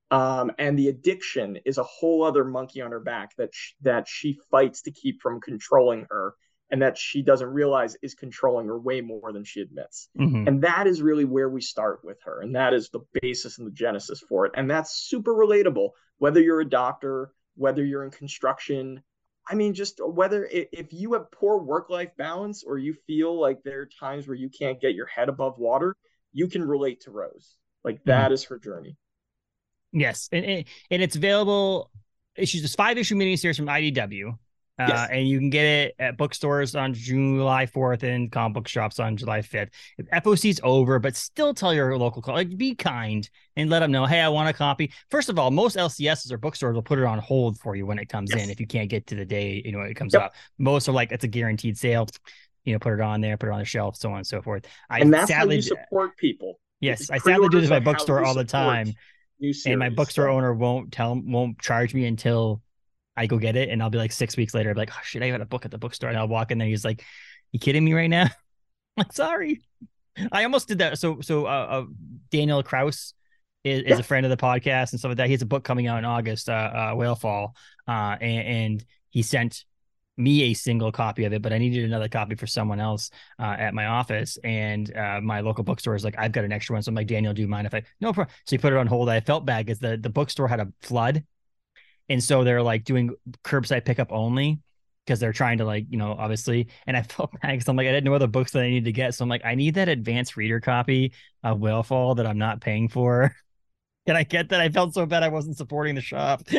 Um, 0.10 0.52
and 0.58 0.78
the 0.78 0.88
addiction 0.90 1.60
is 1.66 1.78
a 1.78 1.84
whole 1.84 2.24
other 2.24 2.44
monkey 2.44 2.82
on 2.82 2.92
her 2.92 3.00
back 3.00 3.36
that 3.38 3.54
sh- 3.54 3.74
that 3.82 4.08
she 4.08 4.40
fights 4.52 4.84
to 4.84 4.92
keep 4.92 5.22
from 5.22 5.42
controlling 5.42 6.06
her 6.10 6.36
and 6.70 6.82
that 6.82 6.98
she 6.98 7.22
doesn't 7.22 7.48
realize 7.50 7.98
is 8.02 8.16
controlling 8.16 8.68
her 8.68 8.80
way 8.80 9.02
more 9.02 9.32
than 9.34 9.44
she 9.44 9.62
admits. 9.62 10.10
Mhm. 10.18 10.48
and 10.48 10.62
that 10.64 10.88
is 10.88 11.02
really 11.02 11.26
where 11.26 11.50
we 11.50 11.62
start 11.62 12.00
with 12.04 12.20
her 12.24 12.42
and 12.42 12.56
that 12.56 12.74
is 12.74 12.90
the 12.90 13.02
basis 13.22 13.58
and 13.58 13.68
the 13.68 13.72
genesis 13.72 14.22
for 14.22 14.46
it. 14.46 14.54
And 14.56 14.70
that's 14.70 14.96
super 14.96 15.34
relatable 15.34 15.90
whether 16.18 16.40
you're 16.40 16.62
a 16.62 16.70
doctor 16.70 17.34
whether 17.56 17.84
you're 17.84 18.04
in 18.04 18.12
construction 18.12 19.04
i 19.50 19.56
mean 19.56 19.74
just 19.74 20.00
whether 20.06 20.48
if 20.52 20.94
you 20.94 21.14
have 21.14 21.32
poor 21.32 21.58
work 21.58 21.90
life 21.90 22.12
balance 22.18 22.64
or 22.64 22.78
you 22.78 22.96
feel 23.08 23.40
like 23.40 23.62
there 23.64 23.82
are 23.82 23.90
times 24.00 24.28
where 24.28 24.36
you 24.36 24.50
can't 24.50 24.80
get 24.82 24.96
your 24.96 25.06
head 25.08 25.30
above 25.30 25.58
water 25.58 25.96
you 26.32 26.48
can 26.48 26.64
relate 26.64 27.02
to 27.02 27.12
rose 27.12 27.56
like 27.84 27.96
mm-hmm. 27.96 28.10
that 28.10 28.32
is 28.32 28.44
her 28.44 28.58
journey 28.58 28.98
Yes, 29.94 30.28
and 30.32 30.66
and, 30.90 31.02
it's 31.02 31.16
available. 31.16 31.92
Issues 32.36 32.64
this 32.64 32.74
five 32.74 32.98
issue 32.98 33.16
miniseries 33.16 33.56
from 33.56 33.68
IDW. 33.68 34.36
Uh, 34.80 34.88
yes. 34.90 35.10
And 35.12 35.28
you 35.28 35.38
can 35.38 35.52
get 35.52 35.66
it 35.66 35.96
at 36.00 36.18
bookstores 36.18 36.76
on 36.76 36.96
July 36.96 37.68
4th 37.68 38.02
and 38.02 38.32
comic 38.32 38.56
book 38.56 38.68
shops 38.68 39.00
on 39.00 39.16
July 39.16 39.42
5th. 39.42 39.70
FOC's 40.24 40.60
over, 40.64 40.98
but 40.98 41.16
still 41.16 41.54
tell 41.54 41.74
your 41.74 41.96
local, 41.98 42.24
like, 42.34 42.58
be 42.58 42.74
kind 42.74 43.30
and 43.56 43.70
let 43.70 43.80
them 43.80 43.92
know, 43.92 44.06
hey, 44.06 44.20
I 44.20 44.30
want 44.30 44.50
a 44.50 44.54
copy. 44.54 44.92
First 45.12 45.30
of 45.30 45.38
all, 45.38 45.52
most 45.52 45.78
LCSs 45.78 46.32
or 46.32 46.40
bookstores 46.40 46.74
will 46.74 46.82
put 46.82 46.98
it 46.98 47.06
on 47.06 47.20
hold 47.20 47.60
for 47.60 47.76
you 47.76 47.86
when 47.86 48.00
it 48.00 48.10
comes 48.10 48.32
yes. 48.34 48.44
in 48.44 48.50
if 48.50 48.60
you 48.60 48.66
can't 48.66 48.90
get 48.90 49.06
to 49.08 49.16
the 49.16 49.26
day, 49.26 49.62
you 49.64 49.72
know, 49.72 49.82
it 49.82 49.94
comes 49.94 50.14
yep. 50.14 50.24
out. 50.24 50.32
Most 50.58 50.90
are 50.90 50.94
like, 50.94 51.12
it's 51.12 51.24
a 51.24 51.28
guaranteed 51.28 51.78
sale. 51.78 52.08
You 52.66 52.74
know, 52.74 52.80
put 52.80 52.94
it 52.94 53.02
on 53.02 53.22
there, 53.22 53.38
put 53.38 53.50
it 53.50 53.52
on 53.52 53.60
the 53.60 53.66
shelf, 53.66 53.98
so 53.98 54.10
on 54.12 54.18
and 54.18 54.28
so 54.28 54.42
forth. 54.42 54.66
I 54.90 55.00
and 55.00 55.14
that's 55.14 55.28
sadly, 55.28 55.56
how 55.56 55.58
you 55.58 55.62
support 55.62 56.18
people. 56.18 56.60
Yes, 56.80 57.10
I 57.12 57.18
sadly 57.18 57.50
do 57.50 57.60
this 57.60 57.70
at 57.70 57.84
my 57.84 57.92
bookstore 57.92 58.24
all 58.24 58.34
the 58.34 58.46
time. 58.46 58.94
And 59.66 59.80
my 59.80 59.90
bookstore 59.90 60.30
owner 60.30 60.54
won't 60.54 60.94
tell 60.94 61.22
won't 61.22 61.60
charge 61.60 61.94
me 61.94 62.06
until 62.06 62.62
I 63.16 63.28
go 63.28 63.38
get 63.38 63.56
it, 63.56 63.70
and 63.70 63.82
I'll 63.82 63.90
be 63.90 63.98
like 63.98 64.12
six 64.12 64.36
weeks 64.38 64.54
later, 64.54 64.72
I'm 64.72 64.78
like, 64.78 64.92
oh 64.92 65.00
shit, 65.04 65.22
I 65.22 65.30
got 65.30 65.42
a 65.42 65.46
book 65.46 65.66
at 65.66 65.72
the 65.72 65.78
bookstore, 65.78 66.10
and 66.10 66.18
I'll 66.18 66.28
walk 66.28 66.52
in 66.52 66.58
there. 66.58 66.68
He's 66.68 66.86
like, 66.86 67.04
"You 67.52 67.60
kidding 67.60 67.84
me 67.84 67.94
right 67.94 68.10
now?" 68.10 68.28
I'm 68.98 69.10
sorry. 69.12 69.62
I 70.32 70.44
almost 70.44 70.68
did 70.68 70.80
that. 70.80 71.00
So, 71.00 71.22
so 71.22 71.46
uh, 71.46 71.50
uh, 71.50 71.86
Daniel 72.32 72.62
Kraus 72.62 73.14
is, 73.64 73.84
is, 73.84 74.00
a 74.00 74.04
friend 74.04 74.26
of 74.26 74.30
the 74.30 74.38
podcast 74.38 74.92
and 74.92 75.00
stuff 75.00 75.10
like 75.10 75.18
that. 75.18 75.28
He 75.28 75.34
has 75.34 75.42
a 75.42 75.48
book 75.48 75.64
coming 75.64 75.88
out 75.88 75.98
in 75.98 76.06
August, 76.06 76.50
uh, 76.50 76.54
uh 76.54 76.94
Whalefall, 76.94 77.54
uh, 77.88 78.18
and, 78.22 78.48
and, 78.48 78.86
he 79.10 79.22
sent 79.22 79.64
me 80.18 80.42
a 80.44 80.54
single 80.56 80.92
copy 80.92 81.26
of 81.26 81.34
it, 81.34 81.44
but 81.44 81.54
I 81.54 81.60
needed 81.60 81.86
another 81.86 82.08
copy 82.08 82.34
for 82.34 82.48
someone 82.48 82.80
else 82.80 83.12
uh, 83.38 83.56
at 83.60 83.76
my 83.76 83.86
office. 83.86 84.40
And 84.44 84.96
uh, 84.96 85.22
my 85.22 85.42
local 85.42 85.64
bookstore 85.64 85.94
is 85.94 86.04
like, 86.04 86.16
I've 86.18 86.32
got 86.32 86.46
an 86.46 86.52
extra 86.52 86.74
one. 86.74 86.82
So 86.82 86.90
I'm 86.90 86.96
like, 86.96 87.06
Daniel, 87.06 87.32
do 87.32 87.44
you 87.44 87.48
mind 87.48 87.68
if 87.68 87.76
I? 87.76 87.84
No 88.02 88.12
problem. 88.12 88.36
So 88.48 88.56
he 88.56 88.58
put 88.58 88.74
it 88.74 88.80
on 88.80 88.88
hold. 88.88 89.08
I 89.08 89.20
felt 89.20 89.46
bad 89.46 89.68
because 89.68 89.78
the 89.78 89.98
the 89.98 90.10
bookstore 90.10 90.48
had 90.48 90.60
a 90.60 90.74
flood 90.82 91.24
and 92.10 92.24
so 92.24 92.44
they're 92.44 92.62
like 92.62 92.84
doing 92.84 93.12
curbside 93.44 93.86
pickup 93.86 94.12
only 94.12 94.60
because 95.06 95.20
they're 95.20 95.34
trying 95.34 95.58
to 95.58 95.66
like 95.66 95.86
you 95.90 95.98
know 95.98 96.16
obviously 96.18 96.68
and 96.88 96.96
i 96.96 97.02
felt 97.04 97.32
bad 97.42 97.52
because 97.52 97.68
i'm 97.68 97.76
like 97.76 97.88
i 97.88 97.92
didn't 97.92 98.06
know 98.06 98.14
other 98.14 98.28
books 98.28 98.52
that 98.52 98.64
i 98.64 98.70
needed 98.70 98.86
to 98.86 98.92
get 98.92 99.14
so 99.14 99.24
i'm 99.24 99.30
like 99.30 99.46
i 99.46 99.56
need 99.56 99.76
that 99.76 99.90
advanced 99.90 100.38
reader 100.38 100.60
copy 100.60 101.14
of 101.44 101.60
Whalefall 101.60 102.16
that 102.18 102.28
i'm 102.28 102.38
not 102.38 102.62
paying 102.62 102.88
for 102.88 103.36
can 104.08 104.16
i 104.16 104.24
get 104.24 104.50
that 104.50 104.62
i 104.62 104.70
felt 104.70 104.94
so 104.94 105.06
bad 105.06 105.24
i 105.24 105.30
wasn't 105.30 105.58
supporting 105.58 105.96
the 105.96 106.02
shop 106.02 106.42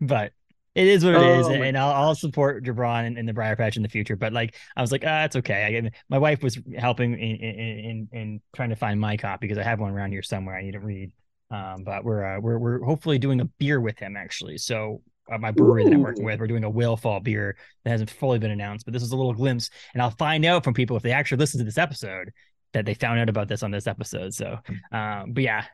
but 0.00 0.32
it 0.74 0.86
is 0.86 1.04
what 1.04 1.14
it 1.14 1.20
oh, 1.20 1.40
is, 1.40 1.48
and 1.48 1.76
I'll, 1.76 1.92
I'll, 1.92 2.14
support 2.14 2.64
Jabron 2.64 3.06
and, 3.06 3.18
and, 3.18 3.28
the 3.28 3.34
Briar 3.34 3.56
Patch 3.56 3.76
in 3.76 3.82
the 3.82 3.90
future. 3.90 4.16
But 4.16 4.32
like, 4.32 4.54
I 4.74 4.80
was 4.80 4.90
like, 4.90 5.04
ah, 5.06 5.24
it's 5.24 5.36
okay. 5.36 5.82
I, 5.84 5.90
my 6.08 6.16
wife 6.16 6.42
was 6.42 6.58
helping 6.78 7.12
in, 7.12 7.36
in, 7.36 7.58
in 7.60 8.08
in 8.12 8.40
trying 8.56 8.70
to 8.70 8.76
find 8.76 8.98
my 8.98 9.18
copy 9.18 9.46
because 9.46 9.58
I 9.58 9.64
have 9.64 9.80
one 9.80 9.92
around 9.92 10.12
here 10.12 10.22
somewhere. 10.22 10.56
I 10.56 10.62
need 10.62 10.72
to 10.72 10.80
read. 10.80 11.12
Um, 11.52 11.84
but 11.84 12.02
we're 12.04 12.24
uh, 12.24 12.40
we're 12.40 12.58
we're 12.58 12.82
hopefully 12.82 13.18
doing 13.18 13.40
a 13.40 13.44
beer 13.44 13.80
with 13.80 13.98
him 13.98 14.16
actually. 14.16 14.56
So 14.58 15.02
uh, 15.30 15.38
my 15.38 15.50
brewery 15.50 15.82
Ooh. 15.82 15.84
that 15.84 15.94
I'm 15.94 16.02
working 16.02 16.24
with, 16.24 16.40
we're 16.40 16.46
doing 16.46 16.64
a 16.64 16.70
whale 16.70 16.96
fall 16.96 17.20
beer 17.20 17.56
that 17.84 17.90
hasn't 17.90 18.10
fully 18.10 18.38
been 18.38 18.50
announced, 18.50 18.86
but 18.86 18.92
this 18.92 19.02
is 19.02 19.12
a 19.12 19.16
little 19.16 19.34
glimpse, 19.34 19.70
and 19.92 20.02
I'll 20.02 20.10
find 20.10 20.44
out 20.44 20.64
from 20.64 20.74
people 20.74 20.96
if 20.96 21.02
they 21.02 21.12
actually 21.12 21.38
listen 21.38 21.58
to 21.58 21.64
this 21.64 21.78
episode 21.78 22.32
that 22.72 22.86
they 22.86 22.94
found 22.94 23.20
out 23.20 23.28
about 23.28 23.48
this 23.48 23.62
on 23.62 23.70
this 23.70 23.86
episode. 23.86 24.34
So, 24.34 24.58
hmm. 24.66 24.96
um, 24.96 25.32
but 25.32 25.42
yeah, 25.42 25.64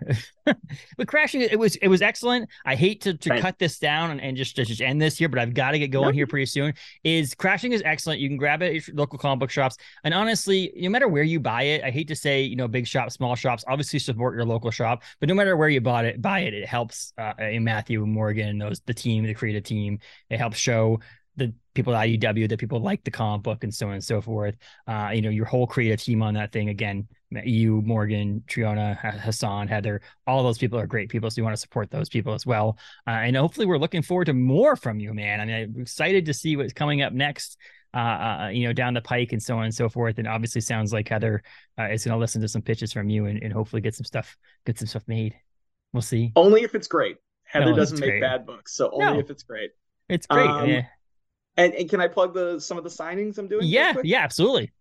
but 0.97 1.09
crashing 1.09 1.41
it 1.41 1.59
was 1.59 1.77
it 1.77 1.89
was 1.89 2.03
excellent. 2.03 2.49
I 2.65 2.75
hate 2.75 3.01
to, 3.03 3.15
to 3.15 3.31
right. 3.31 3.41
cut 3.41 3.59
this 3.59 3.79
down 3.79 4.11
and, 4.11 4.21
and 4.21 4.37
just 4.37 4.57
just 4.57 4.81
end 4.81 5.01
this 5.01 5.19
here, 5.19 5.29
but 5.29 5.39
I've 5.39 5.55
got 5.55 5.73
to 5.73 5.79
get 5.79 5.89
going 5.89 6.15
here 6.15 6.27
pretty 6.27 6.47
soon. 6.47 6.75
Is 7.05 7.35
crashing 7.35 7.73
is 7.73 7.83
excellent. 7.85 8.21
You 8.21 8.29
can 8.29 8.37
grab 8.37 8.63
it 8.63 8.89
at 8.89 8.95
local 8.95 9.19
comic 9.19 9.41
book 9.41 9.51
shops, 9.51 9.77
and 10.05 10.13
honestly, 10.13 10.73
no 10.77 10.91
matter 10.91 11.09
where 11.09 11.23
you 11.23 11.41
buy 11.41 11.63
it, 11.63 11.85
I 11.85 11.91
hate 11.91 12.09
to 12.09 12.17
say 12.17 12.43
you 12.43 12.57
know 12.57 12.69
big 12.69 12.87
shops, 12.87 13.15
small 13.15 13.35
shops. 13.35 13.65
Obviously, 13.69 13.99
support 13.99 14.35
your 14.35 14.45
local 14.45 14.71
shop, 14.71 15.03
but 15.21 15.29
no 15.29 15.35
matter 15.35 15.57
where 15.57 15.69
you 15.69 15.81
bought 15.81 16.05
it, 16.05 16.21
buy 16.21 16.41
it. 16.41 16.55
It 16.55 16.67
helps 16.67 17.13
uh, 17.19 17.35
Matthew 17.61 18.03
and 18.03 18.13
Morgan, 18.13 18.49
and 18.49 18.61
those 18.61 18.81
the 18.81 18.95
team, 18.95 19.25
the 19.25 19.35
creative 19.35 19.65
team. 19.65 19.99
It 20.31 20.39
helps 20.39 20.59
show 20.59 21.01
people 21.79 21.95
at 21.95 22.09
IDW 22.09 22.49
that 22.49 22.59
people 22.59 22.81
like 22.81 23.05
the 23.05 23.11
comic 23.11 23.45
book 23.45 23.63
and 23.63 23.73
so 23.73 23.87
on 23.87 23.93
and 23.93 24.03
so 24.03 24.21
forth. 24.21 24.57
Uh, 24.89 25.11
you 25.15 25.23
know, 25.23 25.31
your 25.31 25.45
whole 25.45 25.65
creative 25.65 26.03
team 26.03 26.23
on 26.23 26.35
that 26.35 26.51
thing 26.51 26.71
again, 26.71 27.07
you, 27.45 27.83
Morgan, 27.83 28.43
Triona, 28.49 28.97
Hassan, 29.21 29.69
Heather, 29.69 30.01
all 30.27 30.43
those 30.43 30.59
people 30.59 30.77
are 30.77 30.89
great 30.89 31.09
people. 31.09 31.31
So 31.31 31.39
you 31.39 31.45
want 31.45 31.55
to 31.55 31.61
support 31.61 31.89
those 31.89 32.09
people 32.09 32.35
as 32.35 32.45
well. 32.45 32.79
Uh, 33.07 33.11
and 33.11 33.37
hopefully 33.37 33.65
we're 33.65 33.79
looking 33.79 34.03
forward 34.03 34.25
to 34.25 34.33
more 34.33 34.75
from 34.75 34.99
you, 34.99 35.15
man. 35.15 35.41
I 35.41 35.45
mean, 35.45 35.55
I'm 35.55 35.81
excited 35.81 36.27
to 36.27 36.35
see 36.35 36.57
what's 36.57 36.73
coming 36.73 37.03
up 37.03 37.13
next. 37.13 37.57
Uh, 37.95 37.97
uh, 37.97 38.51
you 38.53 38.67
know, 38.67 38.73
down 38.75 38.93
the 38.93 39.01
pike 39.01 39.33
and 39.33 39.43
so 39.43 39.57
on 39.57 39.65
and 39.65 39.75
so 39.75 39.89
forth. 39.89 40.19
And 40.19 40.29
obviously, 40.29 40.61
sounds 40.61 40.93
like 40.93 41.09
Heather 41.09 41.43
uh, 41.79 41.85
is 41.85 42.05
going 42.05 42.13
to 42.13 42.19
listen 42.19 42.43
to 42.43 42.49
some 42.49 42.61
pitches 42.61 42.93
from 42.93 43.09
you 43.09 43.25
and, 43.27 43.43
and 43.43 43.51
hopefully 43.51 43.81
get 43.81 43.95
some 43.95 44.05
stuff, 44.05 44.37
get 44.67 44.79
some 44.79 44.87
stuff 44.87 45.05
made. 45.07 45.35
We'll 45.95 46.03
see. 46.03 46.33
Only 46.37 46.65
if 46.65 46.75
it's 46.75 46.87
great. 46.87 47.17
Heather 47.45 47.71
no, 47.71 47.77
doesn't 47.77 47.99
make 47.99 48.11
great. 48.11 48.21
bad 48.21 48.45
books, 48.45 48.75
so 48.77 48.91
only 48.93 49.15
no, 49.15 49.19
if 49.21 49.31
it's 49.31 49.43
great. 49.43 49.71
It's 50.11 50.27
great. 50.27 50.47
Um, 50.47 50.69
yeah. 50.69 50.83
And, 51.59 51.75
and 51.75 51.91
can 51.91 52.01
I 52.01 52.09
plug 52.09 52.33
the 52.33 52.61
some 52.61 52.79
of 52.79 52.85
the 52.85 52.91
signings 52.91 53.37
I'm 53.37 53.49
doing? 53.49 53.67
Yeah, 53.67 53.95
yeah, 54.05 54.23
absolutely. 54.23 54.73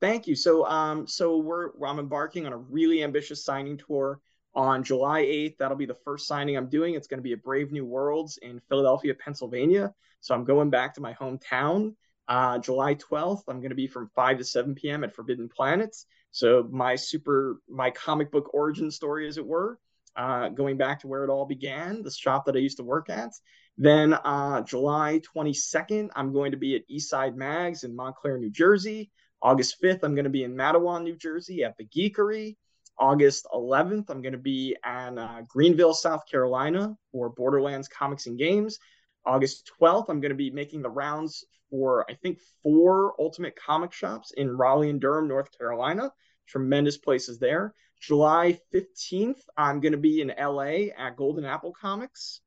Thank 0.00 0.26
you. 0.26 0.34
So 0.34 0.64
um 0.64 1.06
so 1.06 1.38
we're 1.38 1.70
I'm 1.84 1.98
embarking 1.98 2.46
on 2.46 2.52
a 2.52 2.56
really 2.56 3.02
ambitious 3.02 3.44
signing 3.44 3.76
tour 3.76 4.20
on 4.54 4.82
July 4.82 5.22
8th. 5.22 5.58
That'll 5.58 5.76
be 5.76 5.86
the 5.86 5.98
first 6.04 6.26
signing 6.26 6.56
I'm 6.56 6.68
doing. 6.68 6.94
It's 6.94 7.06
going 7.06 7.18
to 7.18 7.22
be 7.22 7.32
at 7.32 7.42
Brave 7.42 7.72
New 7.72 7.84
Worlds 7.84 8.38
in 8.38 8.60
Philadelphia, 8.68 9.14
Pennsylvania. 9.14 9.92
So 10.20 10.34
I'm 10.34 10.44
going 10.44 10.70
back 10.70 10.94
to 10.94 11.00
my 11.00 11.12
hometown. 11.14 11.94
Uh, 12.28 12.58
July 12.58 12.94
12th, 12.94 13.42
I'm 13.48 13.58
going 13.58 13.70
to 13.70 13.76
be 13.76 13.88
from 13.88 14.10
5 14.14 14.38
to 14.38 14.44
7 14.44 14.74
p.m. 14.74 15.02
at 15.02 15.14
Forbidden 15.14 15.48
Planets. 15.48 16.06
So 16.30 16.68
my 16.70 16.94
super, 16.94 17.60
my 17.68 17.90
comic 17.90 18.30
book 18.30 18.54
origin 18.54 18.90
story, 18.90 19.26
as 19.26 19.36
it 19.36 19.44
were, 19.46 19.78
uh, 20.14 20.48
going 20.48 20.76
back 20.76 21.00
to 21.00 21.08
where 21.08 21.24
it 21.24 21.30
all 21.30 21.44
began, 21.44 22.02
the 22.02 22.10
shop 22.10 22.46
that 22.46 22.54
I 22.54 22.60
used 22.60 22.76
to 22.76 22.84
work 22.84 23.10
at. 23.10 23.32
Then 23.78 24.12
uh, 24.12 24.62
July 24.62 25.20
22nd, 25.34 26.10
I'm 26.14 26.32
going 26.32 26.50
to 26.50 26.58
be 26.58 26.76
at 26.76 26.88
Eastside 26.88 27.34
Mags 27.34 27.84
in 27.84 27.96
Montclair, 27.96 28.38
New 28.38 28.50
Jersey. 28.50 29.10
August 29.42 29.82
5th, 29.82 30.00
I'm 30.02 30.14
going 30.14 30.24
to 30.24 30.30
be 30.30 30.44
in 30.44 30.54
Matawan, 30.54 31.02
New 31.02 31.16
Jersey 31.16 31.64
at 31.64 31.76
the 31.78 31.86
Geekery. 31.86 32.56
August 32.98 33.46
11th, 33.54 34.10
I'm 34.10 34.20
going 34.20 34.32
to 34.32 34.38
be 34.38 34.76
in 34.84 35.18
uh, 35.18 35.40
Greenville, 35.48 35.94
South 35.94 36.22
Carolina 36.30 36.94
for 37.10 37.30
Borderlands 37.30 37.88
Comics 37.88 38.26
and 38.26 38.38
Games. 38.38 38.78
August 39.24 39.70
12th, 39.80 40.10
I'm 40.10 40.20
going 40.20 40.30
to 40.30 40.36
be 40.36 40.50
making 40.50 40.82
the 40.82 40.90
rounds 40.90 41.44
for, 41.70 42.04
I 42.10 42.14
think, 42.14 42.40
four 42.62 43.14
Ultimate 43.18 43.56
Comic 43.56 43.92
shops 43.92 44.32
in 44.36 44.54
Raleigh 44.54 44.90
and 44.90 45.00
Durham, 45.00 45.28
North 45.28 45.56
Carolina. 45.56 46.12
Tremendous 46.46 46.98
places 46.98 47.38
there. 47.38 47.74
July 48.00 48.58
15th, 48.74 49.40
I'm 49.56 49.80
going 49.80 49.92
to 49.92 49.98
be 49.98 50.20
in 50.20 50.32
LA 50.38 50.92
at 50.98 51.16
Golden 51.16 51.44
Apple 51.44 51.74
Comics. 51.80 52.40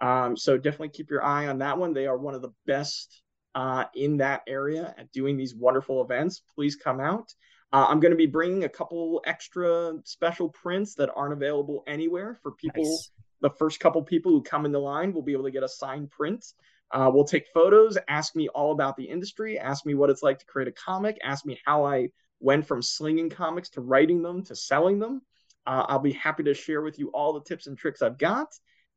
Um, 0.00 0.36
so 0.36 0.56
definitely 0.56 0.90
keep 0.90 1.10
your 1.10 1.22
eye 1.22 1.48
on 1.48 1.58
that 1.58 1.78
one. 1.78 1.92
They 1.92 2.06
are 2.06 2.16
one 2.16 2.34
of 2.34 2.42
the 2.42 2.52
best 2.66 3.22
uh, 3.54 3.84
in 3.94 4.18
that 4.18 4.42
area 4.46 4.94
at 4.96 5.12
doing 5.12 5.36
these 5.36 5.54
wonderful 5.54 6.02
events. 6.02 6.42
Please 6.54 6.76
come 6.76 7.00
out. 7.00 7.32
Uh, 7.72 7.86
I'm 7.88 8.00
going 8.00 8.10
to 8.10 8.16
be 8.16 8.26
bringing 8.26 8.64
a 8.64 8.68
couple 8.68 9.22
extra 9.26 9.94
special 10.04 10.48
prints 10.48 10.94
that 10.94 11.10
aren't 11.14 11.32
available 11.32 11.84
anywhere 11.86 12.38
for 12.42 12.52
people. 12.52 12.82
Nice. 12.84 13.10
The 13.42 13.50
first 13.50 13.80
couple 13.80 14.02
people 14.02 14.32
who 14.32 14.42
come 14.42 14.66
in 14.66 14.72
the 14.72 14.80
line 14.80 15.12
will 15.12 15.22
be 15.22 15.32
able 15.32 15.44
to 15.44 15.50
get 15.50 15.62
a 15.62 15.68
signed 15.68 16.10
print. 16.10 16.44
Uh, 16.92 17.10
we'll 17.12 17.24
take 17.24 17.46
photos, 17.54 17.96
ask 18.08 18.34
me 18.34 18.48
all 18.48 18.72
about 18.72 18.96
the 18.96 19.04
industry, 19.04 19.58
ask 19.58 19.86
me 19.86 19.94
what 19.94 20.10
it's 20.10 20.22
like 20.22 20.40
to 20.40 20.46
create 20.46 20.66
a 20.66 20.72
comic, 20.72 21.18
ask 21.22 21.46
me 21.46 21.60
how 21.64 21.84
I 21.84 22.08
went 22.40 22.66
from 22.66 22.82
slinging 22.82 23.30
comics 23.30 23.70
to 23.70 23.80
writing 23.80 24.22
them 24.22 24.42
to 24.44 24.56
selling 24.56 24.98
them. 24.98 25.22
Uh, 25.66 25.84
I'll 25.88 26.00
be 26.00 26.12
happy 26.12 26.42
to 26.44 26.54
share 26.54 26.82
with 26.82 26.98
you 26.98 27.08
all 27.10 27.32
the 27.32 27.42
tips 27.42 27.68
and 27.68 27.78
tricks 27.78 28.02
I've 28.02 28.18
got 28.18 28.48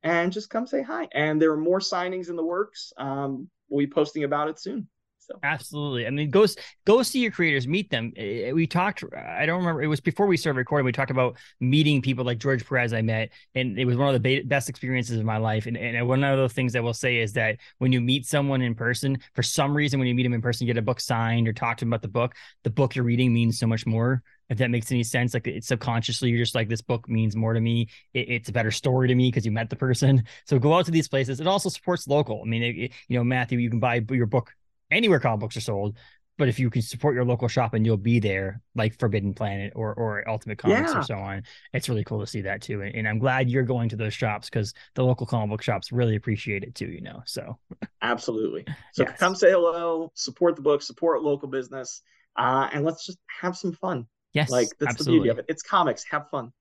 and 0.04 0.32
just 0.32 0.50
come 0.50 0.68
say 0.68 0.82
hi. 0.82 1.08
And 1.14 1.42
there 1.42 1.52
are 1.52 1.58
more 1.58 1.80
signings 1.80 2.30
in 2.30 2.36
the 2.36 2.44
works. 2.44 2.94
Um, 2.98 3.50
we'll 3.70 3.86
be 3.86 3.92
posting 3.92 4.24
about 4.24 4.50
it 4.50 4.60
soon. 4.60 4.88
So 5.20 5.40
absolutely. 5.42 6.06
I 6.06 6.10
mean, 6.10 6.30
go 6.30 6.46
go 6.86 7.02
see 7.02 7.20
your 7.20 7.32
creators, 7.32 7.66
meet 7.66 7.90
them. 7.90 8.12
We 8.18 8.68
talked. 8.68 9.06
I 9.16 9.46
don't 9.46 9.60
remember. 9.60 9.82
It 9.82 9.88
was 9.88 10.02
before 10.02 10.28
we 10.28 10.36
started 10.36 10.58
recording. 10.58 10.86
We 10.86 10.92
talked 10.92 11.12
about 11.12 11.38
meeting 11.62 12.02
people 12.02 12.26
like 12.26 12.40
George 12.40 12.68
Perez. 12.68 12.92
I 12.92 13.02
met, 13.02 13.30
and 13.56 13.80
it 13.80 13.86
was 13.86 13.96
one 13.96 14.14
of 14.14 14.22
the 14.22 14.42
best 14.42 14.68
experiences 14.68 15.18
of 15.18 15.24
my 15.24 15.38
life. 15.38 15.66
And 15.66 15.78
and 15.78 16.06
one 16.10 16.26
of 16.26 16.38
the 16.38 16.50
things 16.50 16.76
I 16.76 16.82
will 16.82 16.94
say 16.94 17.20
is 17.20 17.32
that 17.34 17.58
when 17.78 17.94
you 17.94 18.02
meet 18.02 18.26
someone 18.26 18.62
in 18.62 18.76
person, 18.76 19.18
for 19.34 19.44
some 19.44 19.74
reason, 19.74 19.98
when 19.98 20.10
you 20.10 20.14
meet 20.14 20.24
them 20.24 20.34
in 20.34 20.42
person, 20.42 20.68
get 20.68 20.78
a 20.78 20.82
book 20.82 21.00
signed 21.00 21.48
or 21.48 21.54
talk 21.54 21.78
to 21.78 21.86
them 21.86 21.94
about 21.94 22.02
the 22.02 22.10
book. 22.10 22.36
The 22.64 22.70
book 22.70 22.96
you're 22.96 23.06
reading 23.06 23.34
means 23.34 23.58
so 23.58 23.66
much 23.66 23.86
more 23.86 24.24
if 24.50 24.58
that 24.58 24.72
makes 24.72 24.92
any 24.92 25.04
sense. 25.04 25.34
Like 25.34 25.48
it's 25.48 25.68
subconsciously, 25.68 26.30
you're 26.30 26.44
just 26.44 26.56
like, 26.56 26.70
this 26.70 26.82
book 26.82 27.08
means 27.10 27.36
more 27.36 27.54
to 27.54 27.62
me. 27.62 27.90
It, 28.14 28.30
it's 28.30 28.50
a 28.50 28.54
better 28.54 28.72
story 28.72 29.08
to 29.08 29.16
me 29.16 29.30
because 29.30 29.46
you 29.46 29.52
met 29.52 29.70
the 29.70 29.76
person. 29.76 30.24
So 30.46 30.60
go 30.60 30.74
out 30.74 30.86
to 30.86 30.92
these 30.92 31.08
places. 31.08 31.40
It 31.40 31.48
also 31.48 31.70
supports 31.70 32.08
local. 32.08 32.42
I 32.44 32.48
mean, 32.48 32.64
it, 32.64 32.76
it, 32.76 32.92
you 33.08 33.18
know, 33.18 33.24
Matthew, 33.24 33.60
you 33.60 33.70
can 33.70 33.80
buy 33.80 34.04
your 34.10 34.26
book 34.26 34.54
anywhere 34.92 35.20
comic 35.20 35.40
books 35.40 35.58
are 35.58 35.62
sold. 35.62 35.98
But 36.38 36.48
if 36.48 36.58
you 36.58 36.70
can 36.70 36.82
support 36.82 37.14
your 37.14 37.26
local 37.26 37.48
shop 37.48 37.76
and 37.76 37.86
you'll 37.86 37.98
be 37.98 38.20
there, 38.20 38.62
like 38.74 38.98
Forbidden 38.98 39.34
Planet 39.34 39.74
or 39.76 39.94
or 39.94 40.28
Ultimate 40.28 40.58
Comics 40.58 40.92
yeah. 40.92 41.00
or 41.00 41.04
so 41.04 41.16
on, 41.16 41.44
it's 41.74 41.88
really 41.90 42.04
cool 42.04 42.20
to 42.22 42.28
see 42.28 42.42
that 42.42 42.62
too. 42.62 42.82
And, 42.82 42.96
and 42.96 43.08
I'm 43.08 43.20
glad 43.20 43.50
you're 43.50 43.64
going 43.64 43.90
to 43.90 43.96
those 43.96 44.16
shops 44.16 44.50
because 44.50 44.74
the 44.96 45.04
local 45.04 45.28
comic 45.28 45.50
book 45.50 45.62
shops 45.62 45.92
really 45.92 46.16
appreciate 46.16 46.64
it 46.64 46.74
too. 46.74 46.88
You 46.88 47.02
know, 47.02 47.22
so 47.26 47.60
absolutely. 48.02 48.66
So 48.94 49.04
yes. 49.04 49.18
come 49.18 49.36
say 49.36 49.52
hello, 49.52 50.12
support 50.16 50.56
the 50.56 50.62
book, 50.62 50.82
support 50.82 51.22
local 51.24 51.48
business, 51.48 52.02
uh, 52.36 52.70
and 52.74 52.84
let's 52.84 53.06
just 53.06 53.20
have 53.42 53.56
some 53.56 53.74
fun. 53.74 54.08
Yes, 54.34 54.50
like 54.50 54.70
that's 54.80 54.92
absolutely. 54.92 55.20
the 55.20 55.24
beauty 55.24 55.30
of 55.30 55.40
it. 55.40 55.46
It's 55.48 55.64
comics. 55.64 56.04
Have 56.12 56.30
fun. 56.30 56.52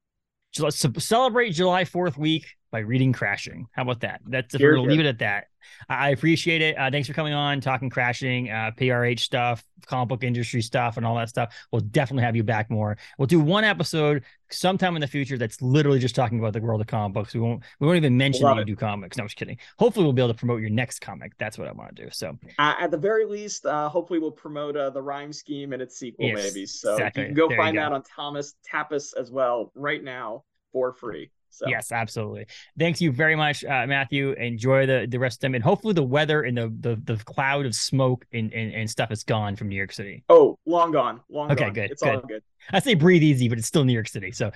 So 0.53 0.65
let's 0.65 0.85
celebrate 1.05 1.51
July 1.51 1.85
Fourth 1.85 2.19
week 2.19 2.47
by 2.73 2.81
reading 2.81 3.13
Crashing. 3.13 3.69
How 3.73 3.83
about 3.83 4.01
that? 4.01 4.23
That's 4.27 4.55
if 4.55 4.61
we're 4.61 4.75
gonna 4.75 4.89
leave 4.89 4.99
it 4.99 5.07
at 5.07 5.19
that. 5.19 5.49
I 5.89 6.11
appreciate 6.11 6.63
it. 6.63 6.77
Uh, 6.77 6.91
thanks 6.91 7.07
for 7.07 7.15
coming 7.15 7.35
on, 7.35 7.61
talking 7.61 7.91
crashing, 7.91 8.51
uh, 8.51 8.73
PRH 8.77 9.21
stuff, 9.21 9.65
comic 9.87 10.09
book 10.09 10.25
industry 10.25 10.63
stuff, 10.63 10.97
and 10.97 11.07
all 11.07 11.15
that 11.17 11.29
stuff. 11.29 11.55
We'll 11.71 11.83
definitely 11.83 12.25
have 12.25 12.35
you 12.35 12.43
back 12.43 12.71
more. 12.71 12.97
We'll 13.19 13.27
do 13.27 13.39
one 13.39 13.63
episode 13.63 14.25
sometime 14.51 14.97
in 14.97 15.01
the 15.01 15.07
future 15.07 15.39
that's 15.39 15.63
literally 15.63 15.99
just 15.99 16.15
talking 16.15 16.39
about 16.39 16.55
the 16.55 16.61
world 16.61 16.81
of 16.81 16.87
comic 16.87 17.15
books. 17.15 17.35
We 17.35 17.41
won't 17.41 17.63
we 17.79 17.87
won't 17.87 17.97
even 17.97 18.17
mention 18.17 18.45
Love 18.45 18.57
that 18.57 18.67
you 18.67 18.75
do 18.75 18.77
comics. 18.77 19.17
No, 19.17 19.23
I'm 19.23 19.29
just 19.29 19.37
kidding. 19.37 19.59
Hopefully, 19.79 20.05
we'll 20.05 20.13
be 20.15 20.23
able 20.23 20.33
to 20.33 20.39
promote 20.39 20.61
your 20.61 20.71
next 20.71 21.01
comic. 21.01 21.33
That's 21.39 21.59
what 21.59 21.69
I 21.69 21.73
want 21.73 21.95
to 21.95 22.05
do. 22.05 22.09
So, 22.11 22.39
uh, 22.59 22.75
at 22.81 22.91
the 22.91 22.99
very 22.99 23.25
least, 23.25 23.67
uh, 23.67 23.89
hopefully, 23.89 24.19
we'll 24.19 24.31
promote 24.31 24.77
uh, 24.77 24.91
the 24.91 25.03
Rhyme 25.03 25.33
Scheme 25.33 25.73
and 25.73 25.83
its 25.83 25.99
sequel, 25.99 26.27
yes, 26.27 26.37
maybe. 26.43 26.67
So 26.67 26.95
exactly. 26.95 27.23
you 27.23 27.29
can 27.29 27.35
go 27.35 27.49
there 27.49 27.59
find 27.59 27.75
go. 27.75 27.83
that 27.83 27.93
on 27.93 28.03
Thomas 28.03 28.55
Tapas 28.71 29.15
as 29.19 29.31
well 29.31 29.73
right 29.75 30.03
now 30.03 30.45
for 30.73 30.93
free. 30.93 31.31
So. 31.53 31.69
Yes, 31.69 31.93
absolutely. 31.93 32.47
Thanks 32.79 33.01
you 33.01 33.13
very 33.13 33.37
much, 33.37 33.65
uh, 33.65 33.87
Matthew. 33.87 34.33
Enjoy 34.33 34.87
the 34.87 35.07
the 35.09 35.19
rest 35.19 35.37
of 35.37 35.41
them, 35.41 35.55
and 35.55 35.63
hopefully 35.63 35.95
the 35.95 36.03
weather 36.03 36.43
and 36.43 36.57
the 36.57 36.73
the, 36.81 36.97
the 37.05 37.23
cloud 37.25 37.67
of 37.67 37.75
smoke 37.75 38.25
and, 38.33 38.53
and, 38.53 38.73
and 38.73 38.91
stuff 38.91 39.11
is 39.11 39.23
gone 39.23 39.55
from 39.57 39.69
New 39.69 39.77
York 39.77 39.93
City. 39.93 40.25
Oh, 40.29 40.59
long 40.67 40.93
gone, 40.93 41.21
long 41.29 41.53
okay, 41.53 41.65
gone. 41.65 41.73
good. 41.75 41.91
It's 41.91 42.03
good. 42.03 42.15
all 42.15 42.21
good. 42.23 42.43
I 42.71 42.81
say 42.81 42.95
breathe 42.95 43.23
easy, 43.23 43.49
but 43.49 43.59
it's 43.59 43.67
still 43.67 43.85
New 43.85 43.93
York 43.93 44.09
City. 44.09 44.33
So, 44.33 44.51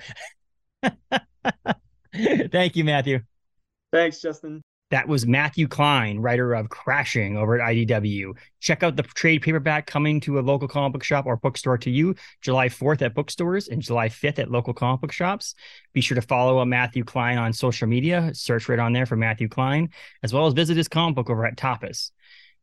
thank 2.13 2.75
you, 2.75 2.83
Matthew. 2.83 3.21
Thanks, 3.91 4.19
Justin. 4.19 4.63
That 4.89 5.09
was 5.09 5.27
Matthew 5.27 5.67
Klein, 5.67 6.19
writer 6.19 6.53
of 6.53 6.69
Crashing 6.69 7.35
over 7.35 7.59
at 7.59 7.75
IDW. 7.75 8.37
Check 8.61 8.83
out 8.83 8.95
the 8.95 9.03
trade 9.03 9.41
paperback 9.41 9.85
coming 9.85 10.21
to 10.21 10.39
a 10.39 10.41
local 10.41 10.69
comic 10.69 10.93
book 10.93 11.03
shop 11.03 11.25
or 11.25 11.35
bookstore 11.35 11.77
to 11.79 11.89
you 11.89 12.15
July 12.41 12.69
4th 12.69 13.01
at 13.01 13.13
bookstores 13.13 13.67
and 13.67 13.81
July 13.81 14.07
5th 14.07 14.39
at 14.39 14.49
local 14.49 14.73
comic 14.73 15.01
book 15.01 15.11
shops. 15.11 15.55
Be 15.91 15.99
sure 15.99 16.15
to 16.15 16.21
follow 16.21 16.59
uh, 16.59 16.65
Matthew 16.65 17.03
Klein 17.03 17.37
on 17.37 17.51
social 17.51 17.87
media. 17.87 18.31
Search 18.33 18.69
right 18.69 18.79
on 18.79 18.93
there 18.93 19.05
for 19.05 19.17
Matthew 19.17 19.49
Klein, 19.49 19.89
as 20.23 20.33
well 20.33 20.47
as 20.47 20.53
visit 20.53 20.77
his 20.77 20.87
comic 20.87 21.15
book 21.15 21.29
over 21.29 21.45
at 21.45 21.57
Tapas. 21.57 22.11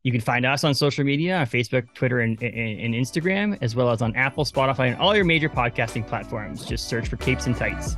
You 0.02 0.12
can 0.12 0.20
find 0.22 0.46
us 0.46 0.64
on 0.64 0.74
social 0.74 1.04
media 1.04 1.38
on 1.38 1.46
Facebook, 1.46 1.92
Twitter, 1.94 2.20
and, 2.20 2.42
and, 2.42 2.80
and, 2.80 2.94
Instagram, 2.94 3.56
as 3.62 3.74
well 3.74 3.90
as 3.90 4.02
on 4.02 4.14
Apple, 4.16 4.44
Spotify, 4.44 4.88
and 4.90 4.96
all 4.96 5.16
your 5.16 5.24
major 5.24 5.48
podcasting 5.48 6.06
platforms. 6.06 6.64
Just 6.66 6.88
search 6.88 7.08
for 7.08 7.16
Capes 7.16 7.46
and 7.46 7.56
Tights. 7.56 7.96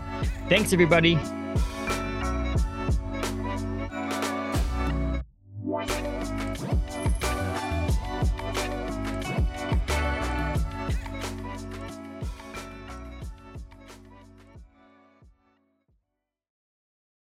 Thanks, 0.49 0.72
everybody. 0.72 1.18